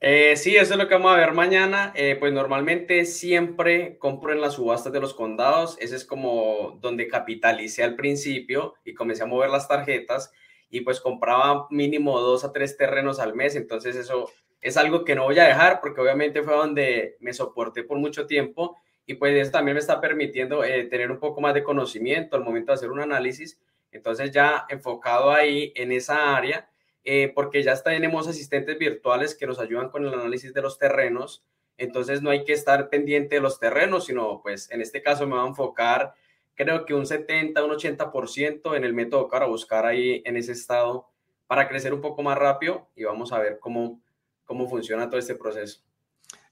Eh, 0.00 0.36
sí, 0.36 0.56
eso 0.56 0.74
es 0.74 0.78
lo 0.78 0.88
que 0.88 0.94
vamos 0.94 1.12
a 1.12 1.16
ver 1.16 1.32
mañana. 1.32 1.92
Eh, 1.96 2.16
pues 2.18 2.32
normalmente 2.32 3.04
siempre 3.06 3.98
compro 3.98 4.32
en 4.32 4.40
las 4.40 4.54
subastas 4.54 4.92
de 4.92 5.00
los 5.00 5.14
condados. 5.14 5.76
Ese 5.80 5.96
es 5.96 6.04
como 6.04 6.78
donde 6.80 7.08
capitalicé 7.08 7.82
al 7.82 7.96
principio 7.96 8.74
y 8.84 8.94
comencé 8.94 9.22
a 9.22 9.26
mover 9.26 9.50
las 9.50 9.68
tarjetas 9.68 10.32
y 10.68 10.82
pues 10.82 11.00
compraba 11.00 11.66
mínimo 11.70 12.20
dos 12.20 12.44
a 12.44 12.52
tres 12.52 12.76
terrenos 12.76 13.18
al 13.20 13.34
mes. 13.34 13.56
Entonces 13.56 13.96
eso 13.96 14.30
es 14.60 14.76
algo 14.76 15.04
que 15.04 15.14
no 15.14 15.24
voy 15.24 15.38
a 15.38 15.44
dejar 15.44 15.80
porque 15.80 16.00
obviamente 16.00 16.42
fue 16.42 16.54
donde 16.54 17.16
me 17.20 17.32
soporté 17.32 17.82
por 17.84 17.98
mucho 17.98 18.26
tiempo 18.26 18.76
y 19.06 19.14
pues 19.14 19.34
eso 19.36 19.52
también 19.52 19.74
me 19.76 19.80
está 19.80 20.00
permitiendo 20.00 20.64
eh, 20.64 20.84
tener 20.84 21.10
un 21.10 21.20
poco 21.20 21.40
más 21.40 21.54
de 21.54 21.62
conocimiento 21.62 22.36
al 22.36 22.44
momento 22.44 22.72
de 22.72 22.74
hacer 22.74 22.90
un 22.90 23.00
análisis. 23.00 23.58
Entonces 23.92 24.30
ya 24.30 24.66
enfocado 24.68 25.30
ahí 25.30 25.72
en 25.74 25.92
esa 25.92 26.36
área 26.36 26.68
eh, 27.06 27.32
porque 27.34 27.62
ya 27.62 27.74
tenemos 27.82 28.28
asistentes 28.28 28.78
virtuales 28.78 29.34
que 29.34 29.46
nos 29.46 29.58
ayudan 29.58 29.88
con 29.88 30.04
el 30.04 30.12
análisis 30.12 30.52
de 30.52 30.60
los 30.60 30.78
terrenos, 30.78 31.42
entonces 31.78 32.20
no 32.20 32.28
hay 32.28 32.44
que 32.44 32.52
estar 32.52 32.90
pendiente 32.90 33.36
de 33.36 33.40
los 33.40 33.58
terrenos, 33.58 34.04
sino 34.04 34.42
pues 34.42 34.70
en 34.70 34.82
este 34.82 35.02
caso 35.02 35.26
me 35.26 35.36
va 35.36 35.44
a 35.44 35.48
enfocar 35.48 36.14
creo 36.56 36.84
que 36.86 36.94
un 36.94 37.06
70, 37.06 37.62
un 37.62 37.70
80% 37.70 38.76
en 38.76 38.84
el 38.84 38.94
método 38.94 39.28
para 39.28 39.46
buscar 39.46 39.86
ahí 39.86 40.22
en 40.24 40.36
ese 40.36 40.52
estado 40.52 41.08
para 41.46 41.68
crecer 41.68 41.94
un 41.94 42.00
poco 42.00 42.22
más 42.22 42.36
rápido 42.36 42.88
y 42.96 43.04
vamos 43.04 43.32
a 43.32 43.38
ver 43.38 43.58
cómo, 43.60 44.02
cómo 44.44 44.68
funciona 44.68 45.08
todo 45.08 45.20
este 45.20 45.36
proceso. 45.36 45.80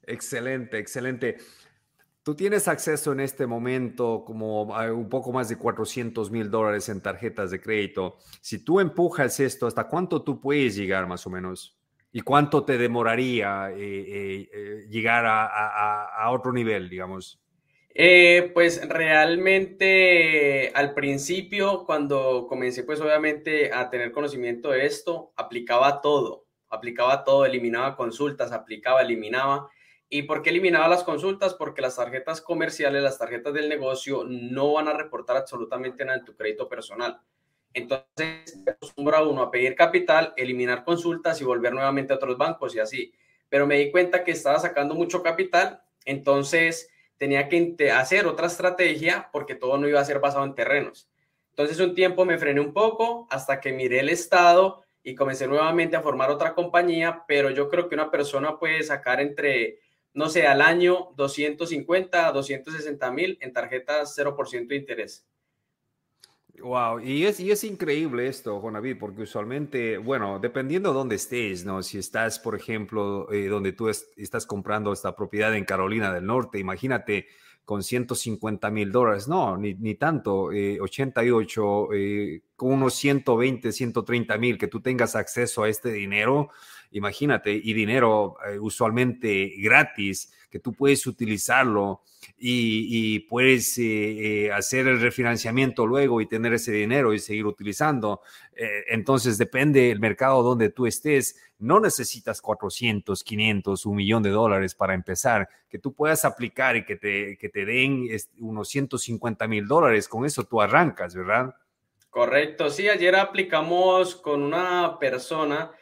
Excelente, 0.06 0.78
excelente. 0.78 1.38
Tú 2.24 2.34
tienes 2.34 2.68
acceso 2.68 3.12
en 3.12 3.20
este 3.20 3.46
momento 3.46 4.24
como 4.26 4.62
un 4.62 5.10
poco 5.10 5.30
más 5.30 5.50
de 5.50 5.58
400 5.58 6.30
mil 6.30 6.50
dólares 6.50 6.88
en 6.88 7.02
tarjetas 7.02 7.50
de 7.50 7.60
crédito. 7.60 8.16
Si 8.40 8.64
tú 8.64 8.80
empujas 8.80 9.40
esto, 9.40 9.66
¿hasta 9.66 9.88
cuánto 9.88 10.22
tú 10.22 10.40
puedes 10.40 10.74
llegar 10.74 11.06
más 11.06 11.26
o 11.26 11.30
menos? 11.30 11.76
¿Y 12.12 12.22
cuánto 12.22 12.64
te 12.64 12.78
demoraría 12.78 13.72
eh, 13.72 13.76
eh, 13.76 14.50
eh, 14.54 14.86
llegar 14.88 15.26
a, 15.26 16.30
otro 16.30 16.50
nivel, 16.50 16.88
digamos? 16.88 17.42
pues 18.54 18.88
realmente 18.88 20.72
al 20.74 20.94
principio, 20.94 21.84
cuando 21.84 22.46
comencé 22.48 22.84
pues 22.84 23.02
obviamente 23.02 23.70
a 23.70 23.90
tener 23.90 24.12
conocimiento 24.12 24.70
de 24.70 24.86
esto, 24.86 25.32
aplicaba 25.36 26.00
todo, 26.00 26.46
aplicaba 26.70 27.22
todo, 27.22 27.44
eliminaba 27.44 27.96
consultas, 27.96 28.50
aplicaba, 28.50 29.02
eliminaba 29.02 29.68
¿Y 30.08 30.22
por 30.22 30.42
qué 30.42 30.50
eliminaba 30.50 30.88
las 30.88 31.02
consultas? 31.02 31.54
Porque 31.54 31.82
las 31.82 31.96
tarjetas 31.96 32.40
comerciales, 32.40 33.02
las 33.02 33.18
tarjetas 33.18 33.52
del 33.54 33.68
negocio, 33.68 34.24
no 34.24 34.72
van 34.74 34.88
a 34.88 34.92
reportar 34.92 35.36
absolutamente 35.36 36.04
nada 36.04 36.18
en 36.18 36.24
tu 36.24 36.36
crédito 36.36 36.68
personal. 36.68 37.20
Entonces, 37.72 38.62
acostumbra 38.66 39.22
uno 39.22 39.42
a 39.42 39.50
pedir 39.50 39.74
capital, 39.74 40.32
eliminar 40.36 40.84
consultas 40.84 41.40
y 41.40 41.44
volver 41.44 41.72
nuevamente 41.72 42.12
a 42.12 42.16
otros 42.16 42.38
bancos 42.38 42.74
y 42.76 42.78
así. 42.78 43.12
Pero 43.48 43.66
me 43.66 43.78
di 43.78 43.90
cuenta 43.90 44.22
que 44.22 44.30
estaba 44.30 44.58
sacando 44.60 44.94
mucho 44.94 45.22
capital, 45.22 45.82
entonces 46.04 46.88
tenía 47.16 47.48
que 47.48 47.90
hacer 47.90 48.26
otra 48.26 48.46
estrategia 48.46 49.28
porque 49.32 49.54
todo 49.54 49.76
no 49.78 49.88
iba 49.88 50.00
a 50.00 50.04
ser 50.04 50.20
basado 50.20 50.44
en 50.44 50.54
terrenos. 50.54 51.08
Entonces, 51.50 51.80
un 51.80 51.94
tiempo 51.94 52.24
me 52.24 52.38
frené 52.38 52.60
un 52.60 52.72
poco 52.72 53.26
hasta 53.30 53.60
que 53.60 53.72
miré 53.72 54.00
el 54.00 54.08
estado 54.08 54.84
y 55.02 55.14
comencé 55.14 55.46
nuevamente 55.46 55.96
a 55.96 56.02
formar 56.02 56.30
otra 56.30 56.54
compañía, 56.54 57.24
pero 57.26 57.50
yo 57.50 57.68
creo 57.68 57.88
que 57.88 57.94
una 57.94 58.10
persona 58.10 58.58
puede 58.58 58.82
sacar 58.82 59.20
entre 59.20 59.80
no 60.14 60.28
sé, 60.28 60.46
al 60.46 60.62
año 60.62 61.10
250 61.16 62.28
a 62.28 62.32
260 62.32 63.10
mil 63.10 63.36
en 63.40 63.52
tarjetas 63.52 64.16
0% 64.16 64.68
de 64.68 64.76
interés. 64.76 65.26
Wow, 66.60 67.00
y 67.00 67.26
es, 67.26 67.40
y 67.40 67.50
es 67.50 67.64
increíble 67.64 68.28
esto, 68.28 68.60
Juan 68.60 68.74
David, 68.74 68.96
porque 69.00 69.22
usualmente, 69.22 69.98
bueno, 69.98 70.38
dependiendo 70.38 70.90
de 70.90 70.94
dónde 70.94 71.16
estés, 71.16 71.64
¿no? 71.64 71.82
Si 71.82 71.98
estás, 71.98 72.38
por 72.38 72.54
ejemplo, 72.54 73.30
eh, 73.32 73.48
donde 73.48 73.72
tú 73.72 73.88
estás 73.88 74.46
comprando 74.46 74.92
esta 74.92 75.16
propiedad 75.16 75.54
en 75.56 75.64
Carolina 75.64 76.14
del 76.14 76.26
Norte, 76.26 76.60
imagínate 76.60 77.26
con 77.64 77.82
150 77.82 78.70
mil 78.70 78.92
dólares, 78.92 79.26
no, 79.26 79.56
ni, 79.56 79.74
ni 79.74 79.96
tanto, 79.96 80.44
88, 80.44 81.92
eh, 81.92 81.96
eh, 81.96 82.42
con 82.54 82.72
unos 82.72 82.94
120, 82.94 83.72
130 83.72 84.38
mil, 84.38 84.56
que 84.56 84.68
tú 84.68 84.80
tengas 84.80 85.16
acceso 85.16 85.64
a 85.64 85.68
este 85.68 85.90
dinero, 85.90 86.50
imagínate, 86.94 87.52
y 87.52 87.72
dinero 87.72 88.36
eh, 88.46 88.58
usualmente 88.58 89.54
gratis, 89.58 90.32
que 90.48 90.60
tú 90.60 90.72
puedes 90.72 91.04
utilizarlo 91.08 92.02
y, 92.38 93.18
puedes 93.20 93.76
eh, 93.78 94.44
eh, 94.46 94.52
hacer 94.52 94.86
el 94.86 95.00
refinanciamiento 95.00 95.84
luego 95.84 96.20
y 96.20 96.26
tener 96.26 96.54
ese 96.54 96.70
dinero 96.70 97.12
y 97.12 97.18
seguir 97.18 97.46
utilizando. 97.46 98.20
entonces, 98.88 99.36
depende 99.36 99.88
del 99.88 99.98
mercado 99.98 100.44
donde 100.44 100.70
tú 100.70 100.86
estés. 100.86 101.36
No 101.58 101.80
necesitas 101.80 102.40
400, 102.40 103.24
500, 103.24 103.86
un 103.86 103.96
millón 103.96 104.22
de 104.22 104.30
dólares 104.30 104.76
para 104.76 104.94
empezar. 104.94 105.48
Que 105.68 105.80
tú 105.80 105.92
puedas 105.92 106.24
aplicar 106.24 106.76
y 106.76 106.84
que 106.84 106.94
te, 106.94 107.36
que 107.36 107.48
te 107.48 107.64
den 107.64 108.06
unos 108.38 108.68
150 108.68 109.48
mil 109.48 109.66
dólares. 109.66 110.06
Con 110.06 110.24
eso 110.24 110.44
tú 110.44 110.60
arrancas, 110.60 111.16
¿verdad? 111.16 111.56
Correcto. 112.10 112.70
Sí, 112.70 112.88
ayer 112.88 113.16
aplicamos 113.16 114.14
con 114.14 114.44
una 114.44 115.00
persona 115.00 115.72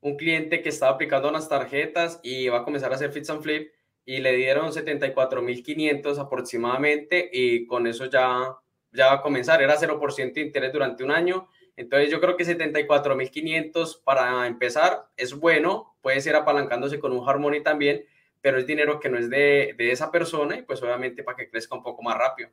un 0.00 0.16
cliente 0.16 0.62
que 0.62 0.68
estaba 0.68 0.92
aplicando 0.92 1.28
unas 1.28 1.48
tarjetas 1.48 2.20
y 2.22 2.48
va 2.48 2.58
a 2.58 2.64
comenzar 2.64 2.92
a 2.92 2.94
hacer 2.94 3.12
fits 3.12 3.30
and 3.30 3.42
flip 3.42 3.70
y 4.04 4.18
le 4.18 4.34
dieron 4.34 4.70
74.500 4.72 6.18
aproximadamente 6.18 7.28
y 7.32 7.66
con 7.66 7.86
eso 7.86 8.06
ya 8.06 8.56
ya 8.92 9.06
va 9.06 9.12
a 9.14 9.22
comenzar, 9.22 9.62
era 9.62 9.76
0% 9.78 10.32
de 10.32 10.40
interés 10.40 10.72
durante 10.72 11.04
un 11.04 11.10
año. 11.10 11.48
Entonces 11.76 12.10
yo 12.10 12.20
creo 12.20 12.36
que 12.36 12.44
74.500 12.44 14.02
para 14.02 14.46
empezar 14.46 15.06
es 15.16 15.34
bueno, 15.34 15.96
puede 16.02 16.20
ser 16.20 16.36
apalancándose 16.36 16.98
con 16.98 17.12
un 17.12 17.26
Harmony 17.28 17.62
también, 17.62 18.04
pero 18.40 18.58
es 18.58 18.66
dinero 18.66 19.00
que 19.00 19.08
no 19.08 19.18
es 19.18 19.30
de, 19.30 19.74
de 19.76 19.92
esa 19.92 20.10
persona 20.10 20.58
y 20.58 20.62
pues 20.62 20.82
obviamente 20.82 21.22
para 21.22 21.36
que 21.36 21.48
crezca 21.48 21.76
un 21.76 21.82
poco 21.82 22.02
más 22.02 22.16
rápido. 22.18 22.50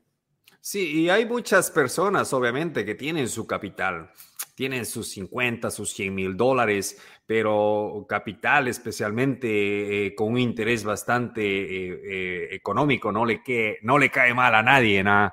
Sí, 0.61 1.03
y 1.03 1.09
hay 1.09 1.25
muchas 1.25 1.71
personas, 1.71 2.33
obviamente, 2.33 2.83
que 2.83 2.95
tienen 2.95 3.29
su 3.29 3.47
capital, 3.47 4.11
tienen 4.57 4.87
sus 4.87 5.09
50, 5.09 5.69
sus 5.69 5.91
100 5.91 6.15
mil 6.15 6.35
dólares, 6.35 6.99
pero 7.27 8.07
capital 8.09 8.67
especialmente 8.67 10.07
eh, 10.07 10.15
con 10.15 10.29
un 10.29 10.39
interés 10.39 10.83
bastante 10.83 11.43
eh, 11.43 12.01
eh, 12.03 12.47
económico, 12.53 13.11
no 13.11 13.23
le, 13.23 13.43
que, 13.43 13.77
no 13.83 13.99
le 13.99 14.09
cae 14.09 14.33
mal 14.33 14.55
a 14.55 14.63
nadie. 14.63 15.03
¿no? 15.03 15.31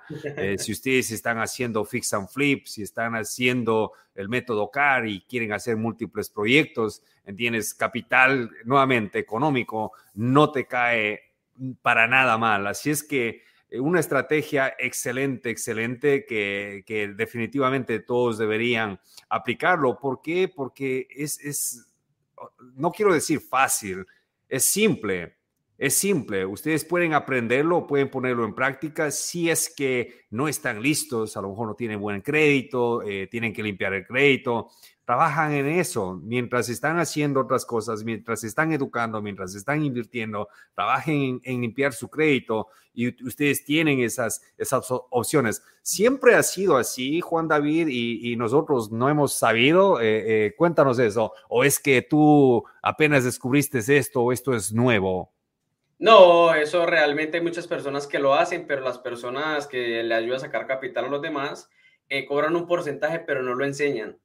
si 0.59 0.73
ustedes 0.73 1.11
están 1.11 1.39
haciendo 1.39 1.87
fix 1.87 2.13
and 2.13 2.29
flip, 2.29 2.67
si 2.67 2.83
están 2.83 3.15
haciendo 3.15 3.93
el 4.15 4.29
método 4.29 4.71
CAR 4.71 5.09
y 5.09 5.23
quieren 5.23 5.55
hacer 5.55 5.79
múltiples 5.79 6.29
proyectos, 6.29 7.03
tienes 7.35 7.73
capital 7.73 8.51
nuevamente 8.67 9.19
económico, 9.19 9.93
no 10.17 10.53
te 10.53 10.67
cae 10.67 11.33
para 11.81 12.07
nada 12.07 12.37
mal. 12.37 12.67
Así 12.67 12.91
es 12.91 13.03
que 13.03 13.29
eh, 13.29 13.43
una 13.81 14.01
estrategia 14.01 14.75
excelente, 14.79 15.51
excelente, 15.51 16.25
que, 16.27 17.15
definitivamente 17.17 18.01
todos 18.01 18.39
deberían 18.39 19.01
aplicarlo. 19.29 19.99
¿Por 19.99 20.21
qué? 20.23 20.49
Porque 20.49 21.07
es, 21.11 21.87
no 22.75 22.93
quiero 22.93 23.13
decir 23.13 23.41
fácil, 23.41 24.07
es 24.49 24.65
simple. 24.65 25.37
Es 25.77 25.95
simple, 25.95 26.47
ustedes 26.47 26.85
pueden 26.85 27.15
aprenderlo, 27.15 27.85
pueden 27.85 28.09
ponerlo 28.09 28.45
en 28.45 28.55
práctica 28.55 29.11
si 29.11 29.51
es 29.51 29.75
que 29.75 30.27
no 30.31 30.47
están 30.47 30.81
listos, 30.81 31.37
a 31.37 31.43
lo 31.43 31.49
mejor 31.49 31.67
no 31.67 31.75
tienen 31.75 32.01
buen 32.01 32.21
crédito, 32.21 33.03
eh, 33.03 33.27
tienen 33.27 33.53
que 33.53 33.65
limpiar 33.65 33.93
el 33.93 34.07
crédito, 34.07 34.71
trabajan 35.05 35.53
en 35.53 35.67
eso 35.67 36.19
mientras 36.23 36.69
están 36.69 36.99
haciendo 36.99 37.41
otras 37.41 37.67
cosas, 37.67 38.05
mientras 38.05 38.43
están 38.45 38.73
educando, 38.73 39.21
mientras 39.21 39.55
están 39.55 39.85
invirtiendo, 39.85 40.49
trabajen 40.75 41.41
en, 41.45 41.61
limpiar 41.61 41.93
su 41.93 42.09
crédito 42.09 42.69
y 42.93 43.09
ustedes 43.27 43.65
tienen 43.65 44.01
esas, 44.01 44.43
esas 44.57 44.87
opciones. 44.89 45.63
Siempre 45.83 46.35
ha 46.35 46.43
sido 46.43 46.77
así, 46.77 47.21
Juan 47.21 47.49
David, 47.49 47.89
y, 47.89 48.37
nosotros 48.37 48.91
no 48.91 49.09
hemos 49.09 49.35
sabido. 49.35 50.01
Eh, 50.01 50.47
eh, 50.47 50.55
cuéntanos 50.57 50.99
eso. 50.99 51.33
¿O 51.49 51.65
es 51.65 51.79
que 51.79 52.03
tú 52.03 52.65
apenas 52.83 53.25
descubriste 53.25 53.79
esto 53.79 54.23
o 54.23 54.33
esto 54.33 54.55
es 54.55 54.73
nuevo? 54.73 55.33
No, 55.99 56.55
eso 56.55 56.87
realmente 56.87 57.39
hay 57.39 57.43
muchas 57.43 57.67
personas 57.67 58.07
que 58.07 58.19
lo 58.19 58.35
hacen, 58.35 58.67
pero 58.67 58.83
las 58.83 58.99
personas 58.99 59.67
que 59.67 60.03
le 60.03 60.15
ayudan 60.15 60.37
a 60.37 60.41
sacar 60.41 60.67
capital 60.67 61.07
a 61.07 61.09
los 61.09 61.23
demás 61.23 61.71
eh, 62.09 62.27
cobran 62.27 62.57
un 62.57 62.67
porcentaje, 62.67 63.21
pero 63.21 63.43
no 63.43 63.55
lo 63.55 63.65
enseñan. 63.65 64.19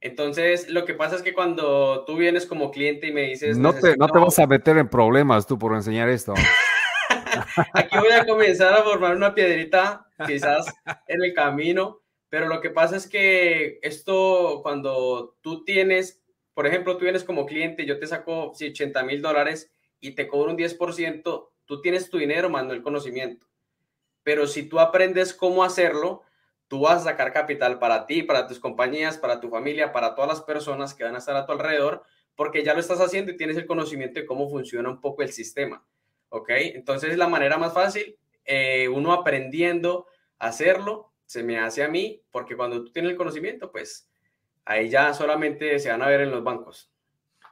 Entonces, 0.00 0.68
lo 0.68 0.84
que 0.84 0.94
pasa 0.94 1.16
es 1.16 1.22
que 1.22 1.34
cuando 1.34 2.04
tú 2.04 2.16
vienes 2.16 2.46
como 2.46 2.70
cliente 2.70 3.08
y 3.08 3.12
me 3.12 3.22
dices... 3.22 3.58
No 3.58 3.72
te, 3.72 3.96
no 3.96 4.08
te 4.08 4.18
vas 4.18 4.38
a 4.38 4.46
meter 4.46 4.78
en 4.78 4.88
problemas 4.88 5.46
tú 5.46 5.58
por 5.58 5.74
enseñar 5.74 6.08
esto. 6.08 6.34
Aquí 7.74 7.98
voy 7.98 8.12
a 8.12 8.26
comenzar 8.26 8.74
a 8.74 8.84
formar 8.84 9.16
una 9.16 9.34
piedrita, 9.34 10.06
quizás 10.26 10.66
en 11.08 11.24
el 11.24 11.34
camino, 11.34 12.00
pero 12.28 12.46
lo 12.46 12.60
que 12.60 12.70
pasa 12.70 12.96
es 12.96 13.08
que 13.08 13.78
esto, 13.82 14.60
cuando 14.62 15.36
tú 15.40 15.64
tienes, 15.64 16.22
por 16.54 16.66
ejemplo, 16.66 16.96
tú 16.96 17.04
vienes 17.04 17.24
como 17.24 17.46
cliente, 17.46 17.86
yo 17.86 17.98
te 17.98 18.06
saco 18.06 18.50
80 18.50 19.02
mil 19.02 19.22
dólares 19.22 19.72
y 20.00 20.12
te 20.12 20.28
cobro 20.28 20.52
un 20.52 20.58
10%, 20.58 21.48
tú 21.64 21.80
tienes 21.80 22.10
tu 22.10 22.18
dinero, 22.18 22.50
mando 22.50 22.74
el 22.74 22.82
conocimiento. 22.82 23.46
Pero 24.22 24.46
si 24.46 24.68
tú 24.68 24.78
aprendes 24.78 25.32
cómo 25.32 25.64
hacerlo, 25.64 26.22
tú 26.68 26.80
vas 26.80 27.00
a 27.00 27.10
sacar 27.10 27.32
capital 27.32 27.78
para 27.78 28.06
ti, 28.06 28.22
para 28.22 28.46
tus 28.46 28.60
compañías, 28.60 29.18
para 29.18 29.40
tu 29.40 29.48
familia, 29.48 29.92
para 29.92 30.14
todas 30.14 30.28
las 30.28 30.42
personas 30.42 30.94
que 30.94 31.04
van 31.04 31.14
a 31.14 31.18
estar 31.18 31.34
a 31.34 31.46
tu 31.46 31.52
alrededor, 31.52 32.02
porque 32.36 32.62
ya 32.62 32.74
lo 32.74 32.80
estás 32.80 33.00
haciendo 33.00 33.32
y 33.32 33.36
tienes 33.36 33.56
el 33.56 33.66
conocimiento 33.66 34.20
de 34.20 34.26
cómo 34.26 34.48
funciona 34.48 34.88
un 34.88 35.00
poco 35.00 35.22
el 35.22 35.32
sistema. 35.32 35.84
¿Ok? 36.28 36.50
Entonces, 36.50 37.16
la 37.16 37.26
manera 37.26 37.56
más 37.56 37.72
fácil, 37.72 38.16
eh, 38.44 38.86
uno 38.88 39.12
aprendiendo 39.12 40.06
a 40.38 40.48
hacerlo, 40.48 41.12
se 41.24 41.42
me 41.42 41.58
hace 41.58 41.82
a 41.82 41.88
mí, 41.88 42.22
porque 42.30 42.54
cuando 42.54 42.84
tú 42.84 42.92
tienes 42.92 43.12
el 43.12 43.16
conocimiento, 43.16 43.72
pues 43.72 44.10
ahí 44.66 44.90
ya 44.90 45.14
solamente 45.14 45.78
se 45.78 45.90
van 45.90 46.02
a 46.02 46.08
ver 46.08 46.20
en 46.20 46.30
los 46.30 46.44
bancos. 46.44 46.92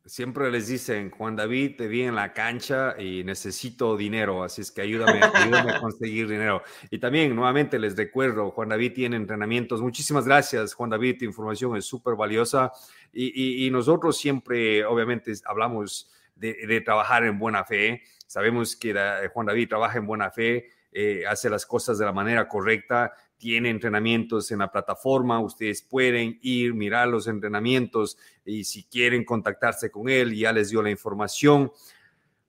Siempre 0.05 0.51
les 0.51 0.67
dicen, 0.67 1.11
Juan 1.11 1.37
David, 1.37 1.77
te 1.77 1.87
vi 1.87 2.01
en 2.01 2.15
la 2.15 2.33
cancha 2.33 2.93
y 2.99 3.23
necesito 3.23 3.95
dinero, 3.95 4.43
así 4.43 4.59
es 4.59 4.69
que 4.69 4.81
ayúdame, 4.81 5.21
ayúdame 5.33 5.71
a 5.71 5.79
conseguir 5.79 6.27
dinero. 6.27 6.61
Y 6.91 6.99
también, 6.99 7.33
nuevamente, 7.33 7.79
les 7.79 7.95
recuerdo, 7.95 8.51
Juan 8.51 8.67
David 8.67 8.91
tiene 8.93 9.15
entrenamientos. 9.15 9.81
Muchísimas 9.81 10.25
gracias, 10.25 10.73
Juan 10.73 10.89
David, 10.89 11.19
tu 11.19 11.25
información 11.25 11.77
es 11.77 11.85
súper 11.85 12.15
valiosa. 12.15 12.73
Y, 13.13 13.69
nosotros 13.71 14.17
siempre, 14.17 14.83
obviamente, 14.85 15.31
hablamos 15.45 16.11
de, 16.35 16.81
trabajar 16.81 17.23
en 17.23 17.39
buena 17.39 17.63
fe. 17.63 18.03
Sabemos 18.27 18.75
que 18.75 18.93
Juan 19.33 19.45
David 19.45 19.69
trabaja 19.69 19.99
en 19.99 20.05
buena 20.05 20.31
fe, 20.31 20.67
eh, 20.91 21.23
hace 21.29 21.49
las 21.49 21.65
cosas 21.65 21.97
de 21.97 22.05
la 22.05 22.11
manera 22.11 22.49
correcta 22.49 23.13
tiene 23.43 23.69
entrenamientos 23.69 24.49
en 24.51 24.59
la 24.59 24.71
plataforma, 24.71 25.41
ustedes 25.41 25.81
pueden 25.81 26.39
ir, 26.41 26.73
mirar 26.73 27.09
los 27.09 27.27
entrenamientos 27.27 28.17
y 28.45 28.63
si 28.63 28.85
quieren 28.85 29.25
contactarse 29.25 29.91
con 29.91 30.07
él, 30.07 30.33
ya 30.33 30.53
les 30.53 30.69
dio 30.69 30.81
la 30.81 30.89
información. 30.89 31.69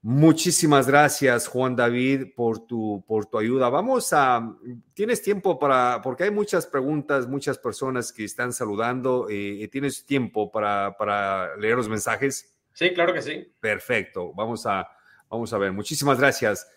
Muchísimas 0.02 0.86
gracias, 0.86 1.48
Juan 1.48 1.74
David, 1.74 2.34
por 2.36 2.64
tu, 2.64 3.02
por 3.08 3.26
tu 3.26 3.38
ayuda. 3.38 3.70
Vamos 3.70 4.12
a, 4.12 4.56
tienes 4.92 5.20
tiempo 5.20 5.58
para, 5.58 6.00
porque 6.00 6.22
hay 6.22 6.30
muchas 6.30 6.64
preguntas, 6.64 7.26
muchas 7.26 7.58
personas 7.58 8.12
que 8.12 8.22
están 8.22 8.52
saludando. 8.52 9.26
Eh, 9.28 9.66
¿Tienes 9.72 10.06
tiempo 10.06 10.52
para, 10.52 10.96
para 10.96 11.56
leer 11.56 11.74
los 11.74 11.88
mensajes? 11.88 12.54
Sí, 12.72 12.94
claro 12.94 13.12
que 13.12 13.20
sí. 13.20 13.52
Perfecto. 13.58 14.32
Vamos 14.32 14.64
a, 14.64 14.88
vamos 15.28 15.52
a 15.52 15.58
ver. 15.58 15.72
Muchísimas 15.72 16.20
gracias. 16.20 16.68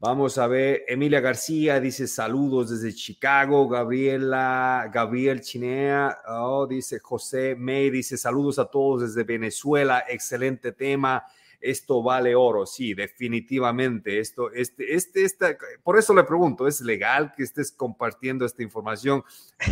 Vamos 0.00 0.38
a 0.38 0.46
ver, 0.46 0.84
Emilia 0.86 1.18
García 1.18 1.80
dice 1.80 2.06
saludos 2.06 2.70
desde 2.70 2.94
Chicago, 2.94 3.68
Gabriela, 3.68 4.88
Gabriel 4.94 5.40
Chinea, 5.40 6.20
oh, 6.28 6.68
dice 6.68 7.00
José 7.00 7.56
May, 7.56 7.90
dice 7.90 8.16
saludos 8.16 8.60
a 8.60 8.66
todos 8.66 9.00
desde 9.00 9.24
Venezuela, 9.24 10.04
excelente 10.08 10.70
tema, 10.70 11.24
esto 11.60 12.00
vale 12.00 12.36
oro, 12.36 12.64
sí, 12.64 12.94
definitivamente, 12.94 14.20
esto, 14.20 14.52
este, 14.52 14.94
este, 14.94 15.58
por 15.82 15.98
eso 15.98 16.14
le 16.14 16.22
pregunto, 16.22 16.68
¿es 16.68 16.80
legal 16.80 17.34
que 17.36 17.42
estés 17.42 17.72
compartiendo 17.72 18.44
esta 18.44 18.62
información? 18.62 19.24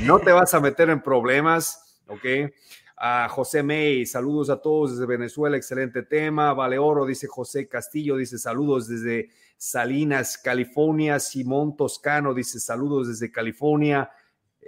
No 0.03 0.19
te 0.19 0.33
vas 0.33 0.53
a 0.55 0.61
meter 0.61 0.91
en 0.91 1.03
problemas, 1.03 2.01
¿ok? 2.09 2.51
A 2.97 3.29
José 3.29 3.63
May, 3.63 4.07
saludos 4.07 4.51
a 4.51 4.61
todos 4.61 4.93
desde 4.93 5.07
Venezuela, 5.07 5.57
excelente 5.57 6.03
tema. 6.03 6.55
Vale 6.55 6.79
Oro, 6.79 7.05
dice 7.05 7.27
José 7.27 7.69
Castillo, 7.69 8.17
dice 8.17 8.39
saludos 8.39 8.89
desde 8.89 9.29
Salinas, 9.57 10.39
California. 10.39 11.19
Simón 11.21 11.77
Toscano 11.77 12.35
dice 12.35 12.61
saludos 12.61 13.09
desde 13.09 13.33
California. 13.33 14.11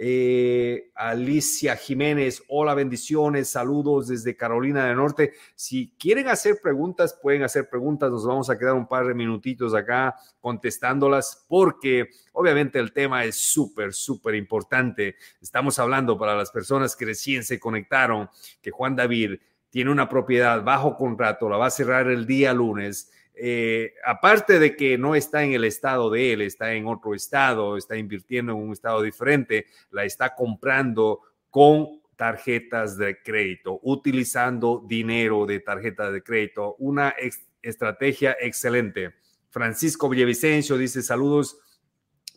Eh, 0.01 0.91
Alicia 0.95 1.75
Jiménez, 1.75 2.41
hola, 2.47 2.73
bendiciones, 2.73 3.49
saludos 3.49 4.07
desde 4.07 4.37
Carolina 4.37 4.85
del 4.85 4.95
Norte. 4.95 5.33
Si 5.55 5.93
quieren 5.99 6.29
hacer 6.29 6.61
preguntas, 6.63 7.19
pueden 7.21 7.43
hacer 7.43 7.69
preguntas. 7.69 8.09
Nos 8.09 8.25
vamos 8.25 8.49
a 8.49 8.57
quedar 8.57 8.75
un 8.75 8.87
par 8.87 9.05
de 9.05 9.13
minutitos 9.13 9.73
acá 9.73 10.15
contestándolas 10.39 11.45
porque 11.49 12.11
obviamente 12.31 12.79
el 12.79 12.93
tema 12.93 13.25
es 13.25 13.35
súper, 13.35 13.93
súper 13.93 14.35
importante. 14.35 15.17
Estamos 15.41 15.77
hablando 15.79 16.17
para 16.17 16.33
las 16.33 16.49
personas 16.49 16.95
que 16.95 17.03
recién 17.03 17.43
se 17.43 17.59
conectaron 17.59 18.29
que 18.61 18.71
Juan 18.71 18.95
David 18.95 19.41
tiene 19.69 19.91
una 19.91 20.07
propiedad 20.07 20.63
bajo 20.63 20.95
contrato, 20.95 21.49
la 21.49 21.57
va 21.57 21.65
a 21.65 21.71
cerrar 21.71 22.07
el 22.07 22.25
día 22.25 22.53
lunes. 22.53 23.11
Eh, 23.41 23.93
aparte 24.03 24.59
de 24.59 24.75
que 24.75 24.97
no 24.97 25.15
está 25.15 25.43
en 25.43 25.53
el 25.53 25.63
estado 25.63 26.09
de 26.09 26.33
él, 26.33 26.41
está 26.41 26.73
en 26.73 26.87
otro 26.87 27.15
estado, 27.15 27.77
está 27.77 27.95
invirtiendo 27.95 28.51
en 28.51 28.57
un 28.57 28.73
estado 28.73 29.01
diferente, 29.01 29.67
la 29.91 30.03
está 30.03 30.35
comprando 30.35 31.21
con 31.49 32.01
tarjetas 32.17 32.97
de 32.97 33.21
crédito, 33.23 33.79
utilizando 33.83 34.83
dinero 34.85 35.45
de 35.45 35.61
tarjeta 35.61 36.11
de 36.11 36.21
crédito. 36.21 36.75
Una 36.79 37.15
estrategia 37.61 38.35
excelente. 38.41 39.15
Francisco 39.49 40.09
Villavicencio 40.09 40.77
dice 40.77 41.01
saludos, 41.01 41.57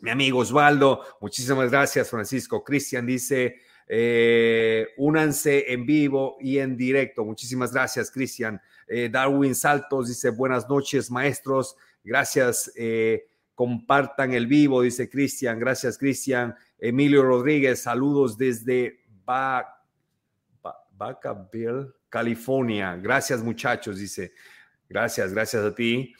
mi 0.00 0.11
amigo 0.11 0.38
Osvaldo. 0.38 1.03
Muchísimas 1.20 1.70
gracias, 1.70 2.11
Francisco. 2.11 2.62
Cristian 2.62 3.07
dice, 3.07 3.57
eh, 3.88 4.86
únanse 4.98 5.72
en 5.72 5.84
vivo 5.84 6.36
y 6.40 6.59
en 6.59 6.76
directo. 6.76 7.24
Muchísimas 7.24 7.72
gracias, 7.72 8.11
Cristian. 8.11 8.61
Eh, 8.95 9.09
Darwin 9.09 9.55
Saltos 9.55 10.09
dice, 10.09 10.28
buenas 10.28 10.68
noches, 10.68 11.11
maestros. 11.11 11.74
Gracias. 12.05 12.70
Eh, 12.76 13.24
compartan 13.55 14.34
el 14.34 14.47
vivo, 14.47 14.82
dice 14.82 15.09
Cristian. 15.09 15.59
Gracias, 15.59 15.97
Cristian. 15.97 16.55
Emilio 16.78 17.22
Rodríguez, 17.22 17.80
saludos 17.82 18.36
desde 18.36 19.01
Vacaville, 20.93 21.93
California. 22.11 22.97
Gracias, 22.97 23.43
muchachos, 23.43 23.99
dice. 23.99 24.34
Gracias, 24.88 25.32
gracias 25.32 25.64
a 25.64 25.74
ti. 25.74 26.12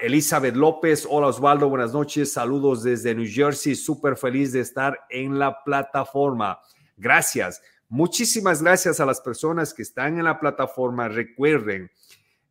Elizabeth 0.00 0.56
López, 0.56 1.06
hola 1.08 1.28
Osvaldo, 1.28 1.68
buenas 1.68 1.92
noches, 1.92 2.32
saludos 2.32 2.82
desde 2.82 3.14
New 3.14 3.30
Jersey, 3.30 3.76
súper 3.76 4.16
feliz 4.16 4.50
de 4.50 4.58
estar 4.58 4.98
en 5.08 5.38
la 5.38 5.62
plataforma. 5.62 6.58
Gracias, 6.96 7.62
muchísimas 7.92 8.62
gracias 8.62 9.00
a 9.00 9.06
las 9.06 9.20
personas 9.20 9.74
que 9.74 9.82
están 9.82 10.18
en 10.18 10.24
la 10.24 10.40
plataforma. 10.40 11.08
Recuerden, 11.08 11.90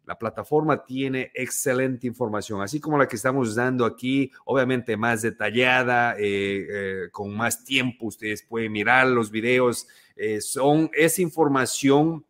la 0.05 0.17
plataforma 0.17 0.85
tiene 0.85 1.31
excelente 1.33 2.05
información, 2.05 2.61
así 2.61 2.79
como 2.79 2.99
la 2.99 3.07
que 3.07 3.15
estamos 3.15 3.55
dando 3.55 3.85
aquí, 3.85 4.31
obviamente 4.45 4.95
más 4.97 5.23
detallada, 5.23 6.15
eh, 6.19 6.67
eh, 6.69 7.09
con 7.11 7.35
más 7.35 7.63
tiempo. 7.63 8.05
Ustedes 8.05 8.43
pueden 8.43 8.71
mirar 8.71 9.07
los 9.07 9.31
videos. 9.31 9.87
Eh, 10.15 10.41
son, 10.41 10.91
es 10.93 11.17
información 11.17 12.23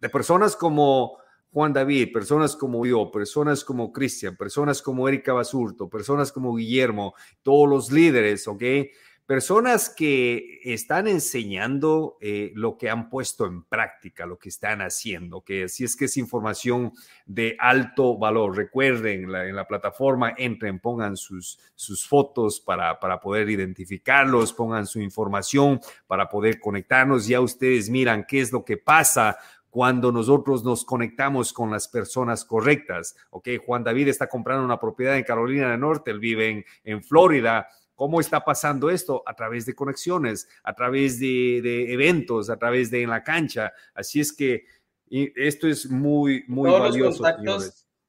de 0.00 0.08
personas 0.08 0.54
como 0.54 1.18
Juan 1.52 1.72
David, 1.72 2.12
personas 2.12 2.54
como 2.54 2.86
yo, 2.86 3.10
personas 3.10 3.64
como 3.64 3.92
Cristian, 3.92 4.36
personas 4.36 4.80
como 4.80 5.08
Erika 5.08 5.32
Basurto, 5.32 5.88
personas 5.88 6.30
como 6.30 6.54
Guillermo, 6.54 7.14
todos 7.42 7.68
los 7.68 7.90
líderes, 7.90 8.46
¿ok? 8.46 8.62
Personas 9.28 9.90
que 9.90 10.58
están 10.64 11.06
enseñando 11.06 12.16
eh, 12.18 12.50
lo 12.54 12.78
que 12.78 12.88
han 12.88 13.10
puesto 13.10 13.44
en 13.44 13.62
práctica, 13.62 14.24
lo 14.24 14.38
que 14.38 14.48
están 14.48 14.80
haciendo, 14.80 15.42
que 15.42 15.68
si 15.68 15.84
es 15.84 15.96
que 15.96 16.06
es 16.06 16.16
información 16.16 16.94
de 17.26 17.54
alto 17.60 18.16
valor. 18.16 18.56
Recuerden, 18.56 19.24
en 19.34 19.54
la 19.54 19.68
plataforma 19.68 20.32
entren, 20.34 20.78
pongan 20.80 21.18
sus, 21.18 21.58
fotos 22.08 22.58
para, 22.58 22.98
para 22.98 23.20
poder 23.20 23.50
identificarlos, 23.50 24.54
pongan 24.54 24.86
su 24.86 24.98
información 24.98 25.78
para 26.06 26.30
poder 26.30 26.58
conectarnos. 26.58 27.26
Ya 27.26 27.42
ustedes 27.42 27.90
miran 27.90 28.24
qué 28.26 28.40
es 28.40 28.50
lo 28.50 28.64
que 28.64 28.78
pasa 28.78 29.36
cuando 29.70 30.10
nosotros 30.10 30.64
nos 30.64 30.84
conectamos 30.84 31.52
con 31.52 31.70
las 31.70 31.86
personas 31.88 32.44
correctas. 32.44 33.14
Ok, 33.30 33.48
Juan 33.64 33.84
David 33.84 34.08
está 34.08 34.26
comprando 34.26 34.64
una 34.64 34.80
propiedad 34.80 35.16
en 35.16 35.24
Carolina 35.24 35.70
del 35.70 35.80
Norte, 35.80 36.10
él 36.10 36.18
vive 36.18 36.64
en, 36.84 37.04
Florida. 37.04 37.68
¿Cómo 37.98 38.20
está 38.20 38.44
pasando 38.44 38.90
esto? 38.90 39.24
A 39.26 39.34
través 39.34 39.66
de 39.66 39.74
conexiones, 39.74 40.48
a 40.62 40.72
través 40.72 41.18
de, 41.18 41.92
eventos, 41.92 42.48
a 42.48 42.56
través 42.56 42.92
de 42.92 43.02
en 43.02 43.10
la 43.10 43.24
cancha. 43.24 43.72
Así 43.92 44.20
es 44.20 44.32
que 44.32 44.66
esto 45.10 45.66
es 45.66 45.90
muy, 45.90 46.44
muy 46.46 46.70
valioso. 46.70 47.24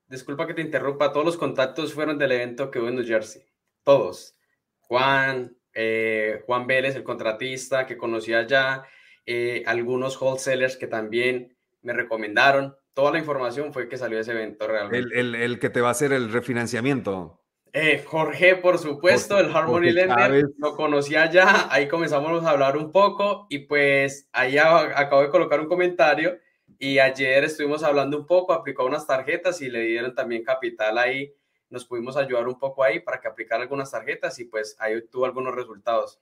disculpa 0.08 0.46
que 0.46 0.54
te 0.54 0.62
interrumpa, 0.62 1.12
todos 1.12 1.26
los 1.26 1.38
contactos 1.38 1.92
fueron 1.92 2.20
del 2.20 2.34
evento 2.34 2.70
que 2.70 2.78
hubo 2.78 2.88
en 2.88 2.98
New 2.98 3.04
Jersey. 3.08 3.42
Todos. 3.84 4.38
Juan, 4.82 5.58
eh, 5.74 6.44
Juan 6.46 6.68
Vélez, 6.68 6.96
el 6.96 7.04
contratista 7.04 7.88
que 7.88 7.98
conocía 7.98 8.46
ya, 8.46 8.86
eh, 9.26 9.64
algunos 9.66 10.22
wholesalers 10.22 10.78
que 10.78 10.86
también 10.86 11.58
me 11.82 11.94
recomendaron. 11.94 12.76
Toda 12.94 13.12
la 13.14 13.18
información 13.18 13.74
fue 13.74 13.90
que 13.90 13.98
salió 13.98 14.18
de 14.18 14.22
ese 14.22 14.34
evento 14.34 14.68
realmente. 14.68 15.20
El, 15.20 15.58
que 15.58 15.72
te 15.72 15.82
va 15.82 15.88
a 15.88 15.92
hacer 15.94 16.14
el 16.14 16.32
refinanciamiento. 16.32 17.39
Eh, 17.72 18.04
Jorge, 18.06 18.56
por 18.56 18.80
supuesto, 18.80 19.38
el 19.40 19.56
Harmony 19.56 19.92
Lender, 19.92 20.46
lo 20.58 20.76
conocía 20.76 21.30
ya, 21.30 21.68
ahí 21.72 21.88
comenzamos 21.88 22.44
a 22.44 22.50
hablar 22.50 22.78
un 22.78 22.92
poco 22.92 23.46
y 23.50 23.60
pues 23.60 24.28
ahí 24.32 24.58
acabo 24.58 25.22
de 25.22 25.30
colocar 25.30 25.60
un 25.60 25.68
comentario 25.68 26.40
y 26.80 26.98
ayer 26.98 27.44
estuvimos 27.44 27.84
hablando 27.84 28.18
un 28.18 28.26
poco, 28.26 28.54
aplicó 28.54 28.86
unas 28.86 29.06
tarjetas 29.06 29.62
y 29.62 29.70
le 29.70 29.82
dieron 29.82 30.16
también 30.16 30.44
capital 30.44 30.98
ahí, 30.98 31.34
nos 31.70 31.86
pudimos 31.86 32.18
ayudar 32.18 32.48
un 32.48 32.58
poco 32.58 32.84
ahí 32.84 33.00
para 33.02 33.20
que 33.20 33.28
aplicara 33.28 33.62
algunas 33.62 33.92
tarjetas 33.92 34.40
y 34.40 34.46
pues 34.46 34.76
ahí 34.80 35.02
tuvo 35.08 35.26
algunos 35.26 35.54
resultados. 35.54 36.20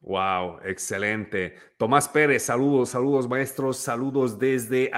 Wow, 0.00 0.60
excelente. 0.64 1.56
Tomás 1.76 2.08
Pérez, 2.08 2.44
saludos, 2.44 2.90
saludos 2.90 3.28
maestros, 3.28 3.76
saludos 3.76 4.38
desde 4.38 4.90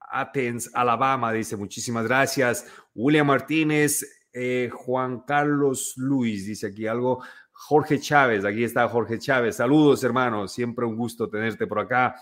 Athens, 0.00 0.70
Alabama, 0.74 1.32
dice 1.32 1.56
muchísimas 1.56 2.06
gracias. 2.06 2.66
William 2.94 3.26
Martínez, 3.26 4.17
eh, 4.32 4.70
Juan 4.72 5.20
Carlos 5.20 5.94
Luis, 5.96 6.46
dice 6.46 6.68
aquí 6.68 6.86
algo. 6.86 7.22
Jorge 7.52 7.98
Chávez, 7.98 8.44
aquí 8.44 8.62
está 8.62 8.88
Jorge 8.88 9.18
Chávez. 9.18 9.56
Saludos, 9.56 10.04
hermanos, 10.04 10.52
siempre 10.52 10.86
un 10.86 10.96
gusto 10.96 11.28
tenerte 11.28 11.66
por 11.66 11.80
acá. 11.80 12.14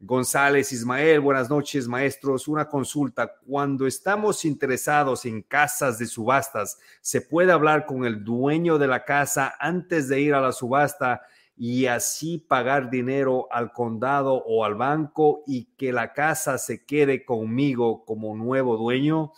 González 0.00 0.72
Ismael, 0.72 1.20
buenas 1.20 1.50
noches, 1.50 1.88
maestros. 1.88 2.48
Una 2.48 2.68
consulta. 2.68 3.32
Cuando 3.46 3.86
estamos 3.86 4.44
interesados 4.44 5.26
en 5.26 5.42
casas 5.42 5.98
de 5.98 6.06
subastas, 6.06 6.78
¿se 7.00 7.20
puede 7.20 7.52
hablar 7.52 7.84
con 7.84 8.04
el 8.04 8.24
dueño 8.24 8.78
de 8.78 8.86
la 8.86 9.04
casa 9.04 9.54
antes 9.58 10.08
de 10.08 10.20
ir 10.20 10.34
a 10.34 10.40
la 10.40 10.52
subasta? 10.52 11.22
y 11.60 11.86
así 11.86 12.38
pagar 12.38 12.88
dinero 12.88 13.48
al 13.50 13.72
condado 13.72 14.44
o 14.46 14.64
al 14.64 14.76
banco 14.76 15.42
y 15.44 15.64
que 15.76 15.92
la 15.92 16.12
casa 16.12 16.56
se 16.56 16.84
quede 16.84 17.24
conmigo 17.24 18.04
como 18.04 18.36
nuevo 18.36 18.76
dueño 18.76 19.32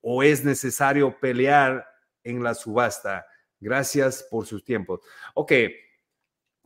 o 0.00 0.22
es 0.22 0.44
necesario 0.44 1.18
pelear 1.18 1.86
en 2.24 2.42
la 2.42 2.54
subasta? 2.54 3.26
Gracias 3.58 4.26
por 4.30 4.46
sus 4.46 4.64
tiempos. 4.64 5.00
Ok, 5.34 5.52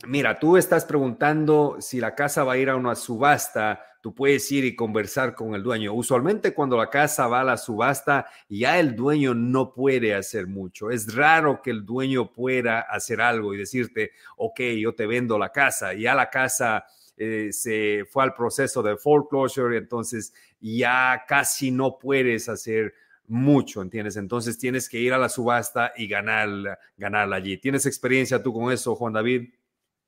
mira, 0.06 0.38
tú 0.38 0.56
estás 0.56 0.84
preguntando 0.84 1.76
si 1.80 2.00
la 2.00 2.14
casa 2.14 2.44
va 2.44 2.54
a 2.54 2.58
ir 2.58 2.70
a 2.70 2.76
una 2.76 2.94
subasta 2.94 3.80
tú 4.04 4.14
puedes 4.14 4.52
ir 4.52 4.66
y 4.66 4.76
conversar 4.76 5.34
con 5.34 5.54
el 5.54 5.62
dueño. 5.62 5.94
Usualmente 5.94 6.52
cuando 6.52 6.76
la 6.76 6.90
casa 6.90 7.26
va 7.26 7.40
a 7.40 7.44
la 7.44 7.56
subasta, 7.56 8.26
ya 8.50 8.78
el 8.78 8.94
dueño 8.94 9.32
no 9.32 9.72
puede 9.72 10.14
hacer 10.14 10.46
mucho. 10.46 10.90
Es 10.90 11.14
raro 11.14 11.62
que 11.62 11.70
el 11.70 11.86
dueño 11.86 12.30
pueda 12.30 12.80
hacer 12.80 13.22
algo 13.22 13.54
y 13.54 13.56
decirte, 13.56 14.10
ok, 14.36 14.60
yo 14.78 14.94
te 14.94 15.06
vendo 15.06 15.38
la 15.38 15.50
casa. 15.50 15.94
Ya 15.94 16.14
la 16.14 16.28
casa 16.28 16.84
eh, 17.16 17.48
se 17.50 18.04
fue 18.10 18.24
al 18.24 18.34
proceso 18.34 18.82
de 18.82 18.98
foreclosure, 18.98 19.78
entonces 19.78 20.34
ya 20.60 21.24
casi 21.26 21.70
no 21.70 21.98
puedes 21.98 22.50
hacer 22.50 22.92
mucho, 23.26 23.82
¿entiendes? 23.82 24.16
Entonces 24.16 24.58
tienes 24.58 24.88
que 24.88 24.98
ir 24.98 25.12
a 25.12 25.18
la 25.18 25.28
subasta 25.28 25.92
y 25.96 26.08
ganarla, 26.08 26.78
ganarla 26.96 27.36
allí. 27.36 27.56
¿Tienes 27.58 27.86
experiencia 27.86 28.42
tú 28.42 28.52
con 28.52 28.72
eso, 28.72 28.94
Juan 28.94 29.12
David? 29.12 29.50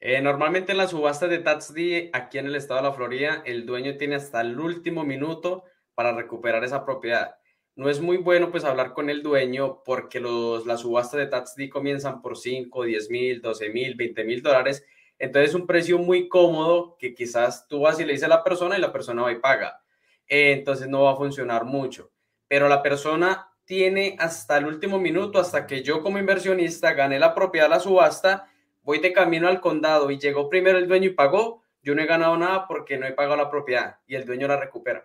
Eh, 0.01 0.21
normalmente 0.21 0.73
en 0.73 0.79
las 0.79 0.91
subastas 0.91 1.31
de 1.31 1.39
Tatsdi 1.39 2.11
aquí 2.12 2.39
en 2.39 2.47
el 2.47 2.57
estado 2.57 2.81
de 2.81 2.89
la 2.89 2.95
Florida, 2.95 3.43
el 3.47 3.64
dueño 3.64 3.97
tiene 3.97 4.17
hasta 4.17 4.41
el 4.43 4.59
último 4.61 5.05
minuto 5.05 5.64
para 5.95 6.12
recuperar 6.12 6.62
esa 6.64 6.85
propiedad. 6.85 7.37
No 7.75 7.89
es 7.91 8.01
muy 8.01 8.19
bueno 8.19 8.51
pues 8.51 8.64
hablar 8.64 8.93
con 8.93 9.11
el 9.11 9.23
dueño 9.23 9.83
porque 9.85 10.21
los, 10.21 10.67
las 10.67 10.81
subastas 10.81 11.19
de 11.21 11.27
Tatsdi 11.27 11.69
comienzan 11.69 12.23
por 12.23 12.37
5, 12.37 12.85
10 12.85 13.11
mil, 13.11 13.41
12 13.41 13.71
mil, 13.71 13.95
20 13.95 14.25
mil 14.25 14.43
dólares. 14.43 14.85
Entonces 15.19 15.51
es 15.51 15.55
un 15.55 15.67
precio 15.67 15.99
muy 15.99 16.29
cómodo 16.29 16.97
que 16.99 17.14
quizás 17.14 17.67
tú 17.69 17.81
vas 17.81 17.99
y 17.99 18.05
le 18.05 18.12
dices 18.12 18.27
a 18.27 18.29
la 18.29 18.45
persona 18.45 18.77
y 18.77 18.81
la 18.81 18.93
persona 18.93 19.23
va 19.23 19.33
y 19.33 19.41
paga. 19.41 19.83
Eh, 20.29 20.53
entonces 20.53 20.89
no 20.89 21.05
va 21.05 21.12
a 21.12 21.17
funcionar 21.17 21.64
mucho. 21.64 22.11
Pero 22.49 22.68
la 22.68 22.82
persona 22.82 23.51
tiene 23.64 24.16
hasta 24.18 24.59
el 24.59 24.66
último 24.66 24.99
minuto, 24.99 25.38
hasta 25.38 25.66
que 25.66 25.82
yo 25.82 26.03
como 26.03 26.18
inversionista 26.18 26.92
gane 26.92 27.18
la 27.18 27.34
propiedad 27.34 27.66
de 27.66 27.70
la 27.70 27.80
subasta 27.80 28.49
voy 28.86 29.01
de 29.01 29.12
camino 29.12 29.49
al 29.49 29.61
condado 29.61 30.11
y 30.12 30.18
llegó 30.18 30.49
primero 30.49 30.78
el 30.78 30.86
dueño 30.86 31.11
y 31.11 31.14
pagó, 31.14 31.62
yo 31.82 31.94
no 31.94 32.03
he 32.03 32.07
ganado 32.07 32.36
nada 32.36 32.68
porque 32.68 32.97
no 32.97 33.05
he 33.05 33.12
pagado 33.12 33.36
la 33.36 33.51
propiedad 33.51 33.99
y 34.07 34.14
el 34.14 34.24
dueño 34.24 34.47
la 34.47 34.57
recupera. 34.57 35.05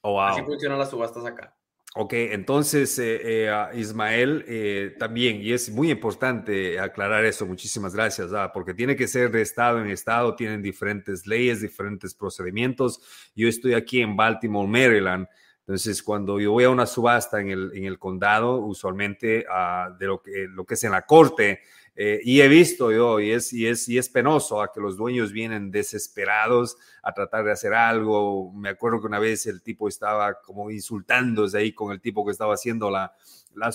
Oh, 0.00 0.22
Así 0.22 0.42
funcionan 0.42 0.78
las 0.78 0.90
subastas 0.90 1.26
acá. 1.26 1.54
Ok, 1.96 2.12
entonces 2.12 2.96
eh, 3.00 3.48
eh, 3.48 3.68
Ismael 3.74 4.44
eh, 4.46 4.94
también, 4.96 5.42
y 5.42 5.52
es 5.52 5.70
muy 5.70 5.90
importante 5.90 6.78
aclarar 6.78 7.24
eso, 7.24 7.46
muchísimas 7.46 7.96
gracias, 7.96 8.32
ah, 8.32 8.52
porque 8.54 8.74
tiene 8.74 8.94
que 8.94 9.08
ser 9.08 9.32
de 9.32 9.42
estado 9.42 9.80
en 9.80 9.90
estado, 9.90 10.36
tienen 10.36 10.62
diferentes 10.62 11.26
leyes, 11.26 11.60
diferentes 11.60 12.14
procedimientos. 12.14 13.00
Yo 13.34 13.48
estoy 13.48 13.74
aquí 13.74 14.00
en 14.02 14.16
Baltimore, 14.16 14.68
Maryland, 14.68 15.26
Entonces, 15.70 16.02
cuando 16.02 16.40
yo 16.40 16.50
voy 16.50 16.64
a 16.64 16.70
una 16.70 16.84
subasta 16.84 17.40
en 17.40 17.48
el, 17.48 17.70
en 17.76 17.84
el 17.84 17.96
condado, 17.96 18.56
usualmente 18.56 19.46
uh, 19.48 19.96
de 19.96 20.06
lo 20.08 20.20
que, 20.20 20.48
lo 20.48 20.64
que 20.64 20.74
es 20.74 20.82
en 20.82 20.90
la 20.90 21.06
corte, 21.06 21.60
eh, 21.94 22.18
y 22.24 22.40
he 22.40 22.48
visto 22.48 22.90
yo, 22.90 23.20
y 23.20 23.30
es, 23.30 23.52
y, 23.52 23.68
es, 23.68 23.88
y 23.88 23.96
es 23.96 24.08
penoso 24.08 24.60
a 24.60 24.72
que 24.72 24.80
los 24.80 24.96
dueños 24.96 25.30
vienen 25.30 25.70
desesperados 25.70 26.76
a 27.04 27.14
tratar 27.14 27.44
de 27.44 27.52
hacer 27.52 27.72
algo. 27.72 28.52
Me 28.52 28.70
acuerdo 28.70 29.00
que 29.00 29.06
una 29.06 29.20
vez 29.20 29.46
el 29.46 29.62
tipo 29.62 29.86
estaba 29.86 30.40
como 30.40 30.72
insultándose 30.72 31.58
ahí 31.58 31.72
con 31.72 31.92
el 31.92 32.00
tipo 32.00 32.26
que 32.26 32.32
estaba 32.32 32.54
haciendo 32.54 32.90
la, 32.90 33.14
la, 33.54 33.70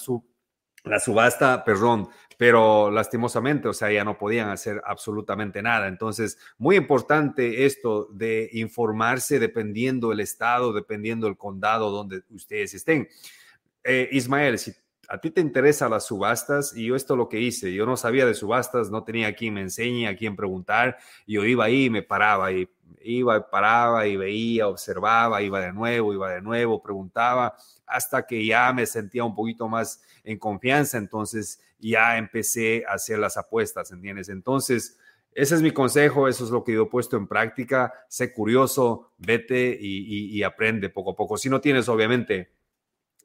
la 0.86 1.00
subasta, 1.00 1.64
perdón, 1.64 2.10
pero 2.38 2.92
lastimosamente, 2.92 3.68
o 3.68 3.74
sea, 3.74 3.92
ya 3.92 4.04
no 4.04 4.18
podían 4.18 4.50
hacer 4.50 4.82
absolutamente 4.86 5.62
nada. 5.62 5.88
Entonces, 5.88 6.38
muy 6.58 6.76
importante 6.76 7.66
esto 7.66 8.08
de 8.12 8.50
informarse 8.54 9.40
dependiendo 9.40 10.12
el 10.12 10.20
estado, 10.20 10.74
dependiendo 10.74 11.28
el 11.28 11.38
condado 11.38 11.92
donde 11.92 12.24
ustedes 12.30 12.74
estén. 12.74 13.08
Eh, 13.84 14.10
Ismael, 14.12 14.60
si 14.60 14.74
a 15.08 15.20
ti 15.20 15.32
te 15.32 15.42
interesan 15.42 15.92
las 15.92 16.06
subastas 16.06 16.76
y 16.76 16.86
yo 16.86 16.96
esto 16.96 17.16
lo 17.16 17.30
que 17.30 17.40
hice, 17.40 17.74
yo 17.74 17.86
no 17.86 17.96
sabía 17.96 18.26
de 18.26 18.34
subastas, 18.34 18.90
no 18.90 19.04
tenía 19.04 19.36
quien 19.36 19.54
me 19.54 19.62
enseñe, 19.62 20.08
a 20.08 20.16
quien 20.16 20.36
preguntar, 20.36 20.98
yo 21.28 21.46
iba 21.46 21.66
ahí 21.66 21.86
y 21.86 21.90
me 21.90 22.02
paraba 22.02 22.52
y 22.52 22.68
iba, 23.02 23.50
paraba 23.50 24.08
y 24.08 24.18
veía, 24.18 24.68
observaba, 24.68 25.42
iba 25.42 25.60
de 25.60 25.74
nuevo, 25.74 26.14
iba 26.14 26.32
de 26.32 26.42
nuevo, 26.42 26.82
preguntaba, 26.82 27.56
hasta 27.88 28.26
que 28.26 28.46
ya 28.46 28.72
me 28.74 28.86
sentía 28.86 29.24
un 29.24 29.36
poquito 29.36 29.68
más 29.68 30.02
en 30.24 30.38
confianza, 30.38 30.98
entonces 30.98 31.60
ya 31.80 32.18
empecé 32.18 32.84
a 32.88 32.94
hacer 32.94 33.20
las 33.20 33.38
apuestas, 33.38 33.92
¿entiendes? 33.92 34.30
Entonces, 34.30 34.98
ese 35.34 35.56
es 35.56 35.62
mi 35.62 35.72
consejo, 35.72 36.28
eso 36.28 36.46
es 36.46 36.50
lo 36.50 36.64
que 36.64 36.74
yo 36.74 36.84
he 36.84 36.90
puesto 36.90 37.18
en 37.18 37.28
práctica, 37.28 37.94
sé 38.08 38.34
curioso, 38.34 39.12
vete 39.18 39.78
y, 39.80 40.38
y 40.38 40.44
aprende 40.44 40.90
poco 40.90 41.12
a 41.12 41.16
poco. 41.16 41.38
Si 41.38 41.50
no 41.50 41.60
tienes, 41.62 41.90
obviamente, 41.90 42.52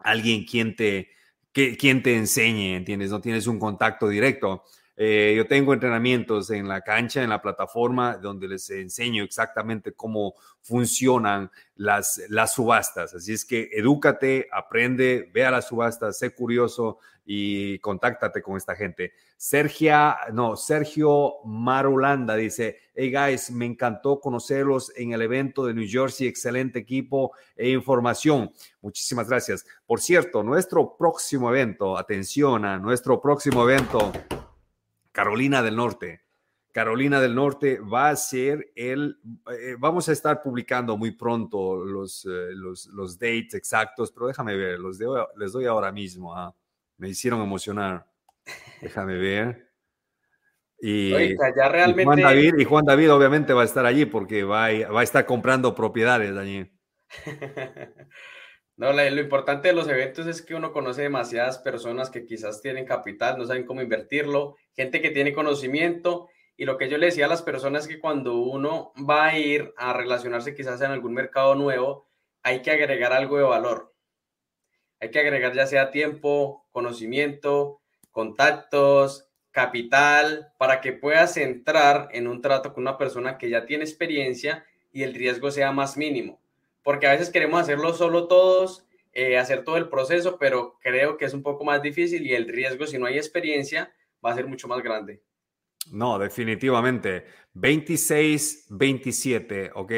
alguien 0.01 0.45
quien 0.45 0.75
te 0.75 1.11
que, 1.53 1.77
quien 1.77 2.03
te 2.03 2.17
enseñe, 2.17 2.77
¿entiendes? 2.77 3.11
No 3.11 3.21
tienes 3.21 3.47
un 3.47 3.59
contacto 3.59 4.09
directo. 4.09 4.65
Eh, 5.03 5.33
yo 5.35 5.47
tengo 5.47 5.73
entrenamientos 5.73 6.51
en 6.51 6.69
la 6.69 6.83
cancha, 6.83 7.23
en 7.23 7.31
la 7.31 7.41
plataforma, 7.41 8.19
donde 8.19 8.47
les 8.47 8.69
enseño 8.69 9.25
exactamente 9.25 9.93
cómo 9.93 10.35
funcionan 10.61 11.51
las, 11.77 12.21
las 12.29 12.53
subastas. 12.53 13.15
Así 13.15 13.33
es 13.33 13.47
que 13.47 13.71
edúcate, 13.73 14.47
aprende, 14.53 15.31
ve 15.33 15.47
a 15.47 15.51
las 15.51 15.69
subastas, 15.69 16.19
sé 16.19 16.35
curioso 16.35 16.99
y 17.25 17.79
contáctate 17.79 18.43
con 18.43 18.59
esta 18.59 18.77
gente. 18.77 19.15
Sergio, 19.39 20.17
no, 20.35 20.55
Sergio 20.55 21.37
Marulanda 21.47 22.37
dice, 22.37 22.77
hey 22.95 23.11
guys, 23.11 23.51
me 23.51 23.65
encantó 23.65 24.21
conocerlos 24.21 24.93
en 24.97 25.13
el 25.13 25.23
evento 25.23 25.65
de 25.65 25.73
New 25.73 25.89
Jersey, 25.89 26.27
excelente 26.27 26.79
equipo 26.79 27.33
e 27.57 27.71
información. 27.71 28.53
Muchísimas 28.83 29.31
gracias. 29.31 29.65
Por 29.87 30.03
cierto, 30.03 30.43
nuestro 30.43 30.95
próximo 30.99 31.49
evento, 31.49 31.97
atención 31.97 32.67
a 32.67 32.79
nuestro 32.79 33.19
próximo 33.19 33.63
evento 33.63 34.13
Carolina 35.13 35.63
del 35.63 35.77
Norte. 35.77 36.23
Carolina 36.73 37.21
del 37.21 37.35
Norte 37.35 37.81
va 37.81 38.11
a 38.11 38.17
ser 38.17 38.71
el, 38.77 39.19
eh, 39.51 39.75
vamos 39.79 40.09
a 40.09 40.13
estar 40.13 40.41
publicando 40.41 40.97
muy 40.97 41.11
pronto 41.11 41.85
los, 41.85 42.25
eh, 42.27 42.55
los, 42.55 42.87
los, 42.87 43.19
dates 43.19 43.55
exactos, 43.55 44.13
pero 44.13 44.29
déjame 44.29 44.57
ver, 44.57 44.79
los 44.79 44.99
les 45.37 45.53
doy 45.53 45.67
ahora 45.67 45.91
mismo. 45.91 46.37
¿ah? 46.37 46.55
Me 46.97 47.09
hicieron 47.09 47.41
emocionar. 47.43 48.07
Déjame 48.81 49.17
ver. 49.17 49.71
Y, 50.81 51.11
ya 51.37 51.69
realmente... 51.69 52.03
y, 52.03 52.05
Juan 52.05 52.21
David, 52.21 52.55
y 52.59 52.65
Juan 52.65 52.85
David 52.85 53.13
obviamente 53.13 53.53
va 53.53 53.63
a 53.63 53.67
estar 53.67 53.85
allí 53.85 54.07
porque 54.07 54.45
va 54.45 54.67
a, 54.67 54.89
va 54.89 55.01
a 55.01 55.05
estar 55.05 55.27
comprando 55.27 55.75
propiedades 55.75 56.37
allí. 56.37 56.71
No, 58.81 58.95
lo 58.95 59.21
importante 59.21 59.69
de 59.69 59.75
los 59.75 59.89
eventos 59.89 60.27
es 60.27 60.41
que 60.41 60.55
uno 60.55 60.73
conoce 60.73 61.03
demasiadas 61.03 61.59
personas 61.59 62.09
que 62.09 62.25
quizás 62.25 62.63
tienen 62.63 62.87
capital, 62.87 63.37
no 63.37 63.45
saben 63.45 63.67
cómo 63.67 63.83
invertirlo, 63.83 64.57
gente 64.75 65.03
que 65.03 65.11
tiene 65.11 65.35
conocimiento. 65.35 66.31
Y 66.57 66.65
lo 66.65 66.79
que 66.79 66.89
yo 66.89 66.97
le 66.97 67.05
decía 67.05 67.27
a 67.27 67.29
las 67.29 67.43
personas 67.43 67.83
es 67.83 67.89
que 67.89 68.01
cuando 68.01 68.37
uno 68.39 68.95
va 68.97 69.27
a 69.27 69.39
ir 69.39 69.75
a 69.77 69.93
relacionarse 69.93 70.55
quizás 70.55 70.81
en 70.81 70.93
algún 70.93 71.13
mercado 71.13 71.55
nuevo, 71.57 72.07
hay 72.43 72.63
que 72.63 72.71
agregar 72.71 73.13
algo 73.13 73.37
de 73.37 73.43
valor. 73.43 73.93
Hay 74.99 75.11
que 75.11 75.21
agregar 75.21 75.53
ya 75.53 75.67
sea 75.67 75.91
tiempo, 75.91 76.67
conocimiento, 76.73 77.83
contactos, 78.11 79.29
capital, 79.51 80.55
para 80.57 80.81
que 80.81 80.95
puedas 80.95 81.37
entrar 81.37 82.09
en 82.13 82.27
un 82.27 82.41
trato 82.41 82.73
con 82.73 82.85
una 82.85 82.97
persona 82.97 83.37
que 83.37 83.51
ya 83.51 83.67
tiene 83.67 83.85
experiencia 83.85 84.65
y 84.91 85.03
el 85.03 85.13
riesgo 85.13 85.51
sea 85.51 85.71
más 85.71 85.99
mínimo 85.99 86.41
porque 86.83 87.07
a 87.07 87.13
veces 87.13 87.31
queremos 87.31 87.61
hacerlo 87.61 87.93
solo 87.95 88.29
todos, 88.29 88.87
eh, 89.13 89.39
hacer 89.39 89.65
todo 89.65 89.77
el 89.77 89.89
proceso, 89.89 90.39
pero 90.39 90.79
creo 90.81 91.17
que 91.17 91.25
es 91.25 91.35
un 91.35 91.43
poco 91.43 91.65
más 91.65 91.83
difícil 91.83 92.27
y 92.27 92.35
el 92.35 92.49
riesgo, 92.49 92.87
si 92.87 92.99
no 92.99 93.07
hay 93.07 93.17
experiencia, 93.17 93.93
va 94.25 94.33
a 94.33 94.35
ser 94.35 94.47
mucho 94.47 94.69
más 94.69 94.83
grande. 94.83 95.23
No, 95.91 96.19
definitivamente. 96.19 97.25
26, 97.55 98.67
27, 98.71 99.73
¿ok? 99.75 99.93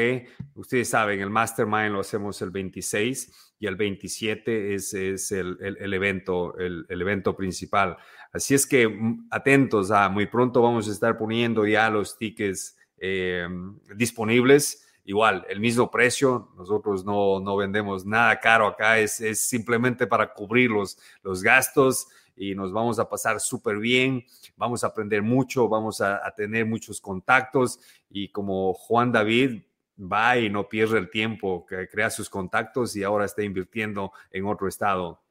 Ustedes 0.55 0.89
saben, 0.89 1.19
el 1.19 1.29
Mastermind 1.29 1.91
lo 1.91 1.99
hacemos 1.99 2.41
el 2.41 2.49
26 2.49 3.53
y 3.59 3.67
el 3.67 3.75
27 3.75 4.73
es, 4.73 4.93
es 4.93 5.31
el, 5.31 5.57
el, 5.61 5.93
evento, 5.93 6.57
el, 6.57 6.85
el, 6.89 7.01
evento 7.01 7.35
principal. 7.35 7.97
Así 8.31 8.55
es 8.55 8.65
que 8.65 8.87
mm, 8.87 9.27
atentos, 9.29 9.91
a, 9.91 10.09
muy 10.09 10.25
pronto 10.25 10.61
vamos 10.61 10.87
a 10.87 10.91
estar 10.91 11.17
poniendo 11.17 11.67
ya 11.67 11.89
los 11.89 12.17
tickets 12.17 12.75
eh, 12.97 13.47
disponibles 13.95 14.82
igual, 15.05 15.45
el 15.49 15.59
mismo 15.59 15.89
precio, 15.91 16.49
nosotros 16.55 17.03
no, 17.03 17.39
no 17.39 17.55
vendemos 17.55 18.05
nada 18.05 18.39
caro 18.39 18.67
acá, 18.67 18.99
es, 18.99 19.19
es 19.21 19.47
simplemente 19.47 20.07
para 20.07 20.33
cubrir 20.33 20.71
los, 20.71 20.97
los 21.21 21.43
gastos 21.43 22.07
y 22.35 22.55
nos 22.55 22.71
vamos 22.71 22.99
a 22.99 23.09
pasar 23.09 23.39
súper 23.39 23.77
bien, 23.77 24.25
vamos 24.55 24.83
a 24.83 24.87
aprender 24.87 25.21
mucho, 25.21 25.67
vamos 25.67 26.01
a, 26.01 26.25
a, 26.25 26.33
tener 26.33 26.65
muchos 26.65 26.99
contactos 27.01 27.79
y 28.09 28.29
como 28.29 28.73
Juan 28.73 29.11
David 29.11 29.63
va 29.99 30.37
y 30.37 30.49
no 30.49 30.67
pierde 30.67 30.97
el 30.97 31.09
tiempo, 31.09 31.65
que 31.65 31.87
crea 31.87 32.09
sus 32.09 32.29
contactos 32.29 32.95
y 32.95 33.03
ahora 33.03 33.25
está 33.25 33.43
invirtiendo 33.43 34.11
en 34.31 34.45
otro 34.45 34.67
estado. 34.67 35.21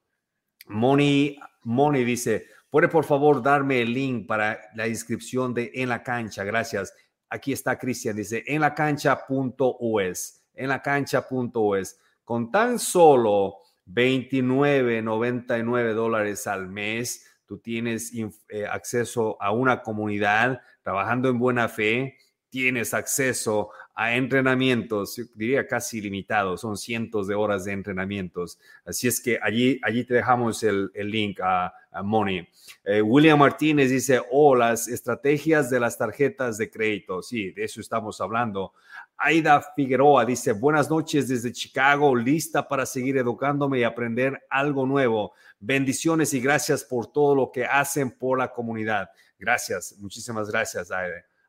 Moni, 0.68 1.38
Moni 1.64 2.04
dice, 2.04 2.46
¿puede 2.70 2.88
por 2.88 3.04
favor 3.04 3.42
darme 3.42 3.82
el 3.82 3.92
link 3.92 4.26
para 4.26 4.60
la 4.74 4.86
inscripción 4.86 5.54
de 5.54 5.72
En 5.74 5.88
la 5.88 6.02
Cancha? 6.02 6.44
Gracias 6.44 6.94
aquí 7.32 7.52
está 7.52 7.78
Cristian, 7.78 8.14
dice, 8.14 8.44
en 8.46 8.60
la 8.60 8.74
cancha.us, 8.74 10.42
en 10.54 10.68
la 10.68 10.82
cancha.us, 10.82 11.96
con 12.24 12.50
tan 12.50 12.78
solo 12.78 13.56
29.99 13.86 15.94
dólares 15.94 16.46
al 16.46 16.68
mes, 16.68 17.26
tú 17.46 17.56
tienes 17.58 18.12
eh, 18.50 18.66
acceso 18.66 19.38
a 19.40 19.50
una 19.50 19.80
comunidad 19.82 20.60
trabajando 20.82 21.30
en 21.30 21.38
buena 21.38 21.68
fe, 21.68 22.18
tienes 22.52 22.92
acceso 22.92 23.70
a 23.94 24.14
entrenamientos, 24.14 25.18
diría 25.34 25.66
casi 25.66 26.02
limitados, 26.02 26.60
son 26.60 26.76
cientos 26.76 27.26
de 27.26 27.34
horas 27.34 27.64
de 27.64 27.72
entrenamientos. 27.72 28.58
Así 28.84 29.08
es 29.08 29.22
que 29.22 29.38
allí, 29.42 29.80
allí 29.82 30.04
te 30.04 30.12
dejamos 30.12 30.62
el, 30.62 30.90
el 30.92 31.10
link 31.10 31.40
a, 31.40 31.72
a 31.90 32.02
Money. 32.02 32.46
Eh, 32.84 33.00
William 33.00 33.38
Martínez 33.38 33.88
dice, 33.88 34.20
oh, 34.30 34.54
las 34.54 34.86
estrategias 34.86 35.70
de 35.70 35.80
las 35.80 35.96
tarjetas 35.96 36.58
de 36.58 36.70
crédito. 36.70 37.22
Sí, 37.22 37.52
de 37.52 37.64
eso 37.64 37.80
estamos 37.80 38.20
hablando. 38.20 38.74
Aida 39.16 39.62
Figueroa 39.74 40.26
dice, 40.26 40.52
buenas 40.52 40.90
noches 40.90 41.28
desde 41.28 41.52
Chicago, 41.52 42.14
lista 42.14 42.68
para 42.68 42.84
seguir 42.84 43.16
educándome 43.16 43.78
y 43.78 43.84
aprender 43.84 44.42
algo 44.50 44.84
nuevo. 44.84 45.32
Bendiciones 45.58 46.34
y 46.34 46.40
gracias 46.40 46.84
por 46.84 47.10
todo 47.10 47.34
lo 47.34 47.50
que 47.50 47.64
hacen 47.64 48.10
por 48.10 48.38
la 48.38 48.52
comunidad. 48.52 49.08
Gracias, 49.38 49.96
muchísimas 49.98 50.50
gracias, 50.50 50.90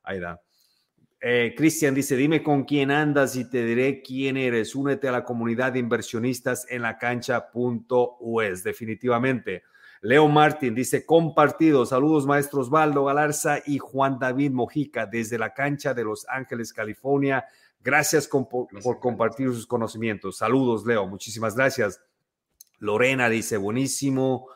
Aida. 0.02 0.42
Eh, 1.26 1.54
Cristian 1.56 1.96
dice, 1.96 2.18
dime 2.18 2.44
con 2.44 2.66
quién 2.66 2.92
andas 2.92 3.38
y 3.38 3.50
te 3.50 3.64
diré 3.64 4.02
quién 4.02 4.36
eres. 4.36 4.76
Únete 4.76 5.08
a 5.08 5.14
la 5.14 5.24
comunidad 5.24 5.72
de 5.72 5.80
inversionistas 5.80 6.68
en 6.70 6.82
la 6.82 6.98
cancha.us. 6.98 8.62
Definitivamente. 8.62 9.64
Leo 10.02 10.28
Martín 10.28 10.76
dice, 10.76 11.06
compartido. 11.06 11.86
Saludos, 11.86 12.26
maestros 12.26 12.70
Valdo 12.70 13.06
Galarza 13.06 13.60
y 13.66 13.78
Juan 13.78 14.20
David 14.20 14.52
Mojica 14.52 15.06
desde 15.06 15.40
la 15.40 15.54
cancha 15.54 15.94
de 15.94 16.04
Los 16.04 16.28
Ángeles, 16.28 16.74
California. 16.74 17.46
Gracias, 17.82 18.28
por 18.28 19.00
compartir 19.00 19.48
sus 19.48 19.66
conocimientos. 19.66 20.36
Saludos, 20.36 20.86
Leo. 20.86 21.08
Muchísimas 21.08 21.56
gracias. 21.56 22.02
Lorena 22.80 23.30
dice, 23.30 23.56
buenísimo. 23.56 24.50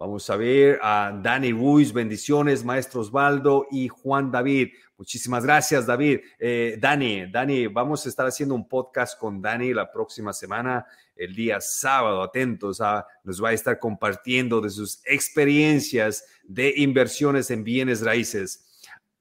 Vamos 0.00 0.30
a 0.30 0.36
ver 0.36 0.78
a 0.82 1.12
Dani 1.22 1.52
Ruiz, 1.52 1.92
bendiciones, 1.92 2.64
maestro 2.64 3.02
Osvaldo 3.02 3.66
y 3.70 3.88
Juan 3.88 4.30
David. 4.30 4.70
Muchísimas 4.96 5.44
gracias, 5.44 5.84
David. 5.84 6.20
Eh, 6.38 6.78
Dani, 6.80 7.30
Dani, 7.30 7.66
vamos 7.66 8.06
a 8.06 8.08
estar 8.08 8.26
haciendo 8.26 8.54
un 8.54 8.66
podcast 8.66 9.18
con 9.18 9.42
Dani 9.42 9.74
la 9.74 9.92
próxima 9.92 10.32
semana, 10.32 10.86
el 11.14 11.34
día 11.34 11.60
sábado. 11.60 12.22
Atentos, 12.22 12.80
a, 12.80 13.06
nos 13.24 13.44
va 13.44 13.50
a 13.50 13.52
estar 13.52 13.78
compartiendo 13.78 14.62
de 14.62 14.70
sus 14.70 15.02
experiencias 15.04 16.24
de 16.44 16.72
inversiones 16.78 17.50
en 17.50 17.62
bienes 17.62 18.00
raíces. 18.00 18.80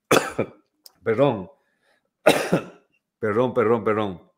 perdón, 1.04 1.52
perdón, 3.20 3.54
perdón, 3.54 3.84
perdón. 3.84 4.32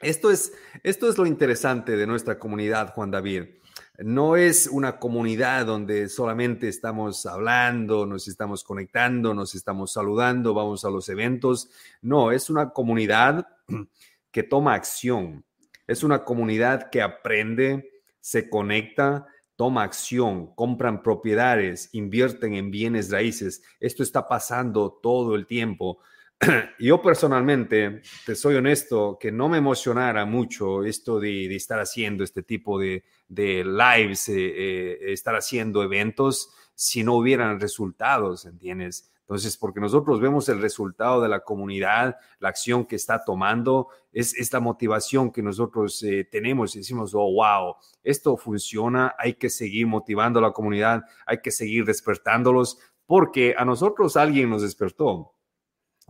Esto 0.00 0.30
es, 0.30 0.50
esto 0.82 1.10
es 1.10 1.18
lo 1.18 1.26
interesante 1.26 1.94
de 1.94 2.06
nuestra 2.06 2.38
comunidad, 2.38 2.94
Juan 2.94 3.10
David. 3.10 3.58
No 4.00 4.36
es 4.36 4.68
una 4.68 5.00
comunidad 5.00 5.66
donde 5.66 6.08
solamente 6.08 6.68
estamos 6.68 7.26
hablando, 7.26 8.06
nos 8.06 8.28
estamos 8.28 8.62
conectando, 8.62 9.34
nos 9.34 9.56
estamos 9.56 9.92
saludando, 9.92 10.54
vamos 10.54 10.84
a 10.84 10.90
los 10.90 11.08
eventos. 11.08 11.68
No, 12.00 12.30
es 12.30 12.48
una 12.48 12.70
comunidad 12.70 13.48
que 14.30 14.44
toma 14.44 14.74
acción. 14.74 15.44
Es 15.88 16.04
una 16.04 16.24
comunidad 16.24 16.90
que 16.90 17.02
aprende, 17.02 17.90
se 18.20 18.48
conecta, 18.48 19.26
toma 19.56 19.82
acción, 19.82 20.54
compran 20.54 21.02
propiedades, 21.02 21.88
invierten 21.90 22.54
en 22.54 22.70
bienes 22.70 23.10
raíces. 23.10 23.62
Esto 23.80 24.04
está 24.04 24.28
pasando 24.28 24.92
todo 25.02 25.34
el 25.34 25.48
tiempo. 25.48 25.98
Yo 26.78 27.02
personalmente, 27.02 28.02
te 28.24 28.34
soy 28.36 28.54
honesto, 28.54 29.18
que 29.20 29.32
no 29.32 29.48
me 29.48 29.58
emocionara 29.58 30.24
mucho 30.24 30.84
esto 30.84 31.18
de, 31.18 31.54
estar 31.54 31.80
haciendo 31.80 32.22
este 32.22 32.42
tipo 32.42 32.78
de, 32.78 33.02
lives, 33.28 34.28
eh, 34.28 34.34
eh, 34.36 35.12
estar 35.12 35.34
haciendo 35.34 35.82
eventos, 35.82 36.50
si 36.74 37.02
no 37.02 37.14
hubieran 37.14 37.58
resultados, 37.58 38.44
¿entiendes? 38.46 39.10
Entonces, 39.22 39.56
porque 39.58 39.80
nosotros 39.80 40.20
vemos 40.20 40.48
el 40.48 40.62
resultado 40.62 41.20
de 41.20 41.28
la 41.28 41.40
comunidad, 41.40 42.16
la 42.38 42.48
acción 42.48 42.86
que 42.86 42.96
está 42.96 43.24
tomando, 43.24 43.88
es 44.12 44.34
esta 44.38 44.60
motivación 44.60 45.32
que 45.32 45.42
nosotros 45.42 46.02
eh, 46.02 46.24
tenemos 46.24 46.74
y 46.74 46.78
decimos, 46.78 47.14
oh, 47.14 47.32
wow, 47.32 47.74
esto 48.02 48.36
funciona, 48.36 49.14
hay 49.18 49.34
que 49.34 49.50
seguir 49.50 49.86
motivando 49.86 50.38
a 50.38 50.42
la 50.42 50.52
comunidad, 50.52 51.02
hay 51.26 51.42
que 51.42 51.50
seguir 51.50 51.84
despertándolos, 51.84 52.78
porque 53.06 53.54
a 53.58 53.64
nosotros 53.64 54.16
alguien 54.16 54.48
nos 54.48 54.62
despertó. 54.62 55.34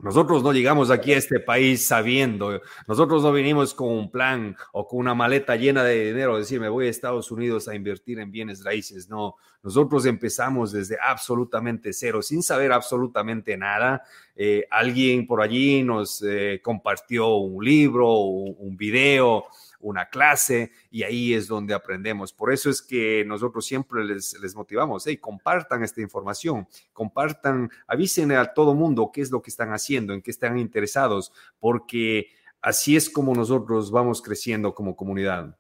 Nosotros 0.01 0.43
no 0.43 0.53
llegamos 0.53 0.91
aquí 0.91 1.13
a 1.13 1.19
este 1.19 1.41
país 1.41 1.87
sabiendo, 1.87 2.61
nosotros 2.87 3.23
no 3.23 3.33
vinimos 3.33 3.75
con 3.75 3.89
un 3.89 4.11
plan 4.11 4.57
o 4.73 4.87
con 4.87 5.01
una 5.01 5.15
maleta 5.15 5.57
llena 5.57 5.83
de 5.83 6.07
dinero, 6.07 6.39
decir, 6.39 6.61
me 6.61 6.69
voy 6.69 6.87
a 6.87 6.91
Estados 6.91 7.31
Unidos 7.33 7.67
a 7.67 7.75
invertir 7.75 8.21
en 8.21 8.31
bienes 8.31 8.63
raíces. 8.63 9.09
No, 9.09 9.35
nosotros 9.63 10.07
empezamos 10.07 10.71
desde 10.71 10.97
absolutamente 11.03 11.93
cero, 11.93 12.23
sin 12.23 12.43
saber 12.43 12.73
absolutamente 12.73 13.57
nada. 13.57 14.03
Eh, 14.37 14.67
alguien 14.71 15.27
por 15.27 15.43
allí 15.43 15.83
nos 15.83 16.23
eh, 16.23 16.61
compartió 16.63 17.37
un 17.37 17.65
libro, 17.65 18.13
un, 18.19 18.55
un 18.59 18.77
video, 18.77 19.47
una 19.81 20.07
clase 20.07 20.73
y 20.91 21.03
ahí 21.03 21.35
es 21.35 21.47
donde 21.47 21.75
aprendemos. 21.75 22.33
Por 22.33 22.53
eso 22.53 22.71
es 22.71 22.83
que 22.83 23.25
nosotros 23.27 23.67
siempre 23.67 24.05
les, 24.05 24.39
les 24.41 24.55
motivamos, 24.55 25.07
hey, 25.07 25.19
compartan 25.19 25.83
esta 25.85 26.01
información, 26.01 26.67
compartan, 26.93 27.71
avisen 27.87 28.33
a 28.33 28.53
todo 28.53 28.75
mundo 28.75 29.11
qué 29.13 29.21
es 29.21 29.31
lo 29.31 29.43
que 29.43 29.51
están 29.51 29.73
haciendo, 29.73 30.13
en 30.13 30.23
qué 30.23 30.31
están 30.31 30.59
interesados, 30.59 31.33
porque 31.59 32.29
así 32.61 32.97
es 32.97 33.11
como 33.11 33.35
nosotros 33.35 33.91
vamos 33.91 34.23
creciendo 34.23 34.75
como 34.75 34.97
comunidad. 34.97 35.57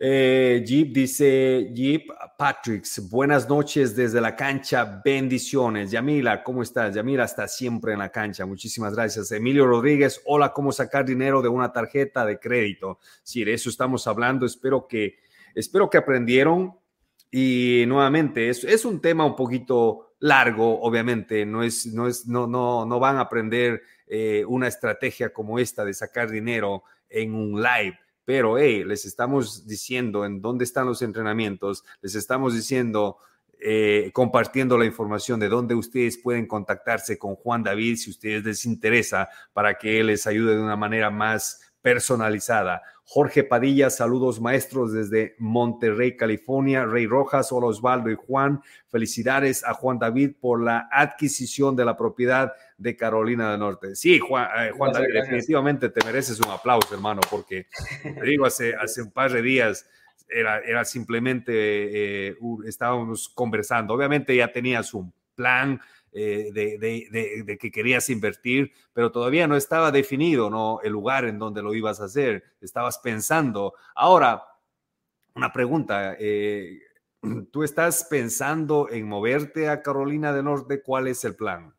Eh, 0.00 0.62
Jeep 0.64 0.92
dice, 0.92 1.70
Jeep 1.74 2.08
Patricks, 2.36 3.10
buenas 3.10 3.48
noches 3.48 3.96
desde 3.96 4.20
la 4.20 4.36
cancha, 4.36 5.02
bendiciones. 5.04 5.90
Yamila, 5.90 6.44
¿cómo 6.44 6.62
estás? 6.62 6.94
Yamila 6.94 7.24
está 7.24 7.48
siempre 7.48 7.94
en 7.94 7.98
la 7.98 8.08
cancha, 8.08 8.46
muchísimas 8.46 8.94
gracias. 8.94 9.32
Emilio 9.32 9.66
Rodríguez, 9.66 10.22
hola, 10.26 10.52
¿cómo 10.52 10.70
sacar 10.70 11.04
dinero 11.04 11.42
de 11.42 11.48
una 11.48 11.72
tarjeta 11.72 12.24
de 12.24 12.38
crédito? 12.38 13.00
Sí, 13.24 13.42
de 13.42 13.54
eso 13.54 13.68
estamos 13.70 14.06
hablando, 14.06 14.46
espero 14.46 14.86
que, 14.86 15.18
espero 15.52 15.90
que 15.90 15.98
aprendieron. 15.98 16.74
Y 17.32 17.82
nuevamente, 17.88 18.50
es, 18.50 18.62
es 18.62 18.84
un 18.84 19.00
tema 19.00 19.24
un 19.24 19.34
poquito 19.34 20.14
largo, 20.20 20.80
obviamente, 20.80 21.44
no, 21.44 21.64
es, 21.64 21.86
no, 21.86 22.06
es, 22.06 22.24
no, 22.28 22.46
no, 22.46 22.86
no 22.86 23.00
van 23.00 23.16
a 23.16 23.22
aprender 23.22 23.82
eh, 24.06 24.44
una 24.46 24.68
estrategia 24.68 25.32
como 25.32 25.58
esta 25.58 25.84
de 25.84 25.92
sacar 25.92 26.30
dinero 26.30 26.84
en 27.08 27.34
un 27.34 27.60
live 27.60 27.98
pero 28.28 28.58
hey, 28.58 28.84
les 28.84 29.06
estamos 29.06 29.66
diciendo 29.66 30.26
en 30.26 30.42
dónde 30.42 30.64
están 30.64 30.84
los 30.84 31.00
entrenamientos, 31.00 31.82
les 32.02 32.14
estamos 32.14 32.52
diciendo, 32.52 33.16
eh, 33.58 34.10
compartiendo 34.12 34.76
la 34.76 34.84
información 34.84 35.40
de 35.40 35.48
dónde 35.48 35.74
ustedes 35.74 36.18
pueden 36.18 36.46
contactarse 36.46 37.16
con 37.16 37.36
Juan 37.36 37.62
David 37.62 37.96
si 37.96 38.10
ustedes 38.10 38.44
les 38.44 38.66
interesa 38.66 39.30
para 39.54 39.78
que 39.78 40.00
él 40.00 40.08
les 40.08 40.26
ayude 40.26 40.56
de 40.56 40.60
una 40.60 40.76
manera 40.76 41.08
más 41.08 41.72
personalizada. 41.80 42.82
Jorge 43.10 43.42
Padilla, 43.42 43.88
saludos 43.88 44.38
maestros 44.38 44.92
desde 44.92 45.34
Monterrey, 45.38 46.14
California. 46.14 46.84
Rey 46.84 47.06
Rojas, 47.06 47.50
hola 47.52 47.68
Osvaldo 47.68 48.10
y 48.10 48.16
Juan. 48.16 48.60
Felicidades 48.88 49.64
a 49.64 49.72
Juan 49.72 49.98
David 49.98 50.32
por 50.38 50.62
la 50.62 50.90
adquisición 50.92 51.74
de 51.74 51.86
la 51.86 51.96
propiedad 51.96 52.52
de 52.76 52.96
Carolina 52.96 53.50
del 53.50 53.60
Norte. 53.60 53.96
Sí, 53.96 54.18
Juan, 54.18 54.46
eh, 54.58 54.72
David, 54.92 55.14
definitivamente 55.14 55.88
te 55.88 56.04
mereces 56.04 56.38
un 56.38 56.50
aplauso, 56.50 56.94
hermano, 56.94 57.22
porque 57.30 57.68
te 58.02 58.26
digo, 58.26 58.44
hace, 58.44 58.74
hace 58.74 59.00
un 59.00 59.10
par 59.10 59.32
de 59.32 59.40
días 59.40 59.88
era, 60.28 60.58
era 60.58 60.84
simplemente, 60.84 62.28
eh, 62.28 62.36
estábamos 62.66 63.30
conversando. 63.30 63.94
Obviamente 63.94 64.36
ya 64.36 64.52
tenías 64.52 64.92
un 64.92 65.14
plan, 65.34 65.80
eh, 66.12 66.50
de, 66.52 67.58
que 67.58 67.70
querías 67.70 68.08
invertir, 68.08 68.72
pero 68.94 69.12
todavía 69.12 69.46
no 69.46 69.56
estaba 69.56 69.90
definido 69.90 70.48
¿no? 70.48 70.80
el 70.82 70.92
lugar 70.92 71.26
en 71.26 71.38
donde 71.38 71.62
lo 71.62 71.74
ibas 71.74 72.00
a 72.00 72.04
hacer, 72.04 72.44
estabas 72.60 72.98
pensando. 72.98 73.74
Ahora, 73.94 74.42
una 75.34 75.52
pregunta, 75.52 76.16
eh, 76.18 76.80
¿tú 77.52 77.62
estás 77.62 78.06
pensando 78.08 78.88
en 78.90 79.06
moverte 79.06 79.68
a 79.68 79.82
Carolina 79.82 80.32
del 80.32 80.44
Norte? 80.44 80.82
¿Cuál 80.82 81.08
es 81.08 81.24
el 81.24 81.36
plan? 81.36 81.74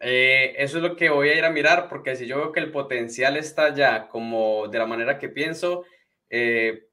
Eh, 0.00 0.54
eso 0.58 0.76
es 0.76 0.82
lo 0.82 0.96
que 0.96 1.08
voy 1.08 1.30
a 1.30 1.38
ir 1.38 1.44
a 1.44 1.50
mirar, 1.50 1.88
porque 1.88 2.16
si 2.16 2.26
yo 2.26 2.36
veo 2.36 2.52
que 2.52 2.60
el 2.60 2.72
potencial 2.72 3.38
está 3.38 3.74
ya 3.74 4.08
como 4.08 4.68
de 4.68 4.78
la 4.78 4.86
manera 4.86 5.18
que 5.18 5.30
pienso, 5.30 5.84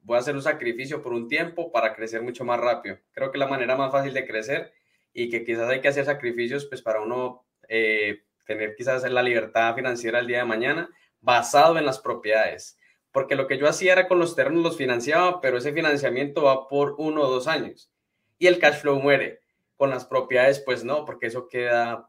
voy 0.04 0.16
a 0.16 0.20
hacer 0.20 0.36
un 0.36 0.44
sacrificio 0.44 1.02
por 1.02 1.14
un 1.14 1.28
tiempo 1.28 1.72
para 1.72 1.96
crecer 1.96 2.22
mucho 2.22 2.46
más 2.46 2.60
rápido. 2.60 3.00
Creo 3.12 3.32
que 3.32 3.40
la 3.40 3.48
manera 3.48 3.76
más 3.76 3.92
fácil 3.92 4.14
de 4.14 4.28
crecer 4.28 4.72
y 5.14 5.30
que 5.30 5.44
quizás 5.44 5.70
hay 5.70 5.82
que 5.82 5.88
hacer 5.88 6.06
sacrificios 6.06 6.66
pues 6.66 6.82
para 6.82 7.02
uno 7.02 7.46
eh, 7.68 8.24
tener 8.46 8.76
quizás 8.76 9.10
la 9.10 9.24
libertad 9.24 9.76
financiera 9.76 10.20
el 10.20 10.28
día 10.28 10.40
de 10.40 10.46
mañana 10.46 10.90
basado 11.20 11.78
en 11.78 11.86
las 11.86 12.00
propiedades. 12.00 12.78
Porque 13.12 13.36
lo 13.36 13.48
que 13.48 13.58
yo 13.58 13.68
hacía 13.68 13.94
era 13.94 14.08
con 14.08 14.20
los 14.20 14.36
terrenos 14.36 14.64
los 14.64 14.78
financiaba, 14.78 15.42
pero 15.42 15.58
ese 15.58 15.74
financiamiento 15.74 16.44
va 16.44 16.68
por 16.68 16.96
uno 16.98 17.22
o 17.22 17.30
dos 17.30 17.48
años 17.48 17.92
y 18.40 18.48
el 18.48 18.60
cash 18.60 18.82
flow 18.82 19.00
muere. 19.00 19.40
Con 19.78 19.90
las 19.90 20.06
propiedades 20.06 20.60
pues 20.60 20.84
no, 20.84 21.06
porque 21.06 21.28
eso 21.28 21.48
queda... 21.48 22.08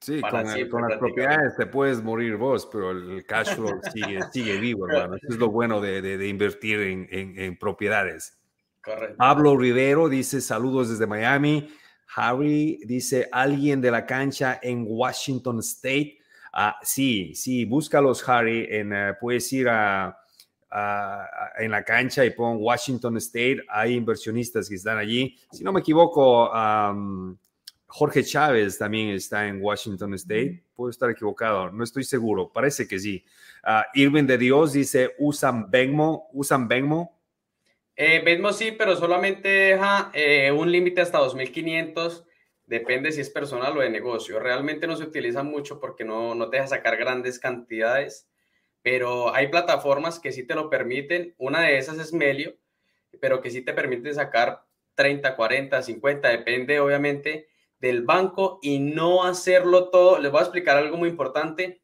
Sí, 0.00 0.20
con, 0.20 0.88
las 0.88 0.98
propiedades 0.98 1.56
te 1.56 1.66
puedes 1.66 2.02
morir 2.02 2.36
vos, 2.36 2.68
pero 2.70 2.92
el 2.92 3.24
cash 3.26 3.56
flow 3.56 3.80
sigue, 3.92 4.20
sigue 4.32 4.58
vivo, 4.58 4.88
hermano. 4.88 5.16
Eso 5.16 5.28
es 5.30 5.36
lo 5.36 5.50
bueno 5.50 5.80
de, 5.80 6.00
de, 6.00 6.28
invertir 6.28 6.80
en, 6.80 7.08
en, 7.10 7.38
en 7.38 7.58
propiedades. 7.58 8.37
Pablo 9.16 9.56
Rivero 9.56 10.08
dice 10.08 10.40
saludos 10.40 10.90
desde 10.90 11.06
Miami. 11.06 11.68
Harry 12.16 12.80
dice 12.84 13.28
alguien 13.32 13.80
de 13.80 13.90
la 13.90 14.06
cancha 14.06 14.58
en 14.62 14.84
Washington 14.86 15.58
State. 15.60 16.18
Ah, 16.52 16.76
sí, 16.82 17.34
sí, 17.34 17.64
búscalos, 17.64 18.26
Harry. 18.28 18.66
En, 18.70 18.92
eh, 18.92 19.14
puedes 19.20 19.52
ir 19.52 19.68
a, 19.68 20.18
en 21.58 21.70
la 21.70 21.82
cancha 21.82 22.24
y 22.24 22.30
pon 22.30 22.58
Washington 22.60 23.16
State. 23.18 23.64
Hay 23.68 23.94
inversionistas 23.94 24.68
que 24.68 24.74
están 24.74 24.98
allí. 24.98 25.38
Si 25.50 25.62
no 25.64 25.72
me 25.72 25.80
equivoco, 25.80 26.50
Jorge 27.86 28.22
Chávez 28.22 28.78
también 28.78 29.08
está 29.10 29.46
en 29.46 29.62
Washington 29.62 30.14
State. 30.14 30.62
Puedo 30.74 30.90
estar 30.90 31.10
equivocado, 31.10 31.70
no 31.70 31.84
estoy 31.84 32.04
seguro. 32.04 32.52
Parece 32.52 32.86
que 32.86 32.98
sí. 32.98 33.24
Uh, 33.64 33.82
Irving 33.94 34.24
de 34.24 34.38
Dios 34.38 34.74
dice 34.74 35.14
usan 35.18 35.70
Benmo, 35.70 36.28
usan 36.32 36.68
Benmo. 36.68 37.17
Eh, 38.00 38.22
sí, 38.52 38.70
pero 38.70 38.94
solamente 38.94 39.48
deja 39.48 40.12
eh, 40.14 40.52
un 40.52 40.70
límite 40.70 41.00
hasta 41.00 41.18
2.500. 41.18 42.24
Depende 42.64 43.10
si 43.10 43.20
es 43.20 43.28
personal 43.28 43.76
o 43.76 43.80
de 43.80 43.90
negocio. 43.90 44.38
Realmente 44.38 44.86
no 44.86 44.94
se 44.94 45.02
utiliza 45.02 45.42
mucho 45.42 45.80
porque 45.80 46.04
no, 46.04 46.36
no 46.36 46.48
te 46.48 46.58
deja 46.58 46.68
sacar 46.68 46.96
grandes 46.96 47.40
cantidades, 47.40 48.28
pero 48.82 49.34
hay 49.34 49.48
plataformas 49.48 50.20
que 50.20 50.30
sí 50.30 50.46
te 50.46 50.54
lo 50.54 50.70
permiten. 50.70 51.34
Una 51.38 51.62
de 51.62 51.78
esas 51.78 51.98
es 51.98 52.12
Melio, 52.12 52.56
pero 53.20 53.40
que 53.40 53.50
sí 53.50 53.62
te 53.62 53.72
permite 53.72 54.14
sacar 54.14 54.64
30, 54.94 55.34
40, 55.34 55.82
50, 55.82 56.28
depende 56.28 56.78
obviamente 56.78 57.48
del 57.80 58.02
banco 58.02 58.60
y 58.62 58.78
no 58.78 59.24
hacerlo 59.24 59.90
todo. 59.90 60.20
Les 60.20 60.30
voy 60.30 60.38
a 60.38 60.44
explicar 60.44 60.76
algo 60.76 60.96
muy 60.96 61.08
importante 61.08 61.82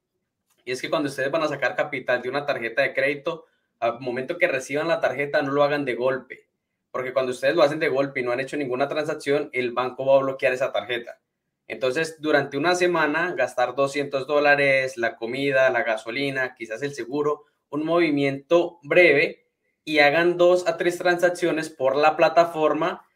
y 0.65 0.71
es 0.71 0.81
que 0.81 0.91
cuando 0.91 1.09
ustedes 1.09 1.33
van 1.33 1.43
a 1.43 1.49
sacar 1.49 1.75
capital 1.75 2.23
de 2.23 2.29
una 2.29 2.47
tarjeta 2.47 2.83
de 2.83 2.95
crédito, 2.95 3.47
al 3.85 4.01
momento 4.01 4.39
que 4.39 4.49
reciban 4.49 4.89
la 4.89 5.01
tarjeta 5.01 5.43
no 5.43 5.53
lo 5.53 5.63
hagan 5.63 5.85
de 5.85 5.95
golpe, 5.95 6.49
porque 6.91 7.13
cuando 7.13 7.33
ustedes 7.33 7.55
lo 7.55 7.63
hacen 7.63 7.79
de 7.79 7.89
golpe 7.89 8.21
y 8.21 8.23
no 8.23 8.33
han 8.33 8.41
hecho 8.41 8.57
ninguna 8.57 8.89
transacción, 8.89 9.51
el 9.53 9.73
banco 9.73 10.07
va 10.07 10.17
a 10.17 10.23
bloquear 10.23 10.55
esa 10.55 10.73
tarjeta. 10.73 11.21
Entonces, 11.67 12.17
durante 12.21 12.57
una 12.57 12.75
semana, 12.75 13.35
gastar 13.35 13.75
200 13.75 14.27
dólares, 14.27 14.97
la 14.97 15.17
comida, 15.17 15.71
la 15.71 15.83
gasolina, 15.83 16.55
quizás 16.55 16.83
el 16.83 16.95
seguro, 16.95 17.45
un 17.69 17.85
movimiento 17.85 18.79
breve 18.83 19.47
y 19.85 19.99
hagan 19.99 20.37
dos 20.39 20.67
a 20.67 20.77
tres 20.77 20.99
transacciones 20.99 21.69
por 21.69 21.97
la 21.97 22.17
plataforma 22.17 23.07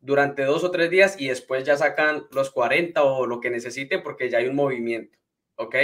durante 0.00 0.44
dos 0.44 0.64
o 0.64 0.70
tres 0.70 0.90
días 0.90 1.20
y 1.20 1.28
después 1.28 1.64
ya 1.64 1.76
sacan 1.76 2.26
los 2.30 2.50
40 2.50 3.02
o 3.02 3.26
lo 3.26 3.40
que 3.40 3.50
necesiten 3.50 4.02
porque 4.02 4.30
ya 4.30 4.38
hay 4.38 4.46
un 4.46 4.56
movimiento. 4.56 5.16
¿Ok? 5.56 5.74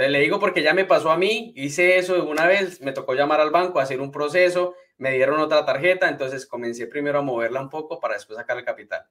Entonces 0.00 0.12
le 0.12 0.24
digo 0.24 0.40
porque 0.40 0.62
ya 0.62 0.72
me 0.72 0.86
pasó 0.86 1.10
a 1.10 1.18
mí, 1.18 1.52
hice 1.56 1.98
eso 1.98 2.26
una 2.26 2.46
vez, 2.46 2.80
me 2.80 2.92
tocó 2.92 3.12
llamar 3.12 3.38
al 3.38 3.50
banco, 3.50 3.80
hacer 3.80 4.00
un 4.00 4.10
proceso, 4.10 4.74
me 4.96 5.12
dieron 5.12 5.38
otra 5.38 5.66
tarjeta, 5.66 6.08
entonces 6.08 6.46
comencé 6.46 6.86
primero 6.86 7.18
a 7.18 7.22
moverla 7.22 7.60
un 7.60 7.68
poco 7.68 8.00
para 8.00 8.14
después 8.14 8.38
sacar 8.38 8.56
el 8.56 8.64
capital. 8.64 9.02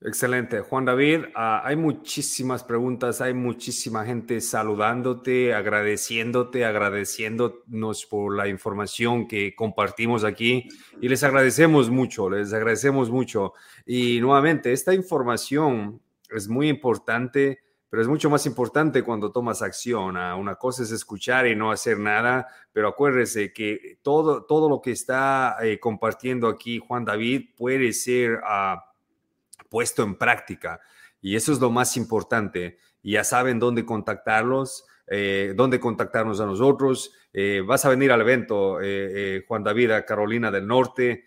Excelente. 0.00 0.60
Juan 0.60 0.86
David, 0.86 1.26
ah, 1.34 1.60
hay 1.62 1.76
muchísimas 1.76 2.64
preguntas, 2.64 3.20
hay 3.20 3.34
muchísima 3.34 4.06
gente 4.06 4.40
saludándote, 4.40 5.52
agradeciéndote, 5.52 6.64
agradeciéndonos 6.64 8.06
por 8.06 8.34
la 8.34 8.48
información 8.48 9.28
que 9.28 9.54
compartimos 9.54 10.24
aquí 10.24 10.70
y 11.02 11.08
les 11.10 11.22
agradecemos 11.22 11.90
mucho, 11.90 12.30
les 12.30 12.54
agradecemos 12.54 13.10
mucho. 13.10 13.52
Y 13.84 14.22
nuevamente, 14.22 14.72
esta 14.72 14.94
información 14.94 16.00
es 16.30 16.48
muy 16.48 16.70
importante, 16.70 17.58
pero 17.92 18.00
es 18.00 18.08
mucho 18.08 18.30
más 18.30 18.46
importante 18.46 19.02
cuando 19.02 19.30
tomas 19.30 19.60
acción. 19.60 20.16
Ah, 20.16 20.34
una 20.36 20.54
cosa 20.54 20.82
es 20.82 20.92
escuchar 20.92 21.46
y 21.46 21.54
no 21.54 21.70
hacer 21.70 21.98
nada, 21.98 22.48
pero 22.72 22.88
acuérdese 22.88 23.52
que 23.52 23.98
todo, 24.00 24.44
todo 24.46 24.70
lo 24.70 24.80
que 24.80 24.92
está 24.92 25.58
eh, 25.60 25.78
compartiendo 25.78 26.48
aquí 26.48 26.78
Juan 26.78 27.04
David 27.04 27.50
puede 27.54 27.92
ser... 27.92 28.36
Uh, 28.36 28.80
puesto 29.68 30.02
en 30.02 30.14
práctica. 30.16 30.80
Y 31.20 31.36
eso 31.36 31.52
es 31.52 31.60
lo 31.60 31.70
más 31.70 31.96
importante. 31.98 32.78
Ya 33.02 33.24
saben 33.24 33.58
dónde 33.58 33.84
contactarlos, 33.84 34.86
eh, 35.06 35.54
dónde 35.56 35.80
contactarnos 35.80 36.40
a 36.40 36.46
nosotros. 36.46 37.12
Eh, 37.32 37.62
vas 37.66 37.84
a 37.84 37.88
venir 37.88 38.12
al 38.12 38.20
evento, 38.20 38.78
Juan 39.48 39.64
David, 39.64 39.90
a 39.90 40.04
Carolina 40.04 40.50
del 40.50 40.66
Norte. 40.66 41.24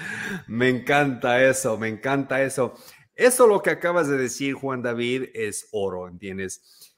me 0.48 0.68
encanta 0.68 1.42
eso, 1.44 1.78
me 1.78 1.88
encanta 1.88 2.42
eso. 2.42 2.74
Eso 3.14 3.46
lo 3.46 3.62
que 3.62 3.70
acabas 3.70 4.08
de 4.08 4.16
decir, 4.16 4.54
Juan 4.54 4.82
David, 4.82 5.30
es 5.34 5.68
oro, 5.72 6.08
¿entiendes? 6.08 6.94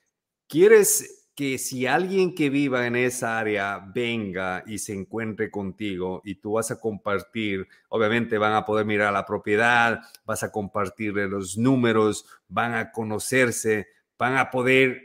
Quieres 0.47 1.21
que 1.35 1.57
si 1.57 1.87
alguien 1.87 2.35
que 2.35 2.51
viva 2.51 2.87
en 2.87 2.97
esa 2.97 3.39
área 3.39 3.83
venga 3.95 4.63
y 4.67 4.77
se 4.77 4.93
encuentre 4.93 5.51
contigo 5.51 6.21
y 6.23 6.35
tú 6.35 6.53
vas 6.53 6.71
a 6.71 6.79
compartir, 6.79 7.67
obviamente 7.89 8.37
van 8.37 8.53
a 8.53 8.67
poder 8.67 8.85
mirar 8.85 9.13
la 9.13 9.25
propiedad, 9.25 10.01
vas 10.27 10.43
a 10.43 10.53
compartirle 10.53 11.29
los 11.29 11.57
números, 11.57 12.27
van 12.49 12.75
a 12.75 12.93
conocerse, 12.93 13.89
van 14.21 14.37
a 14.37 14.51
poder 14.51 15.01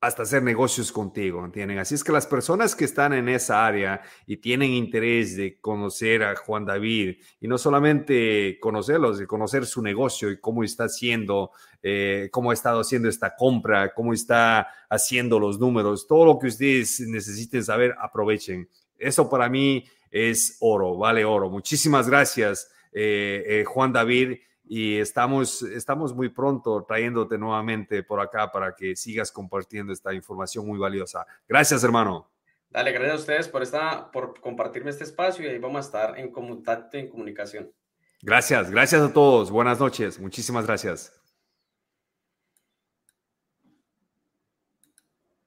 hasta 0.00 0.24
hacer 0.24 0.42
negocios 0.42 0.90
contigo, 0.90 1.44
¿entienden? 1.44 1.78
Así 1.78 1.94
es 1.94 2.02
que 2.02 2.12
las 2.12 2.26
personas 2.26 2.74
que 2.74 2.84
están 2.84 3.12
en 3.12 3.28
esa 3.28 3.64
área 3.64 4.02
y 4.26 4.38
tienen 4.38 4.72
interés 4.72 5.36
de 5.36 5.60
conocer 5.60 6.24
a 6.24 6.34
Juan 6.34 6.66
David 6.66 7.16
y 7.40 7.48
no 7.48 7.58
solamente 7.58 8.58
conocerlos, 8.60 9.18
de 9.18 9.26
conocer 9.26 9.66
su 9.66 9.82
negocio 9.82 10.30
y 10.30 10.40
cómo 10.40 10.64
está 10.64 10.84
haciendo, 10.84 11.52
eh, 11.80 12.28
cómo 12.32 12.50
ha 12.50 12.54
estado 12.54 12.80
haciendo 12.80 13.08
esta 13.08 13.36
compra, 13.36 13.94
cómo 13.94 14.12
está 14.12 14.68
haciendo 14.90 15.38
los 15.38 15.58
números, 15.58 16.08
todo 16.08 16.26
lo 16.26 16.38
que 16.40 16.48
ustedes 16.48 17.00
necesiten 17.00 17.64
saber, 17.64 17.94
aprovechen. 18.00 18.68
Eso 18.98 19.30
para 19.30 19.48
mí 19.48 19.84
es 20.10 20.56
oro, 20.60 20.96
vale 20.96 21.24
oro. 21.24 21.50
Muchísimas 21.50 22.08
gracias, 22.08 22.68
eh, 22.92 23.44
eh, 23.46 23.64
Juan 23.64 23.92
David 23.92 24.38
y 24.68 24.98
estamos, 24.98 25.62
estamos 25.62 26.14
muy 26.14 26.28
pronto 26.28 26.84
trayéndote 26.84 27.38
nuevamente 27.38 28.02
por 28.02 28.20
acá 28.20 28.50
para 28.50 28.74
que 28.74 28.96
sigas 28.96 29.30
compartiendo 29.30 29.92
esta 29.92 30.12
información 30.12 30.66
muy 30.66 30.78
valiosa. 30.78 31.26
Gracias, 31.48 31.84
hermano. 31.84 32.28
Dale, 32.70 32.92
gracias 32.92 33.12
a 33.12 33.20
ustedes 33.20 33.48
por, 33.48 33.62
esta, 33.62 34.10
por 34.10 34.40
compartirme 34.40 34.90
este 34.90 35.04
espacio 35.04 35.44
y 35.44 35.48
ahí 35.48 35.58
vamos 35.58 35.78
a 35.78 35.86
estar 35.86 36.18
en 36.18 36.30
contacto, 36.30 36.96
en 36.96 37.08
comunicación. 37.08 37.70
Gracias, 38.22 38.70
gracias 38.70 39.02
a 39.02 39.12
todos. 39.12 39.50
Buenas 39.50 39.78
noches. 39.78 40.18
Muchísimas 40.18 40.66
gracias. 40.66 41.25